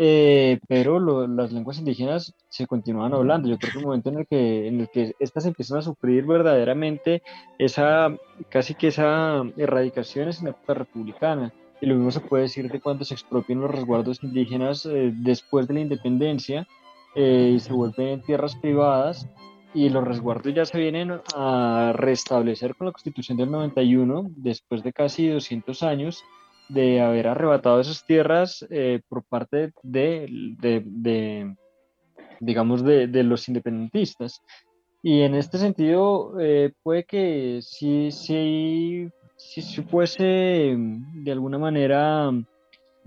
eh, 0.01 0.59
pero 0.69 0.97
lo, 0.97 1.27
las 1.27 1.51
lenguas 1.51 1.77
indígenas 1.77 2.33
se 2.47 2.65
continúan 2.67 3.13
hablando. 3.13 3.49
Yo 3.49 3.57
creo 3.57 3.73
que 3.73 3.79
el 3.79 3.85
momento 3.85 4.09
en 4.09 4.19
el 4.19 4.27
que, 4.27 4.67
en 4.67 4.79
el 4.79 4.89
que 4.89 5.13
estas 5.19 5.45
empiezan 5.45 5.79
a 5.79 5.81
sufrir 5.81 6.25
verdaderamente 6.25 7.21
esa, 7.57 8.15
casi 8.47 8.75
que 8.75 8.87
esa 8.87 9.43
erradicación 9.57 10.29
es 10.29 10.39
en 10.39 10.45
la 10.45 10.51
época 10.51 10.73
republicana. 10.75 11.53
Y 11.81 11.85
lo 11.85 11.95
mismo 11.95 12.11
se 12.11 12.21
puede 12.21 12.43
decir 12.43 12.71
de 12.71 12.79
cuando 12.79 13.03
se 13.03 13.13
expropian 13.13 13.59
los 13.59 13.71
resguardos 13.71 14.23
indígenas 14.23 14.85
eh, 14.85 15.11
después 15.13 15.67
de 15.67 15.73
la 15.73 15.79
independencia 15.81 16.65
eh, 17.15 17.51
y 17.55 17.59
se 17.59 17.73
vuelven 17.73 18.21
tierras 18.21 18.55
privadas 18.55 19.27
y 19.73 19.89
los 19.89 20.03
resguardos 20.03 20.53
ya 20.53 20.65
se 20.65 20.79
vienen 20.79 21.21
a 21.35 21.93
restablecer 21.95 22.75
con 22.75 22.87
la 22.87 22.93
constitución 22.93 23.37
del 23.37 23.51
91 23.51 24.31
después 24.35 24.83
de 24.83 24.93
casi 24.93 25.27
200 25.27 25.83
años 25.83 26.23
de 26.69 27.01
haber 27.01 27.27
arrebatado 27.27 27.79
esas 27.79 28.05
tierras 28.05 28.65
eh, 28.69 29.01
por 29.07 29.23
parte 29.23 29.73
de, 29.83 30.27
de, 30.59 30.83
de 30.85 31.55
digamos, 32.39 32.83
de, 32.83 33.07
de, 33.07 33.23
los 33.23 33.47
independentistas. 33.47 34.41
Y 35.01 35.21
en 35.21 35.35
este 35.35 35.57
sentido, 35.57 36.39
eh, 36.39 36.73
puede 36.83 37.05
que 37.05 37.59
sí, 37.61 38.11
sí, 38.11 39.09
sí, 39.35 39.83
fuese 39.83 40.75
de 40.77 41.31
alguna 41.31 41.57
manera 41.57 42.31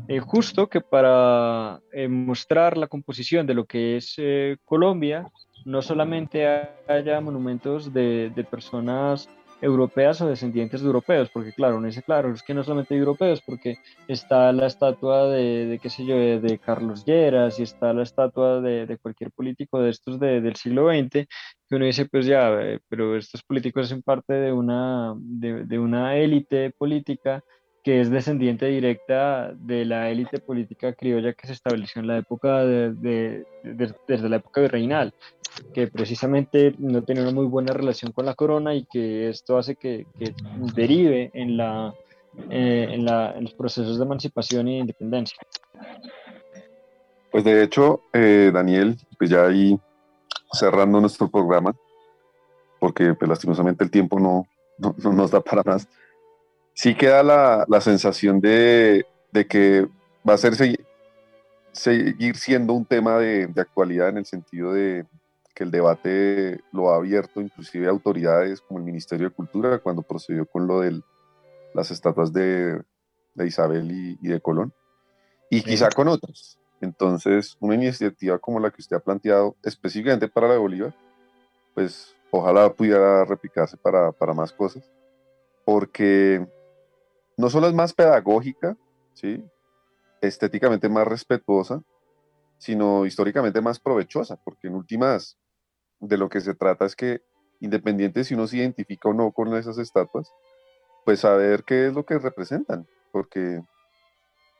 eh, 0.08 0.18
justo 0.18 0.68
que 0.68 0.80
para 0.80 1.80
eh, 1.92 2.08
mostrar 2.08 2.76
la 2.76 2.88
composición 2.88 3.46
de 3.46 3.54
lo 3.54 3.66
que 3.66 3.96
es 3.96 4.14
eh, 4.18 4.56
Colombia, 4.64 5.30
no 5.64 5.82
solamente 5.82 6.46
haya 6.88 7.20
monumentos 7.20 7.92
de, 7.92 8.30
de 8.34 8.44
personas 8.44 9.28
europeas 9.62 10.20
o 10.20 10.26
descendientes 10.26 10.80
de 10.80 10.86
europeos, 10.88 11.30
porque 11.32 11.52
claro, 11.52 11.80
no 11.80 11.86
dice 11.86 12.02
claro, 12.02 12.34
es 12.34 12.42
que 12.42 12.52
no 12.52 12.64
solamente 12.64 12.96
europeos, 12.96 13.40
porque 13.46 13.78
está 14.08 14.52
la 14.52 14.66
estatua 14.66 15.28
de, 15.28 15.66
de 15.66 15.78
qué 15.78 15.88
sé 15.88 16.04
yo, 16.04 16.16
de, 16.16 16.58
Carlos 16.58 17.04
Lleras 17.04 17.60
y 17.60 17.62
está 17.62 17.92
la 17.92 18.02
estatua 18.02 18.60
de, 18.60 18.98
cualquier 19.00 19.30
político 19.30 19.80
de 19.80 19.90
estos 19.90 20.18
del 20.18 20.56
siglo 20.56 20.90
XX, 20.90 21.26
que 21.68 21.76
uno 21.76 21.84
dice, 21.84 22.06
pues 22.06 22.26
ya, 22.26 22.50
eh, 22.60 22.80
pero 22.88 23.16
estos 23.16 23.42
políticos 23.44 23.88
son 23.88 24.02
parte 24.02 24.34
de 24.34 24.52
una, 24.52 25.14
de, 25.16 25.78
una 25.78 26.16
élite 26.16 26.72
política 26.72 27.44
que 27.82 28.00
es 28.00 28.10
descendiente 28.10 28.66
directa 28.66 29.52
de 29.54 29.84
la 29.84 30.08
élite 30.10 30.38
política 30.38 30.92
criolla 30.92 31.32
que 31.32 31.48
se 31.48 31.52
estableció 31.52 32.00
en 32.00 32.06
la 32.06 32.18
época 32.18 32.64
de, 32.64 32.92
de, 32.94 33.44
de, 33.64 33.94
desde 34.06 34.28
la 34.28 34.36
época 34.36 34.60
virreinal, 34.60 35.12
que 35.74 35.88
precisamente 35.88 36.74
no 36.78 37.02
tiene 37.02 37.22
una 37.22 37.32
muy 37.32 37.46
buena 37.46 37.72
relación 37.72 38.12
con 38.12 38.26
la 38.26 38.34
corona 38.34 38.74
y 38.74 38.84
que 38.84 39.28
esto 39.28 39.58
hace 39.58 39.74
que, 39.74 40.06
que 40.16 40.32
derive 40.74 41.30
en, 41.34 41.56
la, 41.56 41.92
eh, 42.50 42.86
en, 42.90 43.04
la, 43.04 43.32
en, 43.36 43.44
los 43.44 43.54
procesos 43.54 43.98
de 43.98 44.04
emancipación 44.04 44.68
e 44.68 44.78
independencia. 44.78 45.38
Pues 47.32 47.42
de 47.42 47.64
hecho, 47.64 48.02
eh, 48.12 48.50
Daniel, 48.54 48.96
pues 49.18 49.30
ya 49.30 49.46
ahí 49.46 49.78
cerrando 50.52 51.00
nuestro 51.00 51.28
programa, 51.28 51.74
porque 52.78 53.14
pues, 53.14 53.28
lastimosamente 53.28 53.82
el 53.82 53.90
tiempo 53.90 54.20
no, 54.20 54.46
no 54.78 55.12
nos 55.12 55.30
da 55.32 55.40
para 55.40 55.62
más 55.64 55.88
sí 56.74 56.94
queda 56.94 57.22
la, 57.22 57.64
la 57.68 57.80
sensación 57.80 58.40
de, 58.40 59.06
de, 59.32 59.46
que 59.46 59.86
va 60.28 60.34
a 60.34 60.38
ser 60.38 60.54
seguir, 60.54 60.84
seguir 61.72 62.36
siendo 62.36 62.72
un 62.72 62.84
tema 62.84 63.18
de, 63.18 63.46
de, 63.46 63.60
actualidad 63.60 64.08
en 64.08 64.18
el 64.18 64.26
sentido 64.26 64.72
de 64.72 65.06
que 65.54 65.64
el 65.64 65.70
debate 65.70 66.60
lo 66.72 66.90
ha 66.90 66.96
abierto 66.96 67.40
inclusive 67.40 67.88
autoridades 67.88 68.60
como 68.60 68.78
el 68.78 68.86
Ministerio 68.86 69.28
de 69.28 69.34
Cultura 69.34 69.78
cuando 69.78 70.02
procedió 70.02 70.46
con 70.46 70.66
lo 70.66 70.80
de 70.80 71.00
las 71.74 71.90
estatuas 71.90 72.32
de, 72.32 72.80
de 73.34 73.46
Isabel 73.46 73.90
y, 73.90 74.18
y, 74.22 74.28
de 74.28 74.40
Colón 74.40 74.72
y 75.50 75.62
quizá 75.62 75.90
con 75.90 76.08
otras. 76.08 76.58
Entonces, 76.80 77.56
una 77.60 77.74
iniciativa 77.74 78.38
como 78.38 78.58
la 78.58 78.70
que 78.70 78.80
usted 78.80 78.96
ha 78.96 79.00
planteado 79.00 79.56
específicamente 79.62 80.26
para 80.28 80.48
la 80.48 80.54
de 80.54 80.58
Bolívar, 80.58 80.94
pues 81.74 82.16
ojalá 82.30 82.72
pudiera 82.72 83.24
replicarse 83.24 83.76
para, 83.76 84.10
para 84.10 84.32
más 84.34 84.52
cosas, 84.52 84.90
porque 85.64 86.44
no 87.36 87.50
solo 87.50 87.68
es 87.68 87.74
más 87.74 87.92
pedagógica, 87.92 88.76
¿sí? 89.14 89.44
estéticamente 90.20 90.88
más 90.88 91.06
respetuosa, 91.06 91.82
sino 92.58 93.04
históricamente 93.06 93.60
más 93.60 93.80
provechosa, 93.80 94.36
porque 94.44 94.68
en 94.68 94.76
últimas 94.76 95.36
de 96.00 96.16
lo 96.16 96.28
que 96.28 96.40
se 96.40 96.54
trata 96.54 96.84
es 96.84 96.94
que 96.94 97.22
independiente 97.60 98.24
si 98.24 98.34
uno 98.34 98.46
se 98.46 98.58
identifica 98.58 99.08
o 99.08 99.14
no 99.14 99.32
con 99.32 99.54
esas 99.56 99.78
estatuas, 99.78 100.32
pues 101.04 101.20
saber 101.20 101.64
qué 101.64 101.86
es 101.86 101.94
lo 101.94 102.04
que 102.04 102.18
representan, 102.18 102.86
porque 103.12 103.62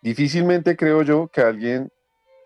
difícilmente 0.03 0.77
creo 0.77 1.03
yo 1.03 1.29
que 1.29 1.41
alguien 1.41 1.93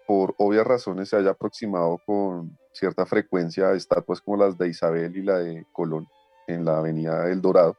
por 0.06 0.34
obvias 0.38 0.66
razones 0.66 1.08
se 1.08 1.16
haya 1.16 1.30
aproximado 1.30 1.98
con 2.06 2.58
cierta 2.72 3.06
frecuencia 3.06 3.68
a 3.68 3.74
estatuas 3.74 4.20
como 4.20 4.36
las 4.36 4.56
de 4.56 4.68
Isabel 4.68 5.16
y 5.16 5.22
la 5.22 5.38
de 5.38 5.66
Colón, 5.72 6.06
en 6.46 6.64
la 6.64 6.78
avenida 6.78 7.30
El 7.30 7.40
Dorado, 7.40 7.76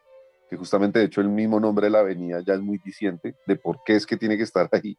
que 0.50 0.58
justamente 0.58 1.00
de 1.00 1.06
hecho 1.06 1.22
el 1.22 1.30
mismo 1.30 1.60
nombre 1.60 1.88
de 1.88 1.91
la 1.91 2.00
avenida 2.00 2.41
ya 2.45 2.54
es 2.54 2.62
muy 2.62 2.78
diciente 2.80 3.36
de 3.45 3.56
por 3.56 3.84
qué 3.86 3.95
es 3.95 4.06
que 4.06 4.18
tiene 4.18 4.38
que 4.38 4.43
estar 4.43 4.70
ahí 4.72 4.98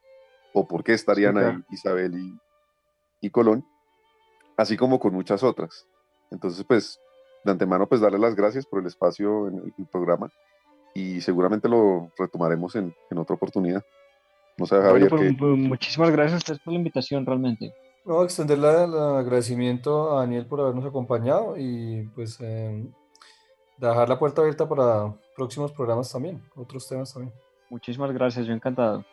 o 0.52 0.66
por 0.66 0.82
qué 0.84 0.92
estarían 0.94 1.34
Sí, 1.34 1.38
claro. 1.40 1.56
ahí 1.56 1.64
Isabel 1.70 2.14
y, 2.18 2.38
y 3.26 3.30
Colón, 3.30 3.64
así 4.56 4.76
como 4.76 4.98
con 4.98 5.12
muchas 5.14 5.42
otras. 5.42 5.86
Entonces, 6.30 6.64
pues, 6.66 6.98
de 7.44 7.52
antemano, 7.52 7.86
pues 7.86 8.00
darle 8.00 8.18
las 8.18 8.34
gracias 8.34 8.66
por 8.66 8.80
el 8.80 8.86
espacio 8.86 9.48
en 9.48 9.54
el, 9.56 9.74
el 9.78 9.86
programa 9.86 10.30
y 10.94 11.20
seguramente 11.20 11.68
lo 11.68 12.10
retomaremos 12.18 12.74
en, 12.76 12.94
en 13.10 13.18
otra 13.18 13.36
oportunidad. 13.36 13.82
No 14.56 14.66
sé, 14.66 14.74
Bueno, 14.76 14.90
Javier, 14.90 15.08
pues, 15.10 15.22
que 15.22 15.32
mu- 15.44 15.56
muchísimas 15.56 16.10
gracias 16.10 16.34
a 16.34 16.38
ustedes 16.38 16.60
por 16.60 16.72
la 16.72 16.78
invitación, 16.78 17.24
realmente. 17.24 17.72
No, 18.04 18.24
extender 18.24 18.58
la- 18.58 18.84
el 18.84 18.94
agradecimiento 18.98 20.16
a 20.16 20.20
Daniel 20.20 20.46
por 20.46 20.60
habernos 20.60 20.84
acompañado 20.86 21.56
y 21.56 22.08
pues 22.14 22.40
em, 22.40 22.90
dejar 23.78 24.08
la 24.08 24.18
puerta 24.18 24.40
abierta 24.42 24.68
para 24.68 25.14
próximos 25.34 25.72
programas 25.72 26.10
también, 26.10 26.42
otros 26.56 26.88
temas 26.88 27.12
también. 27.12 27.32
Muchísimas 27.70 28.12
gracias, 28.12 28.46
yo 28.46 28.52
encantado. 28.52 29.04